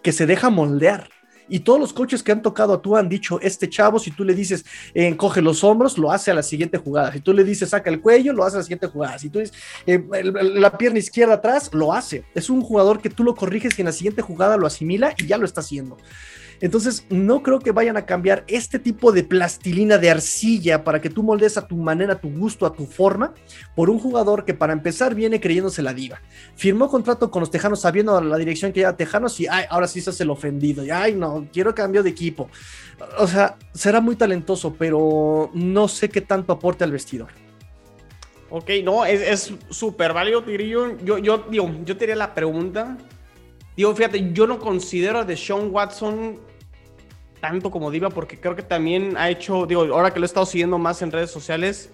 que 0.03 0.12
se 0.12 0.26
deja 0.26 0.51
moldear. 0.51 1.09
Y 1.49 1.61
todos 1.61 1.80
los 1.80 1.92
coaches 1.92 2.22
que 2.22 2.32
han 2.32 2.42
tocado 2.42 2.74
a 2.74 2.82
tú 2.82 2.96
han 2.96 3.09
dicho, 3.09 3.40
este 3.40 3.68
chavo, 3.68 3.99
si 3.99 4.11
tú 4.11 4.24
le 4.24 4.34
dices, 4.34 4.64
encoge 4.94 5.42
los 5.42 5.64
hombros, 5.64 5.99
lo 5.99 6.11
hace 6.11 6.30
a 6.30 6.34
la 6.34 6.42
siguiente 6.42 6.78
jugada. 6.78 7.12
Si 7.12 7.20
tú 7.20 7.32
le 7.32 7.44
dices, 7.44 7.70
saca 7.70 7.90
el 7.90 8.01
cuello, 8.01 8.32
lo 8.32 8.44
hace 8.44 8.57
a 8.57 8.59
la 8.59 8.64
siguiente 8.64 8.86
jugada. 8.86 9.18
Si 9.18 9.30
tú 9.30 9.38
dices, 9.38 9.57
eh, 9.86 10.03
la 10.22 10.76
pierna 10.76 10.99
izquierda 10.99 11.34
atrás, 11.34 11.70
lo 11.72 11.92
hace. 11.92 12.24
Es 12.34 12.51
un 12.51 12.62
jugador 12.62 13.01
que 13.01 13.11
tú 13.11 13.24
lo 13.24 13.34
corriges 13.34 13.78
y 13.78 13.82
en 13.82 13.86
la 13.86 13.92
siguiente 13.92 14.22
jugada 14.22 14.57
lo 14.57 14.66
asimila 14.66 15.14
y 15.16 15.26
ya 15.26 15.38
lo 15.38 15.44
está 15.44 15.61
haciendo. 15.61 15.96
Entonces, 16.61 17.06
no 17.09 17.42
creo 17.42 17.61
que 17.61 17.72
vayan 17.72 17.96
a 17.96 18.06
cambiar 18.06 18.44
este 18.48 18.78
tipo 18.78 19.12
de 19.12 19.22
plastilina 19.22 19.98
de 19.98 20.11
arcilla 20.11 20.82
para 20.84 21.00
que 21.00 21.11
tú 21.11 21.22
moldes 21.22 21.56
a 21.56 21.66
tu 21.66 21.76
manera, 21.76 22.14
a 22.14 22.20
tu 22.20 22.30
gusto, 22.30 22.66
a 22.66 22.72
tu 22.72 22.86
forma, 22.86 23.34
por 23.76 23.90
un 23.90 23.98
jugador 23.98 24.44
que 24.44 24.54
para 24.54 24.72
empezar 24.72 25.14
viene 25.14 25.40
creyéndose 25.40 25.82
la 25.82 25.94
diva. 25.94 26.20
Firmó 26.56 26.88
contrato 26.88 27.30
con 27.30 27.40
los 27.40 27.50
Tejanos 27.50 27.80
sabiendo 27.80 28.20
la 28.20 28.36
dirección 28.36 28.72
que 28.72 28.80
lleva 28.80 28.96
Tejanos 28.96 29.38
y 29.40 29.46
ay, 29.46 29.64
ahora 29.70 29.86
sí 29.86 30.00
se 30.00 30.11
hace 30.11 30.24
el 30.24 30.30
ofendido. 30.30 30.84
Y 30.84 30.90
ay, 30.90 31.14
no, 31.14 31.46
quiero 31.52 31.74
cambio 31.74 32.02
de 32.02 32.11
equipo. 32.11 32.50
O 33.18 33.26
sea, 33.26 33.56
será 33.72 34.00
muy 34.00 34.16
talentoso, 34.16 34.74
pero 34.76 35.50
no 35.54 35.86
sé 35.88 36.09
qué 36.09 36.20
tanto 36.20 36.52
aporte 36.52 36.84
al 36.84 36.92
vestidor. 36.92 37.28
Ok, 38.50 38.70
no, 38.82 39.04
es 39.04 39.52
súper 39.68 40.12
válido, 40.12 40.42
Tigrillo. 40.42 40.96
Yo, 41.04 41.18
yo, 41.18 41.50
yo 41.50 41.96
te 41.96 42.04
haría 42.04 42.16
la 42.16 42.34
pregunta. 42.34 42.96
Digo, 43.76 43.94
fíjate, 43.94 44.32
yo 44.32 44.46
no 44.46 44.59
considero 44.59 45.20
a 45.20 45.24
Deshaun 45.24 45.70
Watson 45.70 46.47
tanto 47.41 47.70
como 47.70 47.91
Diva 47.91 48.11
porque 48.11 48.39
creo 48.39 48.57
que 48.57 48.62
también 48.62 49.16
ha 49.16 49.30
hecho, 49.30 49.66
digo, 49.66 49.82
ahora 49.82 50.12
que 50.12 50.20
lo 50.20 50.24
he 50.24 50.26
estado 50.26 50.47
siguiendo 50.47 50.78
más 50.78 51.03
en 51.03 51.12
redes 51.12 51.30
sociales, 51.30 51.91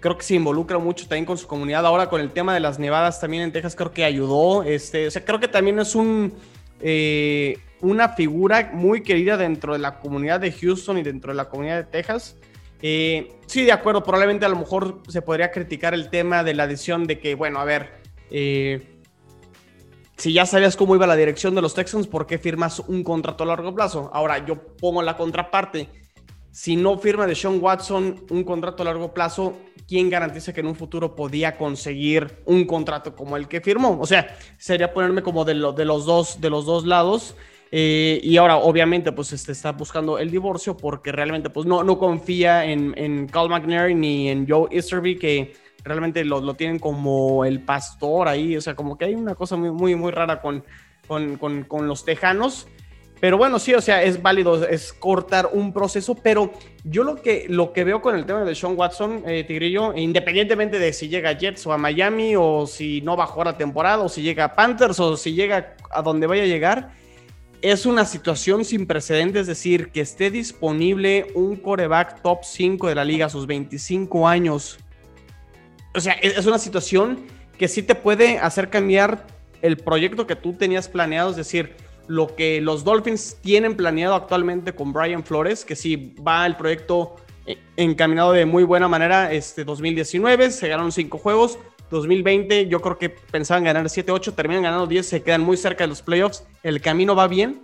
creo 0.00 0.18
que 0.18 0.24
se 0.24 0.34
involucra 0.34 0.78
mucho 0.78 1.06
también 1.08 1.24
con 1.24 1.38
su 1.38 1.46
comunidad. 1.46 1.86
Ahora 1.86 2.08
con 2.08 2.20
el 2.20 2.30
tema 2.30 2.52
de 2.54 2.60
las 2.60 2.78
nevadas 2.78 3.20
también 3.20 3.44
en 3.44 3.52
Texas 3.52 3.74
creo 3.74 3.92
que 3.92 4.04
ayudó. 4.04 4.62
Este, 4.64 5.06
o 5.06 5.10
sea, 5.10 5.24
creo 5.24 5.40
que 5.40 5.48
también 5.48 5.78
es 5.78 5.94
un, 5.94 6.34
eh, 6.80 7.58
una 7.80 8.10
figura 8.10 8.70
muy 8.72 9.02
querida 9.02 9.36
dentro 9.36 9.72
de 9.72 9.78
la 9.78 9.98
comunidad 9.98 10.40
de 10.40 10.52
Houston 10.52 10.98
y 10.98 11.02
dentro 11.02 11.32
de 11.32 11.36
la 11.36 11.48
comunidad 11.48 11.76
de 11.76 11.84
Texas. 11.84 12.36
Eh, 12.82 13.32
sí, 13.46 13.64
de 13.64 13.72
acuerdo, 13.72 14.02
probablemente 14.02 14.44
a 14.44 14.48
lo 14.48 14.56
mejor 14.56 15.00
se 15.08 15.22
podría 15.22 15.52
criticar 15.52 15.94
el 15.94 16.10
tema 16.10 16.42
de 16.42 16.54
la 16.54 16.64
adición 16.64 17.06
de 17.06 17.20
que, 17.20 17.36
bueno, 17.36 17.60
a 17.60 17.64
ver, 17.64 17.90
eh, 18.30 19.01
si 20.22 20.32
ya 20.32 20.46
sabías 20.46 20.76
cómo 20.76 20.94
iba 20.94 21.04
la 21.04 21.16
dirección 21.16 21.52
de 21.56 21.60
los 21.62 21.74
Texans, 21.74 22.06
¿por 22.06 22.28
qué 22.28 22.38
firmas 22.38 22.78
un 22.78 23.02
contrato 23.02 23.42
a 23.42 23.46
largo 23.48 23.74
plazo? 23.74 24.08
Ahora, 24.12 24.46
yo 24.46 24.54
pongo 24.76 25.02
la 25.02 25.16
contraparte. 25.16 25.88
Si 26.52 26.76
no 26.76 26.96
firma 26.96 27.26
de 27.26 27.34
Sean 27.34 27.58
Watson 27.60 28.24
un 28.30 28.44
contrato 28.44 28.84
a 28.84 28.84
largo 28.84 29.12
plazo, 29.12 29.56
¿quién 29.88 30.08
garantiza 30.08 30.52
que 30.52 30.60
en 30.60 30.68
un 30.68 30.76
futuro 30.76 31.16
podía 31.16 31.56
conseguir 31.58 32.38
un 32.44 32.66
contrato 32.66 33.16
como 33.16 33.36
el 33.36 33.48
que 33.48 33.60
firmó? 33.60 33.98
O 34.00 34.06
sea, 34.06 34.38
sería 34.58 34.94
ponerme 34.94 35.24
como 35.24 35.44
de, 35.44 35.54
de, 35.54 35.84
los, 35.84 36.06
dos, 36.06 36.40
de 36.40 36.50
los 36.50 36.66
dos 36.66 36.86
lados. 36.86 37.34
Eh, 37.72 38.20
y 38.22 38.36
ahora, 38.36 38.58
obviamente, 38.58 39.10
pues 39.10 39.32
este, 39.32 39.50
está 39.50 39.72
buscando 39.72 40.20
el 40.20 40.30
divorcio 40.30 40.76
porque 40.76 41.10
realmente 41.10 41.50
pues, 41.50 41.66
no, 41.66 41.82
no 41.82 41.98
confía 41.98 42.64
en, 42.64 42.94
en 42.96 43.26
Carl 43.26 43.48
McNair 43.48 43.96
ni 43.96 44.28
en 44.28 44.46
Joe 44.48 44.68
Easterby, 44.70 45.18
que 45.18 45.52
realmente 45.84 46.24
lo, 46.24 46.40
lo, 46.40 46.54
tienen 46.54 46.78
como 46.78 47.44
el 47.44 47.60
pastor 47.60 48.28
ahí, 48.28 48.56
o 48.56 48.60
sea, 48.60 48.74
como 48.74 48.96
que 48.96 49.06
hay 49.06 49.14
una 49.14 49.34
cosa 49.34 49.56
muy, 49.56 49.70
muy, 49.70 49.94
muy 49.94 50.12
rara 50.12 50.40
con, 50.40 50.64
con, 51.06 51.36
con, 51.36 51.64
con, 51.64 51.88
los 51.88 52.04
tejanos. 52.04 52.66
Pero 53.20 53.38
bueno, 53.38 53.60
sí, 53.60 53.72
o 53.72 53.80
sea, 53.80 54.02
es 54.02 54.20
válido, 54.20 54.66
es 54.66 54.92
cortar 54.92 55.50
un 55.52 55.72
proceso, 55.72 56.16
pero 56.16 56.50
yo 56.82 57.04
lo 57.04 57.22
que, 57.22 57.46
lo 57.48 57.72
que 57.72 57.84
veo 57.84 58.02
con 58.02 58.16
el 58.16 58.26
tema 58.26 58.44
de 58.44 58.52
Sean 58.54 58.76
Watson, 58.76 59.22
eh, 59.26 59.44
Tigrillo, 59.44 59.94
independientemente 59.94 60.80
de 60.80 60.92
si 60.92 61.08
llega 61.08 61.30
a 61.30 61.38
Jets 61.38 61.64
o 61.68 61.72
a 61.72 61.78
Miami, 61.78 62.34
o 62.36 62.66
si 62.66 63.00
no 63.00 63.16
jugar 63.16 63.46
la 63.46 63.56
temporada, 63.56 64.02
o 64.02 64.08
si 64.08 64.22
llega 64.22 64.44
a 64.44 64.54
Panthers, 64.56 64.98
o 64.98 65.16
si 65.16 65.34
llega 65.34 65.76
a 65.92 66.02
donde 66.02 66.26
vaya 66.26 66.42
a 66.42 66.46
llegar, 66.46 66.90
es 67.62 67.86
una 67.86 68.04
situación 68.04 68.64
sin 68.64 68.86
precedentes, 68.88 69.42
es 69.42 69.46
decir, 69.46 69.92
que 69.92 70.00
esté 70.00 70.32
disponible 70.32 71.28
un 71.34 71.54
coreback 71.54 72.20
top 72.22 72.40
5 72.42 72.88
de 72.88 72.94
la 72.96 73.04
liga 73.04 73.26
a 73.26 73.28
sus 73.28 73.46
25 73.46 74.26
años 74.26 74.78
o 75.94 76.00
sea, 76.00 76.14
es 76.14 76.46
una 76.46 76.58
situación 76.58 77.26
que 77.58 77.68
sí 77.68 77.82
te 77.82 77.94
puede 77.94 78.38
hacer 78.38 78.70
cambiar 78.70 79.26
el 79.60 79.76
proyecto 79.76 80.26
que 80.26 80.36
tú 80.36 80.54
tenías 80.54 80.88
planeado, 80.88 81.30
es 81.30 81.36
decir, 81.36 81.74
lo 82.08 82.34
que 82.34 82.60
los 82.60 82.84
Dolphins 82.84 83.36
tienen 83.40 83.76
planeado 83.76 84.14
actualmente 84.14 84.74
con 84.74 84.92
Brian 84.92 85.24
Flores, 85.24 85.64
que 85.64 85.76
sí 85.76 86.14
va 86.26 86.44
el 86.46 86.56
proyecto 86.56 87.16
eh, 87.46 87.58
encaminado 87.76 88.32
de 88.32 88.44
muy 88.44 88.64
buena 88.64 88.88
manera. 88.88 89.32
Este 89.32 89.64
2019 89.64 90.50
se 90.50 90.68
ganaron 90.68 90.92
cinco 90.92 91.18
juegos. 91.18 91.58
2020 91.90 92.68
yo 92.68 92.80
creo 92.80 92.98
que 92.98 93.10
pensaban 93.10 93.64
ganar 93.64 93.88
7, 93.88 94.10
8, 94.10 94.32
terminan 94.32 94.62
ganando 94.62 94.86
10, 94.86 95.06
se 95.06 95.22
quedan 95.22 95.42
muy 95.42 95.56
cerca 95.56 95.84
de 95.84 95.88
los 95.88 96.00
playoffs. 96.00 96.42
El 96.62 96.80
camino 96.80 97.14
va 97.14 97.28
bien, 97.28 97.62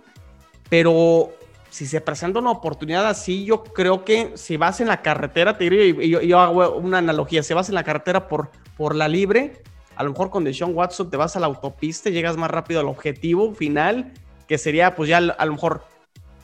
pero 0.69 1.31
si 1.69 1.85
se 1.85 2.01
presenta 2.01 2.39
una 2.39 2.51
oportunidad 2.51 3.07
así, 3.07 3.45
yo 3.45 3.63
creo 3.63 4.03
que 4.03 4.31
si 4.35 4.57
vas 4.57 4.81
en 4.81 4.87
la 4.87 5.01
carretera, 5.01 5.57
te 5.57 5.69
diría, 5.69 5.85
y 6.03 6.27
yo, 6.27 6.39
hago 6.39 6.77
una 6.77 6.97
analogía, 6.97 7.43
si 7.43 7.53
vas 7.53 7.69
en 7.69 7.75
la 7.75 7.83
carretera 7.83 8.27
por, 8.27 8.49
por 8.77 8.95
la 8.95 9.07
libre, 9.07 9.61
a 9.95 10.03
lo 10.03 10.11
mejor 10.11 10.29
con 10.29 10.43
Deshaun 10.43 10.75
Watson 10.75 11.09
te 11.09 11.17
vas 11.17 11.35
a 11.35 11.39
la 11.39 11.47
autopista, 11.47 12.09
llegas 12.09 12.37
más 12.37 12.49
rápido 12.49 12.79
al 12.79 12.87
objetivo 12.87 13.53
final, 13.53 14.13
que 14.47 14.57
sería 14.57 14.95
pues 14.95 15.09
ya 15.09 15.17
a 15.17 15.45
lo 15.45 15.53
mejor 15.53 15.83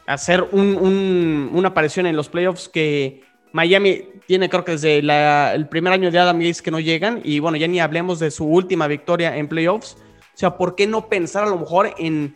hacer 0.05 0.47
un- 0.51 0.75
un- 0.75 1.49
una 1.53 1.69
aparición 1.69 2.05
en 2.05 2.15
los 2.15 2.29
playoffs 2.29 2.69
que 2.69 3.23
Miami 3.53 4.09
tiene 4.27 4.49
creo 4.49 4.65
que 4.65 4.73
desde 4.73 4.99
el 4.99 5.67
primer 5.69 5.93
año 5.93 6.11
de 6.11 6.19
Adam 6.19 6.37
Gates 6.37 6.61
que 6.61 6.69
no 6.71 6.79
llegan 6.79 7.21
y 7.23 7.39
bueno, 7.39 7.57
ya 7.57 7.67
ni 7.67 7.79
hablemos 7.79 8.19
de 8.19 8.29
su 8.29 8.45
última 8.45 8.87
victoria 8.87 9.37
en 9.37 9.47
playoffs. 9.47 9.95
O 9.95 10.37
sea, 10.37 10.57
¿por 10.57 10.75
qué 10.75 10.85
no 10.85 11.07
pensar 11.07 11.45
a 11.45 11.49
lo 11.49 11.57
mejor 11.57 11.93
en 11.97 12.35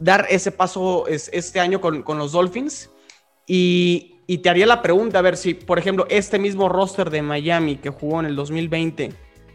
dar 0.00 0.26
ese 0.30 0.50
paso 0.52 1.06
es- 1.06 1.30
este 1.32 1.60
año 1.60 1.80
con, 1.80 2.02
con 2.02 2.18
los 2.18 2.32
Dolphins? 2.32 2.90
Y, 3.46 4.16
y 4.26 4.38
te 4.38 4.48
haría 4.50 4.66
la 4.66 4.82
pregunta, 4.82 5.18
a 5.18 5.22
ver 5.22 5.36
si, 5.36 5.54
por 5.54 5.78
ejemplo, 5.78 6.06
este 6.08 6.38
mismo 6.38 6.68
roster 6.68 7.10
de 7.10 7.22
Miami 7.22 7.76
que 7.76 7.90
jugó 7.90 8.20
en 8.20 8.26
el 8.26 8.36
2020 8.36 9.12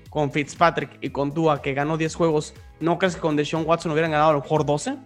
con 0.09 0.31
Fitzpatrick 0.31 0.97
y 1.01 1.09
con 1.11 1.33
Tua, 1.33 1.61
que 1.61 1.73
ganó 1.73 1.97
10 1.97 2.15
juegos, 2.15 2.53
¿no 2.79 2.97
crees 2.97 3.15
que 3.15 3.21
con 3.21 3.35
Deshaun 3.35 3.65
Watson 3.65 3.91
hubieran 3.91 4.11
ganado 4.11 4.31
a 4.31 4.33
lo 4.33 4.41
mejor 4.41 4.65
12? 4.65 4.97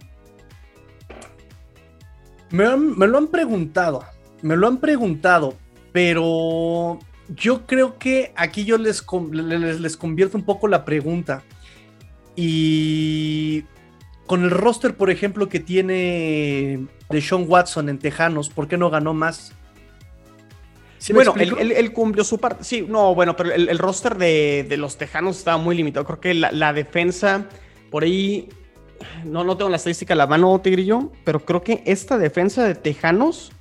Me, 2.50 2.76
me 2.76 3.06
lo 3.06 3.18
han 3.18 3.28
preguntado, 3.28 4.04
me 4.42 4.56
lo 4.56 4.66
han 4.66 4.78
preguntado, 4.78 5.54
pero 5.92 6.98
yo 7.28 7.66
creo 7.66 7.98
que 7.98 8.32
aquí 8.36 8.64
yo 8.64 8.78
les, 8.78 9.04
les, 9.32 9.80
les 9.80 9.96
convierto 9.96 10.36
un 10.36 10.44
poco 10.44 10.68
la 10.68 10.84
pregunta. 10.84 11.42
Y 12.36 13.64
con 14.26 14.42
el 14.44 14.50
roster, 14.50 14.96
por 14.96 15.10
ejemplo, 15.10 15.48
que 15.48 15.60
tiene 15.60 16.86
de 17.10 17.20
Sean 17.20 17.44
Watson 17.48 17.88
en 17.88 17.98
Tejanos, 17.98 18.48
¿por 18.50 18.68
qué 18.68 18.76
no 18.76 18.90
ganó 18.90 19.12
más? 19.14 19.52
¿Sí 20.98 21.12
bueno, 21.12 21.32
él, 21.36 21.42
explico? 21.42 21.60
él- 21.60 21.72
él 21.72 21.92
cumplió 21.92 22.24
su 22.24 22.38
parte. 22.38 22.64
Sí, 22.64 22.86
no, 22.88 23.14
bueno, 23.14 23.36
pero 23.36 23.52
el, 23.52 23.68
el 23.68 23.78
roster 23.78 24.16
de, 24.16 24.64
de 24.68 24.76
los 24.78 24.96
Tejanos 24.96 25.36
estaba 25.36 25.58
muy 25.58 25.76
limitado. 25.76 26.06
Creo 26.06 26.20
que 26.20 26.32
la, 26.32 26.50
la 26.52 26.72
defensa, 26.72 27.44
por 27.90 28.04
ahí, 28.04 28.48
no, 29.24 29.44
no 29.44 29.56
tengo 29.58 29.68
la 29.70 29.76
estadística 29.76 30.14
a 30.14 30.16
la 30.16 30.26
mano, 30.26 30.58
Tigrillo, 30.62 31.12
pero 31.24 31.40
creo 31.44 31.62
que 31.62 31.82
esta 31.84 32.16
defensa 32.16 32.64
de 32.64 32.74
Tejanos 32.74 33.52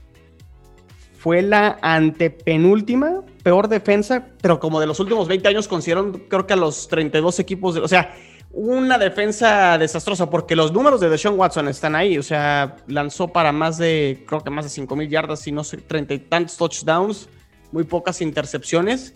fue 1.18 1.42
la 1.42 1.78
antepenúltima 1.82 3.24
peor 3.44 3.68
defensa, 3.68 4.28
pero 4.42 4.60
como 4.62 4.80
de 4.80 4.88
los 4.88 5.00
últimos 5.02 5.28
20 5.28 5.48
años 5.50 5.68
consideraron, 5.68 6.14
creo 6.30 6.48
que 6.48 6.54
a 6.54 6.58
los 6.58 6.88
32 6.88 7.40
equipos, 7.40 7.76
de, 7.76 7.82
o 7.82 7.88
sea, 7.90 8.16
una 8.56 8.98
defensa 9.00 9.78
desastrosa, 9.80 10.30
porque 10.30 10.56
los 10.56 10.72
números 10.72 11.02
de 11.02 11.10
Deshaun 11.10 11.40
Watson 11.40 11.68
están 11.68 11.96
ahí, 11.96 12.18
o 12.20 12.24
sea, 12.24 12.76
lanzó 12.88 13.28
para 13.30 13.52
más 13.52 13.78
de, 13.80 14.24
creo 14.28 14.42
que 14.44 14.52
más 14.52 14.66
de 14.66 14.70
5 14.70 14.96
mil 14.96 15.10
yardas 15.10 15.46
y 15.48 15.52
no 15.52 15.64
sé, 15.64 15.78
treinta 15.78 16.14
y 16.14 16.20
tantos 16.20 16.56
touchdowns, 16.58 17.28
muy 17.72 17.84
pocas 17.84 18.22
intercepciones. 18.22 19.16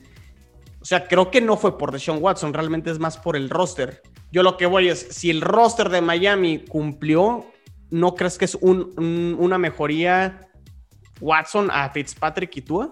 O 0.82 0.86
sea, 0.86 1.08
creo 1.08 1.30
que 1.30 1.40
no 1.42 1.56
fue 1.56 1.78
por 1.78 1.92
Deshaun 1.92 2.18
Watson, 2.22 2.54
realmente 2.54 2.90
es 2.90 2.98
más 2.98 3.18
por 3.18 3.36
el 3.36 3.50
roster. 3.50 4.02
Yo 4.32 4.42
lo 4.42 4.58
que 4.58 4.66
voy 4.66 4.90
es, 4.90 5.00
si 5.12 5.30
el 5.30 5.42
roster 5.42 5.90
de 5.90 6.02
Miami 6.02 6.66
cumplió, 6.68 7.46
¿no 7.92 8.16
crees 8.16 8.38
que 8.38 8.46
es 8.46 8.56
un- 8.56 8.94
un- 8.98 9.36
una 9.40 9.58
mejoría 9.60 10.48
Watson 11.22 11.70
a 11.72 11.90
Fitzpatrick 11.90 12.58
y 12.58 12.62
Tua? 12.62 12.90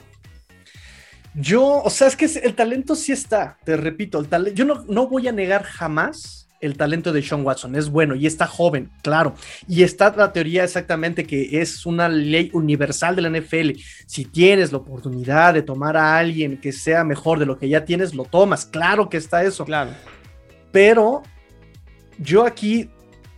Yo, 1.37 1.81
o 1.83 1.89
sea, 1.89 2.07
es 2.07 2.15
que 2.15 2.25
el 2.25 2.55
talento 2.55 2.95
sí 2.95 3.11
está, 3.11 3.57
te 3.65 3.75
repito, 3.75 4.19
el 4.19 4.53
yo 4.53 4.63
no, 4.65 4.85
no 4.87 5.07
voy 5.07 5.27
a 5.27 5.31
negar 5.33 5.63
jamás 5.63 6.47
el 6.61 6.77
talento 6.77 7.11
de 7.11 7.21
Sean 7.21 7.45
Watson, 7.45 7.75
es 7.75 7.89
bueno 7.89 8.15
y 8.15 8.25
está 8.25 8.47
joven, 8.47 8.89
claro, 9.03 9.35
y 9.67 9.83
está 9.83 10.15
la 10.15 10.31
teoría 10.31 10.63
exactamente 10.63 11.25
que 11.25 11.61
es 11.61 11.85
una 11.85 12.07
ley 12.07 12.49
universal 12.53 13.15
de 13.15 13.21
la 13.21 13.29
NFL, 13.29 13.71
si 14.07 14.23
tienes 14.25 14.71
la 14.71 14.77
oportunidad 14.77 15.53
de 15.53 15.61
tomar 15.61 15.97
a 15.97 16.17
alguien 16.17 16.57
que 16.59 16.71
sea 16.71 17.03
mejor 17.03 17.37
de 17.37 17.45
lo 17.45 17.59
que 17.59 17.67
ya 17.67 17.83
tienes, 17.83 18.15
lo 18.15 18.23
tomas, 18.23 18.65
claro 18.65 19.09
que 19.09 19.17
está 19.17 19.43
eso, 19.43 19.65
Claro. 19.65 19.91
pero 20.71 21.21
yo 22.17 22.45
aquí 22.45 22.89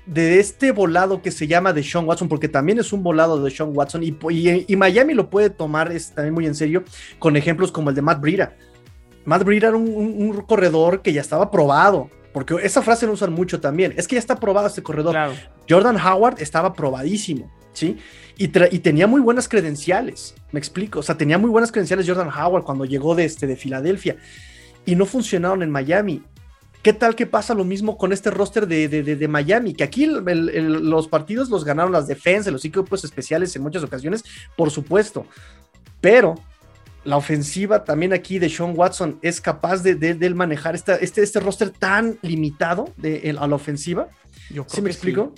de 0.07 0.39
este 0.39 0.71
volado 0.71 1.21
que 1.21 1.31
se 1.31 1.47
llama 1.47 1.73
de 1.73 1.83
Sean 1.83 2.05
Watson, 2.05 2.29
porque 2.29 2.47
también 2.47 2.79
es 2.79 2.93
un 2.93 3.03
volado 3.03 3.43
de 3.43 3.51
Sean 3.51 3.71
Watson, 3.75 4.03
y, 4.03 4.15
y- 4.29 4.65
y 4.67 4.75
Miami 4.75 5.13
lo 5.13 5.29
puede 5.29 5.49
tomar 5.49 5.91
es, 5.91 6.11
también 6.15 6.33
muy 6.33 6.45
en 6.45 6.55
serio, 6.55 6.83
con 7.19 7.35
ejemplos 7.35 7.71
como 7.71 7.89
el 7.89 7.95
de 7.95 8.01
Matt 8.01 8.21
Breida. 8.21 8.55
Matt 9.25 9.43
Breida 9.43 9.67
era 9.67 9.77
un, 9.77 9.89
un- 9.89 10.15
un 10.37 10.41
corredor 10.43 11.01
que 11.01 11.11
ya 11.11 11.19
estaba 11.21 11.51
probado, 11.51 12.09
porque 12.33 12.55
esa 12.63 12.81
frase 12.81 13.05
la 13.05 13.11
usan 13.11 13.33
mucho 13.33 13.59
también, 13.59 13.93
es 13.97 14.07
que 14.07 14.15
ya 14.15 14.19
está 14.19 14.37
probado 14.39 14.67
este 14.67 14.81
corredor. 14.81 15.11
Claro. 15.11 15.33
Jordan 15.69 15.97
Howard 15.97 16.41
estaba 16.41 16.71
probadísimo, 16.73 17.51
¿sí? 17.73 17.97
Y, 18.37 18.45
y 18.45 18.79
tenía 18.79 19.07
muy 19.07 19.19
buenas 19.19 19.49
credenciales, 19.49 20.35
me 20.53 20.59
explico, 20.59 20.99
o 20.99 21.03
sea, 21.03 21.17
tenía 21.17 21.37
muy 21.37 21.49
buenas 21.49 21.71
credenciales 21.71 22.07
Jordan 22.07 22.29
Howard 22.29 22.63
cuando 22.63 22.85
llegó 22.85 23.13
de, 23.15 23.25
este, 23.25 23.45
de 23.47 23.57
Filadelfia, 23.57 24.15
y 24.85 24.95
no 24.95 25.05
funcionaron 25.05 25.63
en 25.63 25.69
Miami. 25.69 26.23
¿Qué 26.81 26.93
tal 26.93 27.15
que 27.15 27.25
pasa 27.25 27.53
lo 27.53 27.65
mismo 27.65 27.97
con 27.97 28.13
este 28.13 28.29
roster 28.31 28.65
de, 28.67 28.87
de- 28.87 29.03
de- 29.03 29.15
de 29.15 29.27
Miami? 29.27 29.73
Que 29.73 29.83
aquí 29.83 30.05
el- 30.05 30.23
el- 30.27 30.49
el- 30.49 30.89
los 30.89 31.07
partidos 31.07 31.49
los 31.49 31.65
ganaron 31.65 31.91
las 31.91 32.07
defensas, 32.07 32.53
los 32.53 32.63
equipos 32.63 33.03
especiales 33.03 33.55
en 33.55 33.63
muchas 33.63 33.83
ocasiones, 33.83 34.23
por 34.55 34.71
supuesto. 34.71 35.25
Pero 35.99 36.35
la 37.03 37.17
ofensiva 37.17 37.83
también 37.83 38.13
aquí 38.13 38.39
de 38.39 38.49
Sean 38.49 38.73
Watson 38.75 39.17
es 39.21 39.41
capaz 39.41 39.81
de, 39.83 39.95
de- 39.95 40.29
manejar 40.33 40.75
esta- 40.75 40.95
este, 40.95 41.23
este 41.23 41.39
roster 41.39 41.71
tan 41.71 42.17
limitado 42.21 42.89
de, 42.95 43.17
el- 43.29 43.37
a 43.39 43.47
la 43.47 43.55
ofensiva. 43.55 44.07
Yo 44.49 44.65
¿Sí 44.67 44.81
me 44.81 44.89
explico? 44.89 45.33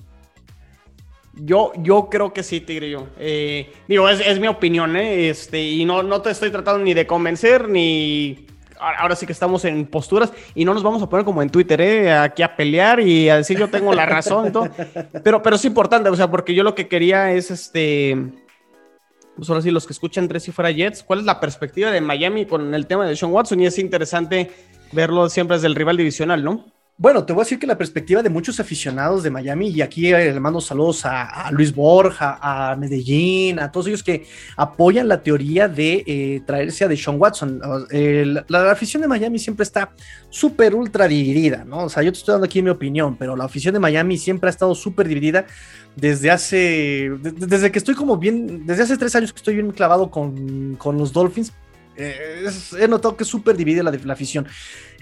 Yo, 1.42 1.72
yo 1.78 2.10
creo 2.12 2.34
que 2.34 2.44
sí, 2.44 2.60
Tigrillo. 2.60 3.08
Eh, 3.18 3.72
digo, 3.88 4.10
es, 4.10 4.20
es 4.20 4.40
mi 4.40 4.48
opinión, 4.48 4.96
¿eh? 4.98 5.30
Este, 5.30 5.64
y 5.64 5.86
no, 5.86 6.04
no 6.04 6.22
te 6.22 6.32
estoy 6.32 6.52
tratando 6.52 6.84
ni 6.84 6.94
de 6.94 7.08
convencer, 7.08 7.70
ni... 7.70 8.46
Ahora 8.80 9.16
sí 9.16 9.26
que 9.26 9.34
estamos 9.34 9.66
en 9.66 9.86
posturas 9.86 10.32
y 10.56 10.64
no 10.66 10.74
nos 10.74 10.84
vamos 10.84 11.04
a 11.04 11.10
poner 11.10 11.26
como 11.26 11.42
en 11.42 11.50
Twitter, 11.50 11.82
¿eh? 11.82 12.14
Aquí 12.14 12.42
a 12.44 12.56
pelear 12.56 13.00
y 13.00 13.30
a 13.30 13.38
decir 13.38 13.58
yo 13.58 13.70
tengo 13.70 13.94
la 13.94 14.06
razón 14.06 14.52
todo. 14.52 14.70
Pero, 15.24 15.42
pero 15.42 15.56
es 15.58 15.66
importante, 15.66 16.10
o 16.10 16.16
sea, 16.16 16.32
porque 16.32 16.56
yo 16.56 16.64
lo 16.64 16.76
que 16.76 16.88
quería 16.88 17.32
es, 17.32 17.52
este... 17.52 18.18
Pues 19.36 19.50
ahora 19.50 19.62
sí, 19.62 19.72
los 19.72 19.86
que 19.86 19.94
escuchan 19.94 20.28
Tres 20.28 20.48
y 20.50 20.52
Fuera 20.52 20.72
Jets, 20.72 21.04
¿cuál 21.04 21.20
es 21.20 21.26
la 21.26 21.40
perspectiva 21.40 21.92
de 21.92 22.02
Miami 22.02 22.46
con 22.46 22.74
el 22.74 22.88
tema 22.88 23.06
de 23.06 23.16
Sean 23.16 23.32
Watson? 23.32 23.62
Y 23.62 23.68
es 23.68 23.80
interesante 23.80 24.52
verlo 24.92 25.30
siempre 25.30 25.56
desde 25.56 25.68
el 25.68 25.76
rival 25.76 25.96
divisional, 25.96 26.44
¿no? 26.44 26.66
Bueno, 27.02 27.24
te 27.24 27.32
voy 27.32 27.44
a 27.44 27.46
decir 27.46 27.60
que 27.60 27.66
la 27.66 27.78
perspectiva 27.78 28.22
de 28.22 28.30
muchos 28.30 28.60
aficionados 28.60 29.24
de 29.24 29.30
Miami, 29.30 29.70
y 29.70 29.82
aquí 29.82 30.12
eh, 30.14 30.34
le 30.34 30.40
mando 30.42 30.60
saludos 30.60 31.06
a, 31.06 31.50
Luis 31.50 31.74
Borja, 31.74 32.38
a 32.42 32.76
Medellín, 32.76 33.58
a 33.58 33.72
todos 33.72 33.88
ellos 33.88 34.04
que 34.04 34.28
apoyan 34.58 35.08
la 35.08 35.24
teoría 35.24 35.70
de 35.70 36.04
eh, 36.06 36.42
traerse 36.46 36.84
a 36.84 36.90
Deshaun 36.90 37.16
Watson. 37.18 37.62
La, 38.50 38.70
afición 38.70 39.02
de 39.02 39.08
Miami 39.08 39.40
siempre 39.40 39.64
está 39.64 39.94
súper 40.30 40.76
ultra 40.76 41.08
dividida, 41.08 41.64
¿no? 41.64 41.86
O 41.86 41.90
sea, 41.90 42.04
yo 42.04 42.12
te 42.12 42.18
estoy 42.18 42.34
dando 42.34 42.48
aquí 42.48 42.62
mi 42.62 42.70
opinión, 42.70 43.16
pero 43.16 43.34
la 43.38 43.46
afición 43.46 43.74
de 43.76 43.80
Miami 43.80 44.18
siempre 44.18 44.50
ha 44.50 44.52
estado 44.52 44.76
súper 44.76 45.08
dividida 45.08 45.46
desde 45.96 46.30
hace, 46.32 46.58
de- 47.22 47.32
desde 47.32 47.72
que 47.72 47.80
estoy 47.80 47.96
como 47.96 48.18
bien, 48.18 48.66
desde 48.68 48.84
hace 48.84 48.98
tres 48.98 49.16
años 49.16 49.32
que 49.32 49.38
estoy 49.38 49.56
bien 49.56 49.72
clavado 49.72 50.12
con, 50.12 50.76
con 50.76 50.98
los 50.98 51.14
Dolphins. 51.14 51.54
Eh, 52.00 52.44
es- 52.48 52.74
he 52.74 52.88
notado 52.88 53.16
que 53.16 53.26
súper 53.26 53.56
dividida 53.56 53.84
la, 53.84 53.92
la 53.92 54.14
afición. 54.14 54.48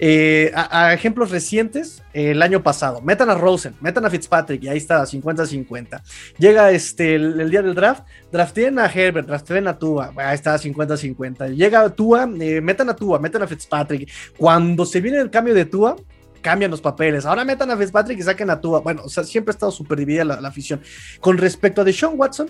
Eh, 0.00 0.52
a, 0.54 0.86
a 0.88 0.94
ejemplos 0.94 1.30
recientes, 1.30 2.02
el 2.12 2.42
año 2.42 2.62
pasado, 2.62 3.00
metan 3.00 3.30
a 3.30 3.34
Rosen, 3.34 3.74
metan 3.80 4.04
a 4.04 4.10
Fitzpatrick, 4.10 4.62
y 4.64 4.68
ahí 4.68 4.76
está, 4.78 5.04
50-50. 5.06 6.02
Llega 6.38 6.70
este, 6.70 7.14
el, 7.16 7.50
día 7.50 7.62
del 7.62 7.74
draft, 7.74 8.04
drafteen 8.30 8.78
a 8.78 8.86
Herbert, 8.86 9.26
drafteen 9.26 9.66
a 9.68 9.78
Tua, 9.78 10.12
ahí 10.16 10.34
está, 10.34 10.56
50-50. 10.58 11.54
Llega 11.54 11.88
Tua, 11.90 12.28
eh, 12.40 12.60
metan 12.60 12.88
a 12.90 12.94
Tua, 12.96 13.18
metan 13.18 13.42
a 13.42 13.46
Fitzpatrick. 13.46 14.10
Cuando 14.36 14.84
se 14.84 15.00
viene 15.00 15.18
el 15.18 15.30
cambio 15.30 15.54
de 15.54 15.64
Tua, 15.64 15.96
cambian 16.40 16.70
los 16.70 16.80
papeles. 16.80 17.26
Ahora 17.26 17.44
metan 17.44 17.68
a 17.70 17.76
Fitzpatrick 17.76 18.18
y 18.20 18.22
saquen 18.22 18.50
a 18.50 18.60
Tua. 18.60 18.80
Bueno, 18.80 19.02
o 19.04 19.08
sea, 19.08 19.24
siempre 19.24 19.50
ha 19.50 19.54
estado 19.54 19.72
súper 19.72 19.98
dividida 19.98 20.24
la, 20.24 20.40
la 20.40 20.48
afición. 20.48 20.80
Con 21.20 21.36
respecto 21.36 21.80
a 21.80 21.84
Deshaun 21.84 22.14
Watson, 22.16 22.48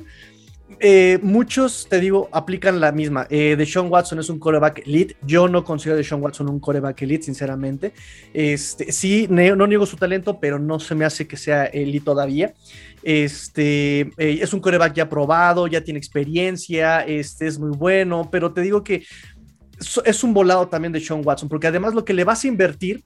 eh, 0.80 1.18
muchos, 1.22 1.86
te 1.88 1.98
digo, 1.98 2.28
aplican 2.30 2.80
la 2.80 2.92
misma. 2.92 3.26
Eh, 3.30 3.56
Deshaun 3.56 3.90
Watson 3.90 4.18
es 4.18 4.28
un 4.28 4.38
coreback 4.38 4.86
elite. 4.86 5.16
Yo 5.22 5.48
no 5.48 5.64
considero 5.64 5.94
a 5.94 5.98
Deshaun 5.98 6.22
Watson 6.22 6.48
un 6.48 6.60
coreback 6.60 7.02
elite, 7.02 7.24
sinceramente. 7.24 7.92
Este, 8.32 8.92
sí, 8.92 9.26
no 9.28 9.66
niego 9.66 9.86
su 9.86 9.96
talento, 9.96 10.38
pero 10.38 10.58
no 10.58 10.78
se 10.78 10.94
me 10.94 11.04
hace 11.04 11.26
que 11.26 11.36
sea 11.36 11.64
elite 11.64 12.04
todavía. 12.04 12.54
Este, 13.02 14.00
eh, 14.00 14.38
es 14.42 14.52
un 14.52 14.60
coreback 14.60 14.94
ya 14.94 15.08
probado, 15.08 15.66
ya 15.66 15.82
tiene 15.82 15.98
experiencia, 15.98 17.00
este, 17.00 17.46
es 17.46 17.58
muy 17.58 17.76
bueno, 17.76 18.28
pero 18.30 18.52
te 18.52 18.60
digo 18.60 18.82
que 18.82 19.04
es 20.04 20.24
un 20.24 20.34
volado 20.34 20.66
también 20.68 20.92
de 20.92 21.00
Sean 21.00 21.22
Watson, 21.24 21.48
porque 21.48 21.68
además 21.68 21.94
lo 21.94 22.04
que 22.04 22.12
le 22.12 22.24
vas 22.24 22.44
a 22.44 22.48
invertir 22.48 23.04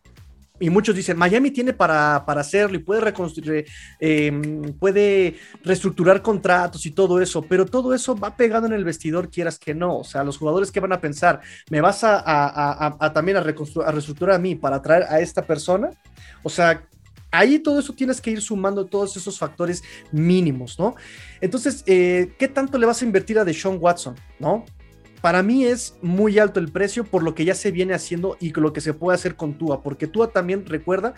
y 0.62 0.70
muchos 0.70 0.94
dicen, 0.94 1.18
Miami 1.18 1.50
tiene 1.50 1.72
para, 1.72 2.22
para 2.24 2.40
hacerlo 2.42 2.76
y 2.76 2.80
puede 2.80 3.00
reconstruir, 3.00 3.66
eh, 3.98 4.72
puede 4.78 5.36
reestructurar 5.64 6.22
contratos 6.22 6.86
y 6.86 6.92
todo 6.92 7.20
eso, 7.20 7.42
pero 7.42 7.66
todo 7.66 7.92
eso 7.94 8.16
va 8.16 8.36
pegado 8.36 8.66
en 8.66 8.72
el 8.72 8.84
vestidor, 8.84 9.28
quieras 9.28 9.58
que 9.58 9.74
no. 9.74 9.98
O 9.98 10.04
sea, 10.04 10.22
los 10.22 10.38
jugadores 10.38 10.70
que 10.70 10.78
van 10.78 10.92
a 10.92 11.00
pensar, 11.00 11.40
me 11.68 11.80
vas 11.80 12.04
a, 12.04 12.16
a- 12.18 12.96
a- 13.00 13.12
también 13.12 13.38
a 13.38 13.40
reestructurar 13.42 14.36
a 14.36 14.38
mí 14.38 14.54
para 14.54 14.80
traer 14.80 15.02
a 15.08 15.18
esta 15.20 15.42
persona. 15.42 15.90
O 16.44 16.48
sea, 16.48 16.84
ahí 17.32 17.58
todo 17.58 17.80
eso 17.80 17.92
tienes 17.92 18.20
que 18.20 18.30
ir 18.30 18.40
sumando 18.40 18.86
todos 18.86 19.16
esos 19.16 19.38
factores 19.38 19.82
mínimos, 20.12 20.78
¿no? 20.78 20.94
Entonces, 21.40 21.82
eh, 21.86 22.34
¿qué 22.38 22.46
tanto 22.46 22.78
le 22.78 22.86
vas 22.86 23.02
a 23.02 23.04
invertir 23.04 23.38
a 23.38 23.44
Deshaun 23.44 23.78
Watson, 23.80 24.14
¿no? 24.38 24.64
Para 25.22 25.44
mí 25.44 25.64
es 25.64 25.96
muy 26.02 26.40
alto 26.40 26.58
el 26.58 26.70
precio 26.70 27.04
por 27.04 27.22
lo 27.22 27.34
que 27.34 27.44
ya 27.44 27.54
se 27.54 27.70
viene 27.70 27.94
haciendo 27.94 28.36
y 28.40 28.52
lo 28.52 28.72
que 28.72 28.80
se 28.80 28.92
puede 28.92 29.14
hacer 29.14 29.36
con 29.36 29.54
Tua, 29.54 29.80
porque 29.80 30.08
Tua 30.08 30.32
también 30.32 30.66
recuerda 30.66 31.14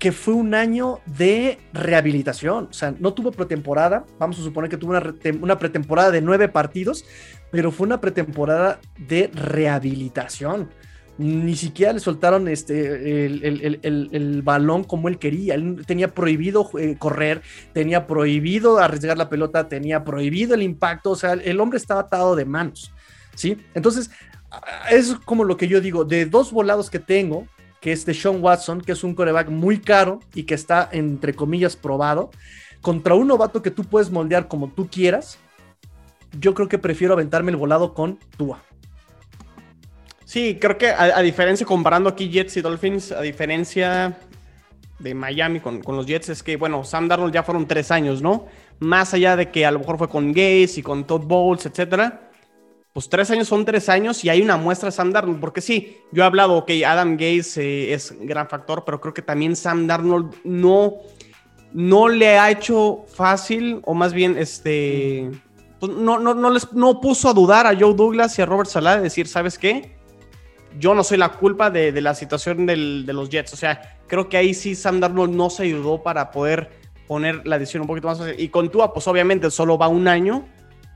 que 0.00 0.12
fue 0.12 0.34
un 0.34 0.54
año 0.54 1.00
de 1.06 1.58
rehabilitación, 1.72 2.68
o 2.70 2.72
sea, 2.72 2.94
no 2.98 3.14
tuvo 3.14 3.32
pretemporada, 3.32 4.04
vamos 4.18 4.38
a 4.38 4.42
suponer 4.42 4.70
que 4.70 4.76
tuvo 4.76 4.92
una, 5.40 5.58
pretemporada 5.58 6.10
de 6.10 6.20
nueve 6.20 6.48
partidos, 6.48 7.04
pero 7.50 7.70
fue 7.72 7.86
una 7.86 8.00
pretemporada 8.00 8.80
de 8.96 9.30
rehabilitación 9.32 10.68
ni 11.18 11.56
siquiera 11.56 11.92
le 11.92 11.98
soltaron 11.98 12.46
este, 12.46 13.26
el, 13.26 14.42
balón 14.44 14.84
como 14.84 15.08
él 15.08 15.18
quería. 15.18 15.54
Él 15.54 15.82
tenía 15.84 16.14
prohibido 16.14 16.70
eh, 16.78 16.94
correr, 16.96 17.42
tenía 17.72 18.06
prohibido 18.06 18.78
arriesgar 18.78 19.18
la 19.18 19.28
pelota, 19.28 19.68
tenía 19.68 20.04
prohibido 20.04 20.54
el 20.54 20.62
impacto. 20.62 21.10
O 21.10 21.16
sea, 21.16 21.32
el 21.32 21.58
hombre 21.58 21.78
estaba 21.78 22.02
atado 22.02 22.36
de 22.36 22.44
manos. 22.44 22.92
¿Sí? 23.38 23.56
Entonces, 23.74 24.10
es 24.90 25.14
como 25.24 25.44
lo 25.44 25.56
que 25.56 25.68
yo 25.68 25.80
digo: 25.80 26.04
de 26.04 26.26
dos 26.26 26.52
volados 26.52 26.90
que 26.90 26.98
tengo, 26.98 27.46
que 27.80 27.92
es 27.92 28.04
de 28.04 28.14
Sean 28.14 28.42
Watson, 28.42 28.80
que 28.80 28.92
es 28.92 29.04
un 29.04 29.14
coreback 29.14 29.48
muy 29.48 29.78
caro 29.78 30.20
y 30.34 30.42
que 30.44 30.54
está, 30.54 30.88
entre 30.92 31.34
comillas, 31.34 31.76
probado, 31.76 32.30
contra 32.80 33.14
un 33.14 33.28
novato 33.28 33.62
que 33.62 33.70
tú 33.70 33.84
puedes 33.84 34.10
moldear 34.10 34.48
como 34.48 34.68
tú 34.68 34.88
quieras. 34.88 35.38
Yo 36.38 36.52
creo 36.54 36.68
que 36.68 36.78
prefiero 36.78 37.14
aventarme 37.14 37.50
el 37.50 37.56
volado 37.56 37.94
con 37.94 38.18
Tua. 38.36 38.62
Sí, 40.24 40.58
creo 40.60 40.76
que 40.76 40.88
a, 40.88 41.22
diferencia, 41.22 41.64
comparando 41.64 42.10
aquí 42.10 42.28
Jets 42.28 42.58
y 42.58 42.60
Dolphins, 42.60 43.12
a 43.12 43.22
diferencia 43.22 44.18
de 44.98 45.14
Miami 45.14 45.60
con, 45.60 45.80
los 45.86 46.06
Jets, 46.06 46.28
es 46.28 46.42
que, 46.42 46.56
bueno, 46.56 46.84
Sam 46.84 47.08
Darnold 47.08 47.32
ya 47.32 47.42
fueron 47.42 47.66
tres 47.66 47.90
años, 47.90 48.20
¿no? 48.20 48.44
Más 48.78 49.14
allá 49.14 49.36
de 49.36 49.50
que 49.50 49.64
a 49.64 49.70
lo 49.70 49.78
mejor 49.78 49.96
fue 49.96 50.10
con 50.10 50.32
Gaze 50.32 50.80
y 50.80 50.82
con 50.82 51.06
Todd 51.06 51.22
Bowles, 51.22 51.64
etcétera. 51.64 52.27
Pues 52.92 53.08
tres 53.08 53.30
años 53.30 53.48
son 53.48 53.64
tres 53.64 53.88
años 53.88 54.24
y 54.24 54.28
hay 54.28 54.42
una 54.42 54.56
muestra 54.56 54.90
Sam 54.90 55.12
Darnold, 55.12 55.40
porque 55.40 55.60
sí, 55.60 55.98
yo 56.10 56.22
he 56.22 56.26
hablado, 56.26 56.56
ok, 56.56 56.70
Adam 56.86 57.16
Gaze 57.16 57.62
eh, 57.62 57.94
es 57.94 58.14
gran 58.20 58.48
factor, 58.48 58.84
pero 58.84 59.00
creo 59.00 59.14
que 59.14 59.22
también 59.22 59.54
Sam 59.54 59.86
Darnold 59.86 60.34
no, 60.44 60.94
no 61.72 62.08
le 62.08 62.38
ha 62.38 62.50
hecho 62.50 63.04
fácil, 63.14 63.80
o 63.84 63.94
más 63.94 64.12
bien, 64.12 64.36
este, 64.38 65.30
pues 65.78 65.92
no, 65.92 66.18
no, 66.18 66.34
no, 66.34 66.50
les, 66.50 66.72
no 66.72 67.00
puso 67.00 67.28
a 67.28 67.34
dudar 67.34 67.66
a 67.66 67.76
Joe 67.78 67.94
Douglas 67.94 68.38
y 68.38 68.42
a 68.42 68.46
Robert 68.46 68.68
Salah 68.68 68.96
de 68.96 69.02
decir, 69.02 69.28
¿sabes 69.28 69.58
qué? 69.58 69.98
yo 70.78 70.94
no 70.94 71.04
soy 71.04 71.18
la 71.18 71.30
culpa 71.30 71.70
de, 71.70 72.00
la 72.00 72.14
situación 72.14 72.66
de 72.66 72.76
los 72.76 73.28
Jets. 73.28 73.52
O 73.52 73.56
sea, 73.56 73.98
creo 74.06 74.28
que 74.28 74.36
ahí 74.36 74.54
sí 74.54 74.74
Sam 74.74 75.00
Darnold 75.00 75.34
no 75.34 75.50
se 75.50 75.64
ayudó 75.64 76.02
para 76.02 76.30
poder 76.30 76.70
poner 77.06 77.46
la 77.46 77.58
decisión 77.58 77.82
un 77.82 77.88
poquito 77.88 78.08
más 78.08 78.18
fácil. 78.18 78.34
Y 78.38 78.48
con 78.48 78.70
Tua, 78.70 78.92
pues 78.92 79.06
obviamente 79.08 79.50
solo 79.50 79.78
va 79.78 79.88
un 79.88 80.08
año. 80.08 80.46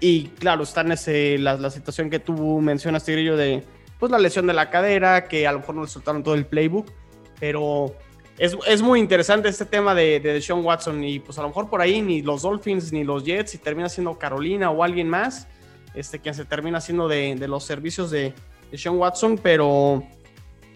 Y 0.05 0.25
claro, 0.41 0.65
está 0.65 0.81
en 0.81 0.91
ese, 0.91 1.39
la, 1.39 1.71
situación 1.71 2.11
que 2.11 2.19
tú 2.19 2.61
mencionas, 2.61 3.05
Tigrillo, 3.05 3.37
de 3.37 3.63
pues 4.01 4.11
la 4.11 4.19
lesión 4.19 4.49
de 4.49 4.53
la 4.53 4.69
cadera, 4.69 5.29
que 5.29 5.47
a 5.47 5.53
lo 5.53 5.61
mejor 5.61 5.77
no 5.77 5.83
le 5.83 5.89
soltaron 5.89 6.25
todo 6.25 6.35
el 6.35 6.45
playbook. 6.45 6.91
Pero 7.39 7.95
es, 8.37 8.83
muy 8.83 8.99
interesante 8.99 9.49
este 9.49 9.65
tema 9.65 9.95
de, 9.95 10.19
de 10.19 10.43
Sean 10.43 10.65
Watson. 10.65 11.05
Y 11.05 11.21
pues 11.21 11.39
a 11.39 11.43
lo 11.43 11.49
mejor 11.49 11.71
por 11.71 11.81
ahí 11.81 12.03
ni 12.03 12.21
los 12.21 12.43
Dolphins 12.43 12.93
ni 12.93 13.05
los 13.05 13.23
Jets, 13.23 13.55
y 13.55 13.59
termina 13.59 13.89
siendo 13.89 14.19
Carolina 14.19 14.73
o 14.73 14.83
alguien 14.83 15.09
más, 15.09 15.47
este, 15.95 16.19
quien 16.19 16.35
se 16.35 16.45
termina 16.45 16.79
haciendo 16.79 17.07
de, 17.07 17.37
de 17.37 17.47
los 17.47 17.63
servicios 17.63 18.11
de, 18.11 18.35
de 18.73 18.79
Sean 18.79 18.97
Watson, 18.97 19.39
pero 19.41 20.03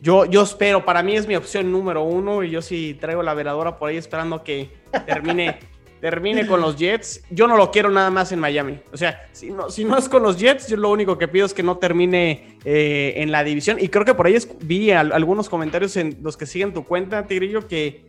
yo, 0.00 0.24
yo 0.26 0.42
espero, 0.42 0.84
para 0.84 1.02
mí 1.02 1.16
es 1.16 1.26
mi 1.26 1.34
opción 1.34 1.72
número 1.72 2.04
uno 2.04 2.44
y 2.44 2.50
yo 2.50 2.62
sí 2.62 2.96
traigo 3.00 3.24
la 3.24 3.34
veradora 3.34 3.76
por 3.76 3.88
ahí 3.88 3.96
esperando 3.96 4.44
que 4.44 4.70
termine, 5.04 5.58
termine 6.00 6.46
con 6.46 6.60
los 6.60 6.76
Jets. 6.76 7.22
Yo 7.30 7.46
no 7.46 7.56
lo 7.56 7.70
quiero 7.70 7.90
nada 7.90 8.10
más 8.10 8.32
en 8.32 8.38
Miami. 8.38 8.80
O 8.92 8.96
sea, 8.96 9.28
si 9.32 9.50
no, 9.50 9.70
si 9.70 9.84
no 9.84 9.96
es 9.96 10.08
con 10.08 10.22
los 10.22 10.36
Jets, 10.36 10.68
yo 10.68 10.76
lo 10.76 10.90
único 10.90 11.18
que 11.18 11.28
pido 11.28 11.46
es 11.46 11.54
que 11.54 11.62
no 11.62 11.78
termine 11.78 12.58
eh, 12.64 13.14
en 13.16 13.32
la 13.32 13.44
división. 13.44 13.78
Y 13.80 13.88
creo 13.88 14.04
que 14.04 14.14
por 14.14 14.26
ahí 14.26 14.36
vi 14.60 14.90
algunos 14.90 15.48
comentarios 15.48 15.96
en 15.96 16.18
los 16.22 16.36
que 16.36 16.46
siguen 16.46 16.72
tu 16.72 16.84
cuenta, 16.84 17.26
Tigrillo, 17.26 17.66
que 17.66 18.06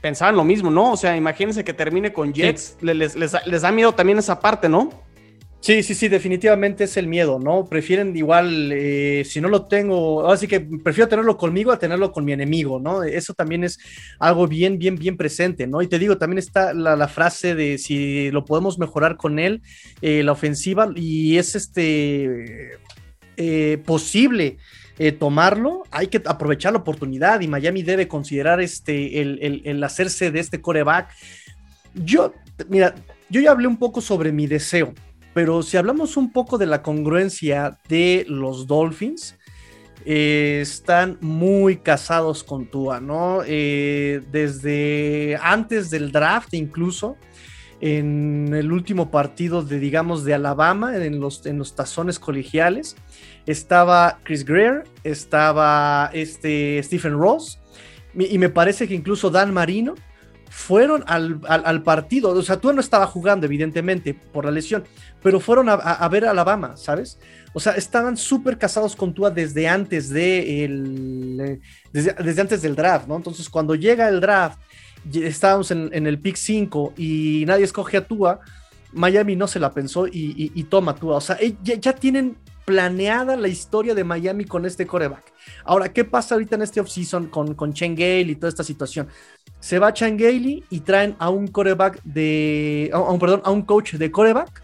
pensaban 0.00 0.36
lo 0.36 0.44
mismo, 0.44 0.70
¿no? 0.70 0.92
O 0.92 0.96
sea, 0.96 1.16
imagínense 1.16 1.64
que 1.64 1.72
termine 1.72 2.12
con 2.12 2.32
Jets. 2.32 2.76
Les, 2.80 3.16
les 3.16 3.62
da 3.62 3.72
miedo 3.72 3.92
también 3.92 4.18
esa 4.18 4.40
parte, 4.40 4.68
¿no? 4.68 5.05
Sí, 5.66 5.82
sí, 5.82 5.96
sí, 5.96 6.06
definitivamente 6.06 6.84
es 6.84 6.96
el 6.96 7.08
miedo, 7.08 7.40
¿no? 7.40 7.64
Prefieren 7.64 8.16
igual, 8.16 8.70
eh, 8.70 9.24
si 9.24 9.40
no 9.40 9.48
lo 9.48 9.66
tengo, 9.66 10.30
así 10.30 10.46
que 10.46 10.60
prefiero 10.60 11.08
tenerlo 11.08 11.36
conmigo 11.36 11.72
a 11.72 11.78
tenerlo 11.80 12.12
con 12.12 12.24
mi 12.24 12.32
enemigo, 12.32 12.78
¿no? 12.78 13.02
Eso 13.02 13.34
también 13.34 13.64
es 13.64 13.76
algo 14.20 14.46
bien, 14.46 14.78
bien, 14.78 14.94
bien 14.94 15.16
presente, 15.16 15.66
¿no? 15.66 15.82
Y 15.82 15.88
te 15.88 15.98
digo, 15.98 16.18
también 16.18 16.38
está 16.38 16.72
la, 16.72 17.08
frase 17.08 17.56
de 17.56 17.78
si 17.78 18.30
lo 18.30 18.44
podemos 18.44 18.78
mejorar 18.78 19.16
con 19.16 19.40
él, 19.40 19.60
eh, 20.02 20.22
la 20.22 20.30
ofensiva, 20.30 20.88
y 20.94 21.36
es 21.36 21.56
este 21.56 22.78
eh, 23.36 23.78
posible. 23.84 24.58
tomarlo, 25.18 25.82
hay 25.90 26.06
que 26.06 26.22
aprovechar 26.26 26.74
la 26.74 26.78
oportunidad 26.78 27.40
y 27.40 27.48
Miami 27.48 27.82
debe 27.82 28.06
considerar 28.06 28.60
este, 28.60 29.20
el, 29.20 29.62
el 29.64 29.82
hacerse 29.82 30.30
de 30.30 30.38
este 30.38 30.60
coreback. 30.60 31.08
Yo, 31.92 32.32
mira, 32.68 32.94
yo 33.28 33.40
ya 33.40 33.50
hablé 33.50 33.66
un 33.66 33.78
poco 33.78 34.00
sobre 34.00 34.30
mi 34.30 34.46
deseo, 34.46 34.94
pero 35.36 35.62
si 35.62 35.76
hablamos 35.76 36.16
un 36.16 36.32
poco 36.32 36.56
de 36.56 36.64
la 36.64 36.80
congruencia 36.80 37.76
de 37.90 38.24
los 38.26 38.66
Dolphins, 38.66 39.36
eh, 40.06 40.60
están 40.62 41.18
muy 41.20 41.76
casados 41.76 42.42
con 42.42 42.70
Tua, 42.70 43.00
¿no? 43.00 43.42
Eh, 43.46 44.22
desde 44.32 45.38
antes 45.42 45.90
del 45.90 46.10
draft 46.10 46.54
incluso, 46.54 47.18
en 47.82 48.54
el 48.54 48.72
último 48.72 49.10
partido 49.10 49.62
de, 49.62 49.78
digamos, 49.78 50.24
de 50.24 50.32
Alabama, 50.32 50.96
en 50.96 51.20
los, 51.20 51.44
en 51.44 51.58
los 51.58 51.74
tazones 51.74 52.18
colegiales, 52.18 52.96
estaba 53.44 54.20
Chris 54.22 54.42
Greer, 54.42 54.84
estaba 55.04 56.08
este 56.14 56.82
Stephen 56.82 57.12
Ross, 57.12 57.60
y 58.14 58.38
me 58.38 58.48
parece 58.48 58.88
que 58.88 58.94
incluso 58.94 59.28
Dan 59.28 59.52
Marino 59.52 59.96
fueron 60.56 61.04
al, 61.06 61.82
partido, 61.82 62.30
o 62.30 62.42
sea, 62.42 62.56
tú 62.58 62.72
no 62.72 62.80
estaba 62.80 63.06
jugando, 63.06 63.44
evidentemente, 63.44 64.14
por 64.14 64.46
la 64.46 64.50
lesión, 64.50 64.84
pero 65.22 65.40
fueron 65.40 65.68
a, 65.68 66.08
ver 66.08 66.24
a 66.24 66.30
Alabama, 66.30 66.76
¿sabes? 66.76 67.18
O 67.52 67.60
sea, 67.60 67.72
estaban 67.72 68.16
súper 68.16 68.58
casados 68.58 68.94
con 68.94 69.14
Tua 69.14 69.30
desde 69.30 69.66
antes 69.66 70.10
de 70.10 70.64
el, 70.64 71.60
desde, 71.92 72.40
antes 72.40 72.62
del 72.62 72.76
draft, 72.76 73.08
¿no? 73.08 73.16
Entonces, 73.16 73.48
cuando 73.48 73.74
llega 73.74 74.08
el 74.08 74.20
draft, 74.20 74.58
estábamos 75.12 75.70
en, 75.70 76.06
el 76.06 76.18
pick 76.18 76.36
5 76.36 76.94
y 76.96 77.44
nadie 77.46 77.64
escoge 77.64 77.96
a 77.96 78.06
Tua, 78.06 78.40
Miami 78.92 79.36
no 79.36 79.48
se 79.48 79.58
la 79.58 79.72
pensó 79.72 80.06
y, 80.06 80.62
toma 80.64 80.94
Tua. 80.94 81.16
O 81.16 81.20
sea, 81.20 81.36
eh, 81.40 81.56
ya, 81.62 81.92
tienen 81.94 82.36
planeada 82.64 83.36
la 83.36 83.48
historia 83.48 83.94
de 83.94 84.04
Miami 84.04 84.44
con 84.44 84.66
este 84.66 84.86
coreback. 84.86 85.32
Ahora, 85.64 85.92
¿qué 85.92 86.04
pasa 86.04 86.34
ahorita 86.34 86.56
en 86.56 86.62
este 86.62 86.80
offseason 86.80 87.28
con, 87.28 87.54
con 87.54 87.72
Gale 87.72 88.20
y 88.22 88.36
toda 88.36 88.48
esta 88.48 88.64
situación? 88.64 89.08
se 89.60 89.78
va 89.78 89.92
Changeli 89.92 90.64
y 90.70 90.80
traen 90.80 91.16
a 91.18 91.30
un 91.30 91.48
coreback 91.48 92.02
de, 92.04 92.90
a 92.92 93.00
un, 93.00 93.18
perdón, 93.18 93.42
a 93.44 93.50
un 93.50 93.62
coach 93.62 93.94
de 93.94 94.10
coreback, 94.10 94.62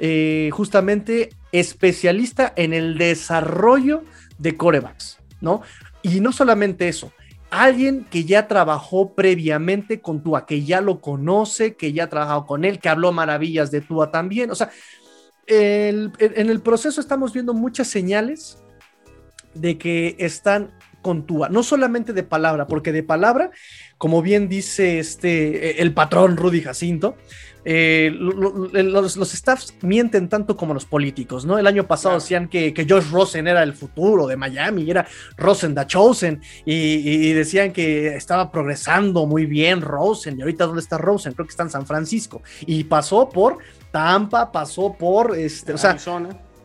eh, 0.00 0.50
justamente 0.52 1.30
especialista 1.52 2.52
en 2.56 2.72
el 2.72 2.96
desarrollo 2.96 4.02
de 4.38 4.56
corebacks, 4.56 5.18
¿no? 5.40 5.62
Y 6.02 6.20
no 6.20 6.32
solamente 6.32 6.88
eso, 6.88 7.12
alguien 7.50 8.06
que 8.10 8.24
ya 8.24 8.48
trabajó 8.48 9.14
previamente 9.14 10.00
con 10.00 10.22
Tua, 10.22 10.46
que 10.46 10.64
ya 10.64 10.80
lo 10.80 11.00
conoce, 11.00 11.76
que 11.76 11.92
ya 11.92 12.04
ha 12.04 12.08
trabajado 12.08 12.46
con 12.46 12.64
él, 12.64 12.78
que 12.78 12.88
habló 12.88 13.12
maravillas 13.12 13.70
de 13.70 13.82
Tua 13.82 14.10
también, 14.10 14.50
o 14.50 14.54
sea, 14.54 14.70
en 15.46 16.12
el 16.50 16.60
proceso 16.60 17.00
estamos 17.00 17.32
viendo 17.32 17.52
muchas 17.52 17.88
señales 17.88 18.62
de 19.54 19.78
que 19.78 20.14
están 20.18 20.70
con 21.02 21.26
Tua, 21.26 21.48
no 21.48 21.62
solamente 21.62 22.12
de 22.12 22.22
palabra, 22.22 22.66
porque 22.66 22.92
de 22.92 23.02
palabra 23.02 23.50
como 24.00 24.22
bien 24.22 24.48
dice 24.48 24.98
este, 24.98 25.72
eh, 25.72 25.74
el 25.80 25.92
patrón 25.92 26.38
Rudy 26.38 26.62
Jacinto, 26.62 27.18
eh, 27.66 28.10
los, 28.14 29.30
staffs 29.30 29.74
mienten 29.82 30.30
tanto 30.30 30.56
como 30.56 30.72
los 30.72 30.86
políticos, 30.86 31.44
¿no? 31.44 31.58
El 31.58 31.66
año 31.66 31.86
pasado 31.86 32.14
decían 32.14 32.48
que, 32.48 32.72
que, 32.72 32.86
Josh 32.88 33.10
Rosen 33.10 33.46
era 33.46 33.62
el 33.62 33.74
futuro 33.74 34.26
de 34.26 34.38
Miami, 34.38 34.90
era 34.90 35.06
Rosen 35.36 35.74
da 35.74 35.86
Chosen, 35.86 36.40
y, 36.64 37.32
decían 37.34 37.74
que 37.74 38.16
estaba 38.16 38.50
progresando 38.50 39.26
muy 39.26 39.44
bien 39.44 39.82
Rosen, 39.82 40.38
y 40.38 40.40
ahorita 40.40 40.64
¿dónde 40.64 40.80
está 40.80 40.96
Rosen? 40.96 41.34
Creo 41.34 41.46
que 41.46 41.50
está 41.50 41.64
en 41.64 41.70
San 41.70 41.84
Francisco, 41.84 42.40
y 42.62 42.84
pasó 42.84 43.28
por 43.28 43.58
Tampa, 43.90 44.50
pasó 44.50 44.96
por, 44.98 45.36
este, 45.36 45.74
o 45.74 45.78
sea, 45.78 45.98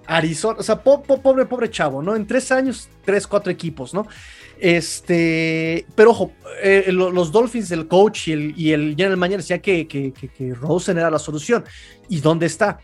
Arizona. 0.08 0.60
O 0.60 0.64
sea, 0.64 0.82
pobre, 0.82 1.45
pobre 1.45 1.70
chavo, 1.70 2.01
¿no? 2.01 2.16
En 2.16 2.26
tres 2.26 2.51
años, 2.51 2.89
tres, 3.03 3.28
cuatro 3.28 3.51
equipos, 3.51 3.93
¿no? 3.93 4.08
Este, 4.60 5.86
pero 5.95 6.12
ojo, 6.12 6.32
eh, 6.62 6.86
los 6.91 7.32
Dolphins, 7.32 7.72
el 7.72 7.88
coach 7.88 8.30
y 8.30 8.72
el, 8.72 8.95
general 8.95 9.18
manager 9.18 9.39
decía 9.39 9.60
que, 9.60 9.88
que, 9.88 10.53
Rosen 10.53 10.97
era 10.97 11.10
la 11.10 11.20
solución. 11.20 11.64
¿Y 12.10 12.22
dónde 12.22 12.45
está? 12.45 12.80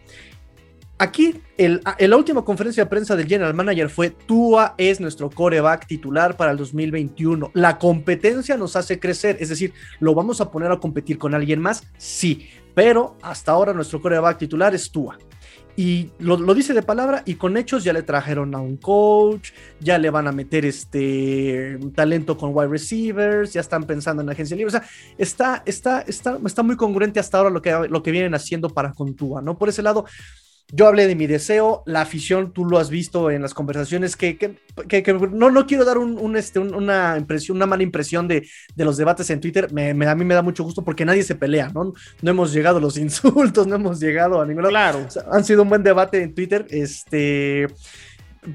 aquí 1.01 1.41
el, 1.57 1.81
la 1.97 2.15
última 2.15 2.45
conferencia 2.45 2.83
de 2.83 2.89
prensa 2.89 3.15
del 3.15 3.27
general 3.27 3.55
manager 3.55 3.89
fue 3.89 4.11
Tua 4.11 4.75
es 4.77 4.99
nuestro 4.99 5.31
coreback 5.31 5.87
titular 5.87 6.37
para 6.37 6.51
el 6.51 6.57
2021. 6.57 7.49
La 7.55 7.79
competencia 7.79 8.55
nos 8.55 8.75
hace 8.75 8.99
crecer, 8.99 9.37
es 9.39 9.49
decir, 9.49 9.73
¿lo 9.99 10.13
vamos 10.13 10.41
a 10.41 10.51
poner 10.51 10.71
a 10.71 10.79
competir 10.79 11.17
con 11.17 11.33
alguien 11.33 11.59
más? 11.59 11.83
Sí, 11.97 12.49
pero 12.75 13.17
hasta 13.23 13.51
ahora 13.51 13.73
nuestro 13.73 13.99
coreback 13.99 14.37
titular 14.37 14.75
es 14.75 14.91
Tua. 14.91 15.17
Y 15.75 16.09
lo, 16.19 16.37
dice 16.53 16.73
de 16.73 16.83
palabra 16.83 17.23
y 17.25 17.35
con 17.35 17.57
hechos 17.57 17.83
ya 17.83 17.93
le 17.93 18.03
trajeron 18.03 18.53
a 18.55 18.59
un 18.59 18.77
coach, 18.77 19.51
ya 19.79 19.97
le 19.97 20.09
van 20.09 20.27
a 20.27 20.31
meter 20.31 20.65
este 20.65 21.79
talento 21.95 22.37
con 22.37 22.51
wide 22.53 22.67
receivers, 22.67 23.53
ya 23.53 23.61
están 23.61 23.85
pensando 23.85 24.21
en 24.21 24.29
agencia 24.29 24.55
libre. 24.57 24.67
O 24.67 24.79
sea, 24.79 24.87
está, 25.17 25.63
está, 25.65 26.01
está, 26.01 26.37
está 26.45 26.63
muy 26.63 26.75
congruente 26.75 27.19
hasta 27.19 27.37
ahora 27.37 27.49
lo 27.49 27.61
que, 27.61 27.71
lo 27.89 28.03
que 28.03 28.11
vienen 28.11 28.35
haciendo 28.35 28.69
para 28.69 28.93
Contúa, 28.93 29.41
¿no? 29.41 29.57
Por 29.57 29.69
ese 29.69 29.81
lado, 29.81 30.05
yo 30.71 30.87
hablé 30.87 31.07
de 31.07 31.15
mi 31.15 31.27
deseo, 31.27 31.83
la 31.85 32.01
afición, 32.01 32.53
tú 32.53 32.65
lo 32.65 32.77
has 32.77 32.89
visto 32.89 33.29
en 33.29 33.41
las 33.41 33.53
conversaciones, 33.53 34.15
que, 34.15 34.37
que, 34.37 34.55
que, 34.87 35.13
no, 35.13 35.51
no 35.51 35.67
quiero 35.67 35.83
dar 35.83 35.97
un, 35.97 36.37
este, 36.37 36.59
una 36.59 37.17
impresión, 37.17 37.57
una 37.57 37.65
mala 37.65 37.83
impresión 37.83 38.27
de, 38.27 38.47
de 38.73 38.85
los 38.85 38.95
debates 38.95 39.29
en 39.29 39.41
Twitter. 39.41 39.71
Me, 39.73 39.89
a 39.89 40.15
mí 40.15 40.23
me 40.23 40.33
da 40.33 40.41
mucho 40.41 40.63
gusto 40.63 40.83
porque 40.83 41.03
nadie 41.03 41.23
se 41.23 41.35
pelea, 41.35 41.69
¿no? 41.73 41.93
No 42.21 42.31
hemos 42.31 42.53
llegado 42.53 42.77
a 42.77 42.81
los 42.81 42.97
insultos, 42.97 43.67
no 43.67 43.75
hemos 43.75 43.99
llegado 43.99 44.41
a 44.41 44.45
ningún 44.45 44.61
Claro. 44.61 45.07
han 45.31 45.43
sido 45.43 45.63
un 45.63 45.69
buen 45.69 45.83
debate 45.83 46.21
en 46.21 46.33
Twitter. 46.33 46.65
Este. 46.69 47.67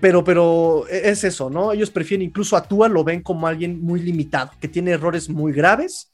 Pero, 0.00 0.24
pero 0.24 0.84
e, 0.88 1.10
es 1.10 1.22
eso, 1.22 1.50
¿no? 1.50 1.72
Ellos 1.72 1.90
prefieren 1.90 2.26
incluso 2.26 2.56
a 2.56 2.62
Tua, 2.62 2.88
lo 2.88 3.04
ven 3.04 3.22
como 3.22 3.46
alguien 3.46 3.80
muy 3.80 4.00
limitado, 4.00 4.50
que 4.60 4.68
tiene 4.68 4.92
errores 4.92 5.28
muy 5.28 5.52
graves 5.52 6.10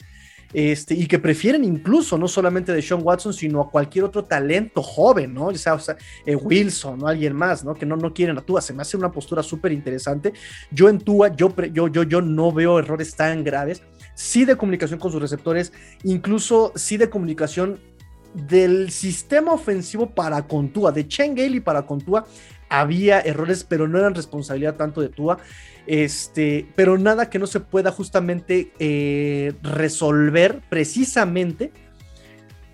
este, 0.53 0.95
y 0.95 1.07
que 1.07 1.19
prefieren 1.19 1.65
incluso 1.65 2.19
no 2.19 2.29
solamente 2.29 2.73
de 2.73 2.83
Sean 2.83 3.01
Watson, 3.03 3.33
sino 3.33 3.61
a 3.61 3.71
cualquier 3.71 4.05
otro 4.05 4.25
talento 4.25 4.83
joven, 4.83 5.35
¿no? 5.35 5.47
O 5.47 5.55
sea, 5.55 5.75
o 5.75 5.81
eh, 6.27 6.37
Wilson 6.37 7.03
o 7.03 7.07
alguien 7.07 7.35
más, 7.35 7.65
¿no? 7.65 7.75
Que 7.75 7.87
no, 7.87 7.97
no 7.97 8.13
quieren 8.13 8.37
a 8.39 8.43
Tua. 8.43 8.61
Se 8.61 8.73
me 8.73 8.83
hace 8.83 8.97
una 8.97 9.11
postura 9.11 9.43
súper 9.43 9.73
interesante. 9.73 10.33
Yo 10.71 10.89
en 10.89 10.99
Tua, 10.99 11.35
yo, 11.35 11.55
yo, 11.73 11.89
yo, 11.89 12.03
yo 12.03 12.21
no 12.21 12.53
veo 12.53 12.79
errores 12.79 13.15
tan 13.15 13.45
graves. 13.45 13.83
Sí 14.15 14.45
de 14.45 14.57
comunicación 14.57 15.01
con 15.01 15.11
sus 15.11 15.23
receptores, 15.23 15.73
incluso 16.05 16.73
sí 16.77 16.97
de 16.97 17.09
comunicación 17.09 17.81
del 18.35 18.91
sistema 18.91 19.53
ofensivo 19.53 20.11
para 20.11 20.47
Contúa, 20.47 20.93
de 20.93 21.07
Chen 21.07 21.35
y 21.37 21.61
para 21.61 21.83
Contúa, 21.87 22.27
había 22.73 23.21
errores, 23.21 23.65
pero 23.69 23.87
no 23.87 23.99
eran 23.99 24.15
responsabilidad 24.15 24.77
tanto 24.77 25.01
de 25.01 25.09
Tua. 25.09 25.39
Este, 25.87 26.67
pero 26.75 26.97
nada 26.97 27.29
que 27.29 27.39
no 27.39 27.47
se 27.47 27.61
pueda 27.61 27.91
justamente 27.91 28.73
eh, 28.79 29.53
resolver 29.63 30.61
precisamente 30.71 31.73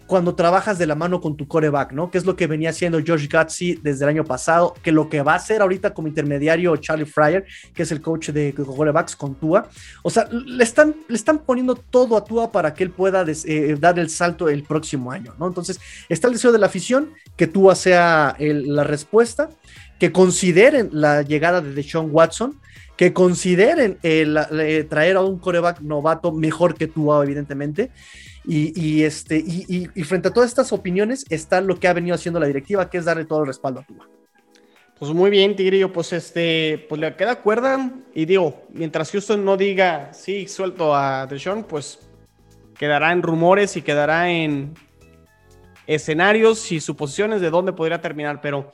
cuando 0.09 0.35
trabajas 0.35 0.79
de 0.79 0.87
la 0.87 0.95
mano 0.95 1.21
con 1.21 1.37
tu 1.37 1.47
coreback, 1.47 1.93
¿no? 1.93 2.11
Que 2.11 2.17
es 2.17 2.25
lo 2.25 2.35
que 2.35 2.47
venía 2.47 2.71
haciendo 2.71 2.99
Josh 3.07 3.29
Gutsy 3.31 3.79
desde 3.83 4.07
el 4.07 4.09
año 4.09 4.25
pasado, 4.25 4.75
que 4.83 4.91
lo 4.91 5.11
que 5.11 5.21
va 5.21 5.35
a 5.35 5.37
hacer 5.37 5.61
ahorita 5.61 5.93
como 5.93 6.09
intermediario 6.09 6.75
Charlie 6.79 7.05
Fryer, 7.05 7.45
que 7.75 7.83
es 7.83 7.93
el 7.93 8.01
coach 8.01 8.31
de 8.31 8.55
corebacks 8.55 9.15
con 9.15 9.35
Tua. 9.35 9.69
O 10.03 10.09
sea, 10.09 10.27
le 10.33 10.65
están, 10.65 10.97
le 11.09 11.15
están 11.15 11.41
poniendo 11.41 11.75
todo 11.75 12.17
a 12.17 12.25
Tua 12.25 12.51
para 12.51 12.73
que 12.73 12.85
él 12.85 12.91
pueda 12.91 13.23
eh, 13.29 13.77
dar 13.79 13.99
el 13.99 14.09
salto 14.09 14.49
el 14.49 14.63
próximo 14.63 15.13
año, 15.13 15.35
¿no? 15.39 15.47
Entonces, 15.47 15.79
está 16.09 16.27
el 16.29 16.33
deseo 16.33 16.53
de 16.53 16.59
la 16.59 16.67
afición, 16.67 17.11
que 17.37 17.47
Tua 17.47 17.75
sea 17.75 18.35
la 18.39 18.85
respuesta, 18.85 19.51
que 19.99 20.13
consideren 20.13 20.91
la 20.93 21.23
llegada 21.23 21.61
de 21.61 21.73
Deshaun 21.73 22.11
Watson, 22.13 22.61
que 22.97 23.13
consideren 23.13 23.99
el, 24.03 24.39
traer 24.89 25.17
a 25.17 25.21
un 25.21 25.39
coreback 25.39 25.81
novato 25.81 26.33
mejor 26.33 26.75
que 26.75 26.87
tú, 26.87 27.13
evidentemente. 27.23 27.91
Y, 28.45 29.03
este, 29.03 29.37
y, 29.37 29.87
frente 30.05 30.29
a 30.29 30.33
todas 30.33 30.49
estas 30.49 30.73
opiniones 30.73 31.27
está 31.29 31.61
lo 31.61 31.79
que 31.79 31.87
ha 31.87 31.93
venido 31.93 32.15
haciendo 32.15 32.41
la 32.41 32.47
directiva, 32.47 32.89
que 32.89 32.99
es 32.99 33.05
darle 33.05 33.27
todo 33.27 33.43
el 33.43 33.47
respaldo 33.47 33.81
a 33.81 33.83
Tua. 33.85 34.09
Pues 34.99 35.13
muy 35.13 35.31
bien, 35.31 35.55
Tigrillo, 35.55 35.93
pues 35.93 36.13
este, 36.13 36.87
pues 36.89 37.01
le 37.01 37.15
queda 37.15 37.37
cuerda 37.37 37.93
y 38.15 38.25
digo, 38.25 38.65
mientras 38.73 39.13
Houston 39.13 39.45
no 39.45 39.57
diga 39.57 40.13
sí, 40.13 40.49
suelto 40.49 40.93
a 40.93 41.27
Deshaun, 41.27 41.63
pues 41.63 42.01
quedará 42.77 43.13
en 43.13 43.23
rumores 43.23 43.77
y 43.77 43.83
quedará 43.83 44.29
en 44.31 44.75
escenarios 45.87 46.73
y 46.73 46.81
suposiciones 46.81 47.41
de 47.41 47.51
dónde 47.51 47.73
podría 47.73 48.01
terminar, 48.01 48.41
pero 48.41 48.73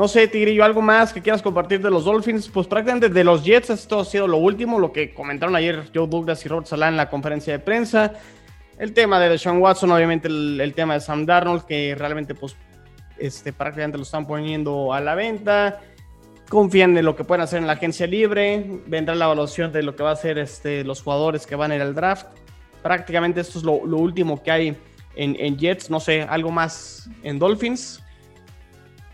no 0.00 0.08
sé, 0.08 0.26
Tigrillo, 0.28 0.64
algo 0.64 0.80
más 0.80 1.12
que 1.12 1.20
quieras 1.20 1.42
compartir 1.42 1.82
de 1.82 1.90
los 1.90 2.06
Dolphins. 2.06 2.48
Pues 2.48 2.66
prácticamente 2.66 3.10
de 3.10 3.22
los 3.22 3.44
Jets, 3.44 3.68
esto 3.68 4.00
ha 4.00 4.04
sido 4.06 4.26
lo 4.26 4.38
último, 4.38 4.78
lo 4.78 4.92
que 4.92 5.12
comentaron 5.12 5.54
ayer 5.54 5.90
Joe 5.94 6.08
Douglas 6.08 6.42
y 6.46 6.48
Robert 6.48 6.66
Salah 6.66 6.88
en 6.88 6.96
la 6.96 7.10
conferencia 7.10 7.52
de 7.52 7.58
prensa. 7.58 8.14
El 8.78 8.94
tema 8.94 9.20
de 9.20 9.28
Deshaun 9.28 9.58
Watson, 9.58 9.92
obviamente 9.92 10.26
el, 10.26 10.72
tema 10.74 10.94
de 10.94 11.00
Sam 11.00 11.26
Darnold, 11.26 11.66
que 11.66 11.94
realmente 11.94 12.34
pues 12.34 12.56
este, 13.18 13.52
prácticamente 13.52 13.98
lo 13.98 14.04
están 14.04 14.26
poniendo 14.26 14.94
a 14.94 15.02
la 15.02 15.14
venta. 15.14 15.80
Confían 16.48 16.96
en 16.96 17.04
lo 17.04 17.14
que 17.14 17.24
pueden 17.24 17.42
hacer 17.42 17.58
en 17.58 17.66
la 17.66 17.74
agencia 17.74 18.06
libre. 18.06 18.80
Vendrá 18.86 19.14
la 19.14 19.26
evaluación 19.26 19.70
de 19.70 19.82
lo 19.82 19.94
que 19.96 20.02
va 20.02 20.08
a 20.08 20.14
hacer 20.14 20.38
este, 20.38 20.82
los 20.82 21.02
jugadores 21.02 21.46
que 21.46 21.56
van 21.56 21.72
a 21.72 21.76
ir 21.76 21.82
al 21.82 21.94
draft. 21.94 22.26
Prácticamente 22.82 23.42
esto 23.42 23.58
es 23.58 23.64
lo, 23.66 23.74
último 23.74 24.42
que 24.42 24.50
hay 24.50 24.68
en, 25.14 25.36
en 25.38 25.58
Jets. 25.58 25.90
No 25.90 26.00
sé, 26.00 26.22
algo 26.22 26.50
más 26.50 27.06
en 27.22 27.38
Dolphins. 27.38 28.02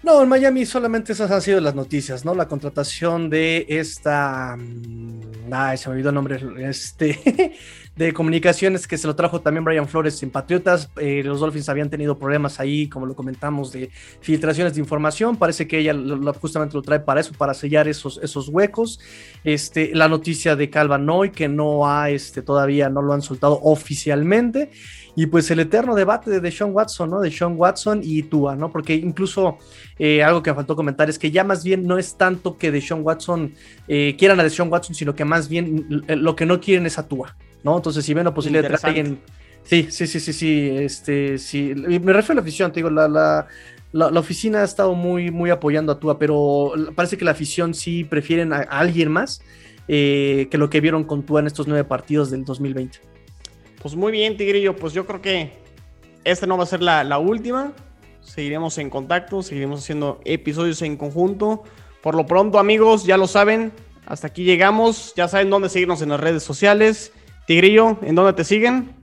No, 0.06 0.22
en 0.22 0.28
Miami 0.28 0.64
solamente 0.64 1.14
esas 1.14 1.32
han 1.32 1.42
sido 1.42 1.60
las 1.60 1.74
noticias, 1.74 2.24
¿no? 2.24 2.32
La 2.32 2.46
contratación 2.46 3.28
de 3.28 3.66
esta. 3.68 4.56
Mm, 4.56 5.52
ay, 5.52 5.76
se 5.76 5.88
me 5.88 5.94
olvidó 5.94 6.10
el 6.10 6.14
nombre. 6.14 6.40
Este. 6.60 7.56
de 7.96 8.12
comunicaciones 8.12 8.86
que 8.86 8.98
se 8.98 9.06
lo 9.06 9.16
trajo 9.16 9.40
también 9.40 9.64
Brian 9.64 9.88
Flores 9.88 10.22
en 10.22 10.30
Patriotas. 10.30 10.90
Eh, 10.98 11.22
los 11.24 11.40
Dolphins 11.40 11.68
habían 11.70 11.90
tenido 11.90 12.16
problemas 12.18 12.60
ahí, 12.60 12.88
como 12.88 13.06
lo 13.06 13.16
comentamos, 13.16 13.72
de 13.72 13.90
filtraciones 14.20 14.74
de 14.74 14.80
información. 14.80 15.36
Parece 15.36 15.66
que 15.66 15.78
ella 15.78 15.94
justamente 16.38 16.76
lo 16.76 16.82
trae 16.82 17.00
para 17.00 17.20
eso, 17.20 17.32
para 17.32 17.54
sellar 17.54 17.88
esos, 17.88 18.20
esos 18.22 18.48
huecos. 18.48 19.00
Este, 19.42 19.90
la 19.94 20.08
noticia 20.08 20.54
de 20.54 20.68
Calvanoy, 20.70 21.30
que 21.30 21.48
no 21.48 21.88
ha, 21.88 22.10
este, 22.10 22.42
todavía 22.42 22.90
no 22.90 23.00
lo 23.00 23.14
han 23.14 23.22
soltado 23.22 23.58
oficialmente. 23.62 24.70
Y 25.18 25.26
pues 25.26 25.50
el 25.50 25.60
eterno 25.60 25.94
debate 25.94 26.40
de 26.40 26.52
Sean 26.52 26.74
Watson, 26.74 27.08
¿no? 27.08 27.20
De 27.20 27.30
Sean 27.30 27.54
Watson 27.56 28.00
y 28.04 28.22
Tua, 28.24 28.54
¿no? 28.54 28.70
Porque 28.70 28.94
incluso 28.94 29.56
eh, 29.98 30.22
algo 30.22 30.42
que 30.42 30.50
me 30.50 30.56
faltó 30.56 30.76
comentar 30.76 31.08
es 31.08 31.18
que 31.18 31.30
ya 31.30 31.42
más 31.42 31.64
bien 31.64 31.86
no 31.86 31.96
es 31.96 32.16
tanto 32.16 32.58
que 32.58 32.70
de 32.70 32.82
Sean 32.82 33.00
Watson 33.02 33.54
eh, 33.88 34.14
quieran 34.18 34.38
a 34.38 34.42
de 34.42 34.50
Sean 34.50 34.70
Watson, 34.70 34.94
sino 34.94 35.14
que 35.14 35.24
más 35.24 35.48
bien 35.48 36.04
lo 36.06 36.36
que 36.36 36.44
no 36.44 36.60
quieren 36.60 36.84
es 36.84 36.98
a 36.98 37.08
Tua, 37.08 37.34
¿no? 37.64 37.74
Entonces, 37.76 38.04
si 38.04 38.12
ven 38.12 38.26
la 38.26 38.34
posibilidad 38.34 38.62
de 38.62 38.76
traer 38.76 38.86
alguien. 38.86 39.20
Sí, 39.62 39.86
sí, 39.90 40.06
sí, 40.06 40.20
sí, 40.20 40.32
sí. 40.34 40.68
Este, 40.70 41.38
sí. 41.38 41.72
Me 41.74 42.12
refiero 42.12 42.32
a 42.32 42.34
la 42.36 42.40
afición, 42.42 42.70
te 42.70 42.80
digo, 42.80 42.90
la, 42.90 43.08
la, 43.08 43.46
la, 43.92 44.20
oficina 44.20 44.60
ha 44.60 44.64
estado 44.64 44.94
muy, 44.94 45.30
muy 45.30 45.48
apoyando 45.48 45.92
a 45.92 45.98
Tua, 45.98 46.18
pero 46.18 46.72
parece 46.94 47.16
que 47.16 47.24
la 47.24 47.30
afición 47.30 47.72
sí 47.72 48.04
prefieren 48.04 48.52
a, 48.52 48.58
alguien 48.58 49.10
más 49.10 49.40
eh, 49.88 50.48
que 50.50 50.58
lo 50.58 50.68
que 50.68 50.82
vieron 50.82 51.04
con 51.04 51.22
Tua 51.22 51.40
en 51.40 51.46
estos 51.46 51.66
nueve 51.66 51.84
partidos 51.84 52.30
del 52.30 52.44
2020. 52.44 53.15
Pues 53.80 53.94
muy 53.94 54.12
bien, 54.12 54.36
Tigrillo. 54.36 54.76
Pues 54.76 54.92
yo 54.92 55.06
creo 55.06 55.20
que 55.20 55.52
esta 56.24 56.46
no 56.46 56.56
va 56.56 56.64
a 56.64 56.66
ser 56.66 56.82
la, 56.82 57.18
última. 57.18 57.72
Seguiremos 58.20 58.78
en 58.78 58.90
contacto, 58.90 59.42
seguiremos 59.42 59.80
haciendo 59.80 60.20
episodios 60.24 60.82
en 60.82 60.96
conjunto. 60.96 61.62
Por 62.02 62.14
lo 62.14 62.26
pronto, 62.26 62.58
amigos, 62.58 63.04
ya 63.04 63.16
lo 63.16 63.26
saben. 63.26 63.72
Hasta 64.06 64.28
aquí 64.28 64.44
llegamos. 64.44 65.12
Ya 65.16 65.28
saben 65.28 65.50
dónde 65.50 65.68
seguirnos 65.68 66.02
en 66.02 66.08
las 66.08 66.20
redes 66.20 66.42
sociales. 66.42 67.12
Tigrillo, 67.46 67.98
¿en 68.02 68.14
dónde 68.16 68.32
te 68.32 68.44
siguen? 68.44 68.95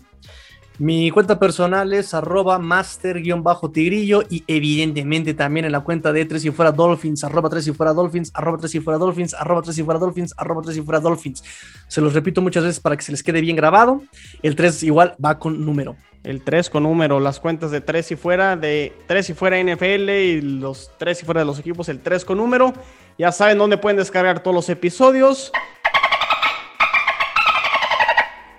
Mi 0.80 1.12
cuenta 1.12 1.38
personal 1.38 1.94
es 1.94 2.16
arroba 2.16 2.58
master-tigrillo 2.58 4.24
y 4.28 4.44
evidentemente 4.48 5.36
también 5.36 5.68
en 5.68 5.72
la 5.72 5.82
cuenta 5.82 6.12
de 6.12 6.26
Tres 6.26 6.44
y 6.46 6.52
Fuera 6.52 6.72
Dolphins, 6.72 7.24
arroba 7.24 7.48
Tres 7.48 7.68
y 7.68 7.74
Fuera 7.74 7.94
Dolphins, 7.94 8.32
arroba 8.34 8.58
Tres 8.58 8.74
y 8.74 8.80
Fuera 8.80 8.98
Dolphins, 8.98 9.36
arroba 9.36 9.62
Tres 9.62 9.78
y 9.78 9.84
Fuera 9.84 10.00
Dolphins, 10.00 10.34
arroba 10.36 10.62
Tres 10.64 10.78
y 10.78 10.82
Fuera 10.82 11.00
Dolphins. 11.00 11.44
Se 11.88 12.02
los 12.02 12.16
repito 12.16 12.42
muchas 12.42 12.64
veces 12.64 12.80
para 12.80 12.98
que 12.98 13.04
se 13.04 13.12
les 13.12 13.22
quede 13.22 13.40
bien 13.42 13.56
grabado. 13.56 14.02
El 14.42 14.56
3 14.56 14.82
igual 14.84 15.16
va 15.24 15.38
con 15.38 15.64
número. 15.64 15.96
El 16.24 16.42
3 16.42 16.72
con 16.72 16.84
número, 16.84 17.20
las 17.20 17.40
cuentas 17.40 17.70
de 17.70 17.82
3 17.82 18.12
y 18.12 18.16
fuera, 18.16 18.56
de 18.56 18.94
3 19.08 19.30
y 19.30 19.34
fuera 19.34 19.62
NFL 19.62 20.10
y 20.10 20.42
los 20.42 20.90
3 20.98 21.22
y 21.22 21.26
fuera 21.26 21.42
de 21.42 21.46
los 21.46 21.60
equipos, 21.60 21.88
el 21.90 22.00
3 22.00 22.26
con 22.26 22.38
número. 22.38 22.74
Ya 23.20 23.32
saben 23.32 23.60
dónde 23.60 23.78
pueden 23.78 23.98
descargar 23.98 24.42
todos 24.42 24.56
los 24.56 24.70
episodios. 24.70 25.52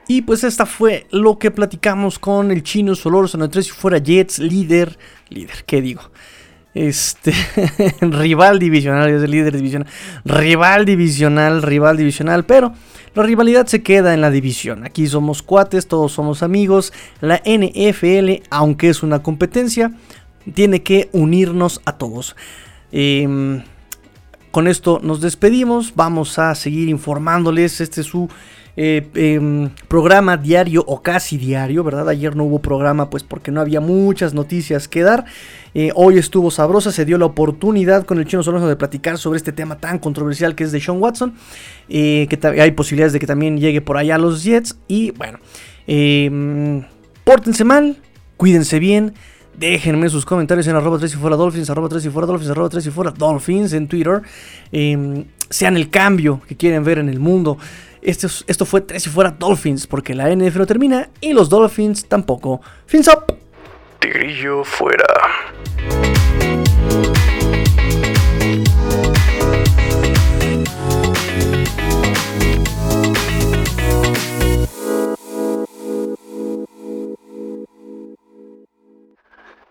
Y 0.07 0.23
pues 0.23 0.45
esta 0.45 0.67
fue 0.67 1.07
lo 1.11 1.39
que 1.39 1.51
platicamos 1.51 2.19
con 2.19 2.51
el 2.51 2.63
chino 2.63 2.95
Solórzano 2.95 3.47
entre 3.47 3.63
si 3.63 3.71
fuera 3.71 3.99
Jets, 3.99 4.39
líder, 4.39 4.99
líder, 5.31 5.65
¿qué 5.67 5.81
digo? 5.81 6.03
Este, 6.75 7.33
rival 8.01 8.59
divisional, 8.59 9.09
es 9.09 9.23
el 9.23 9.31
líder 9.31 9.57
divisional, 9.57 9.89
rival 10.25 10.85
divisional, 10.85 11.63
rival 11.63 11.97
divisional, 11.97 12.45
pero 12.45 12.73
la 13.15 13.23
rivalidad 13.23 13.67
se 13.67 13.83
queda 13.83 14.13
en 14.13 14.21
la 14.21 14.31
división. 14.31 14.85
Aquí 14.85 15.07
somos 15.07 15.43
cuates, 15.43 15.87
todos 15.87 16.13
somos 16.13 16.43
amigos. 16.43 16.93
La 17.21 17.41
NFL, 17.47 18.43
aunque 18.51 18.89
es 18.89 19.05
una 19.05 19.23
competencia, 19.23 19.93
tiene 20.53 20.83
que 20.83 21.09
unirnos 21.13 21.81
a 21.85 21.97
todos. 21.97 22.35
Em, 22.91 23.63
con 24.51 24.67
esto 24.67 25.01
nos 25.03 25.21
despedimos, 25.21 25.95
vamos 25.95 26.39
a 26.39 26.55
seguir 26.57 26.89
informándoles, 26.89 27.81
este 27.81 28.01
es 28.03 28.09
su 28.09 28.29
eh, 28.77 29.09
em, 29.14 29.70
programa 29.89 30.37
diario 30.37 30.85
o 30.87 31.03
casi 31.03 31.37
diario, 31.37 31.85
¿verdad? 31.85 32.09
Ayer 32.09 32.35
no 32.35 32.45
hubo 32.45 32.61
programa 32.61 33.09
pues 33.11 33.22
porque 33.22 33.51
no 33.51 33.61
había 33.61 33.81
muchas 33.81 34.35
noticias 34.35 34.89
que 34.89 35.03
dar. 35.03 35.25
Eh, 35.75 35.93
hoy 35.95 36.18
estuvo 36.18 36.51
sabrosa, 36.51 36.93
se 36.93 37.05
dio 37.05 37.18
la 37.18 37.27
oportunidad 37.27 38.05
con 38.05 38.18
el 38.18 38.27
chino 38.27 38.43
Solórzano 38.43 38.68
de 38.68 38.77
platicar 38.77 39.18
sobre 39.18 39.37
este 39.37 39.53
tema 39.53 39.79
tan 39.79 39.99
controversial 39.99 40.55
que 40.55 40.64
es 40.64 40.72
de 40.72 40.81
Sean 40.81 41.01
Watson. 41.01 41.35
que 41.89 42.39
hay 42.61 42.70
posibilidades 42.72 43.12
de 43.12 43.20
que 43.20 43.27
también 43.27 43.59
llegue 43.59 43.81
por 43.81 43.97
allá 43.97 44.16
a 44.16 44.18
los 44.18 44.43
Jets. 44.43 44.77
Y 44.89 45.12
bueno, 45.12 45.39
em, 45.87 46.85
pórtense 47.25 47.64
mal, 47.64 47.97
cuídense 48.37 48.79
bien. 48.79 49.14
Déjenme 49.57 50.09
sus 50.09 50.27
comentarios 50.27 50.66
en 50.66 50.75
arroba 50.75 50.99
3 50.99 51.14
y 51.14 51.16
fuera 51.16 51.37
Dolphins, 51.37 51.70
arroba 51.70 51.89
3 51.89 52.05
y 52.07 52.11
fuera 52.11 52.27
Dolphins, 52.27 52.51
arroba 52.51 52.68
3 52.68 52.87
y 52.87 52.91
fuera 52.91 53.11
Dolphins 53.12 53.72
en 53.72 53.87
Twitter. 53.87 54.22
Em, 54.72 55.27
sean 55.49 55.77
el 55.77 55.91
cambio 55.91 56.41
que 56.49 56.57
quieren 56.57 56.83
ver 56.83 56.99
en 56.99 57.09
el 57.09 57.20
mundo. 57.20 57.57
Esto, 58.05 58.27
esto 58.47 58.67
fue 58.67 58.83
3 58.83 59.07
y 59.07 59.09
fuera 59.09 59.31
Dolphins, 59.31 59.87
porque 59.87 60.15
la 60.15 60.29
NF 60.29 60.57
no 60.57 60.67
termina 60.67 61.09
y 61.23 61.33
los 61.33 61.49
Dolphins 61.49 62.07
tampoco. 62.07 62.61
Fins 62.85 63.09
up. 63.09 63.35
Tigrillo 63.99 64.63
fuera. 64.63 65.07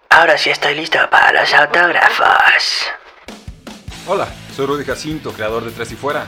Ahora 0.09 0.37
sí 0.39 0.49
estoy 0.49 0.73
listo 0.73 0.97
para 1.11 1.39
los 1.39 1.53
autógrafos. 1.53 2.87
Hola, 4.07 4.27
soy 4.55 4.65
Rudy 4.65 4.85
Jacinto, 4.85 5.31
creador 5.33 5.65
de 5.65 5.71
Tres 5.71 5.91
y 5.91 5.95
Fuera. 5.95 6.27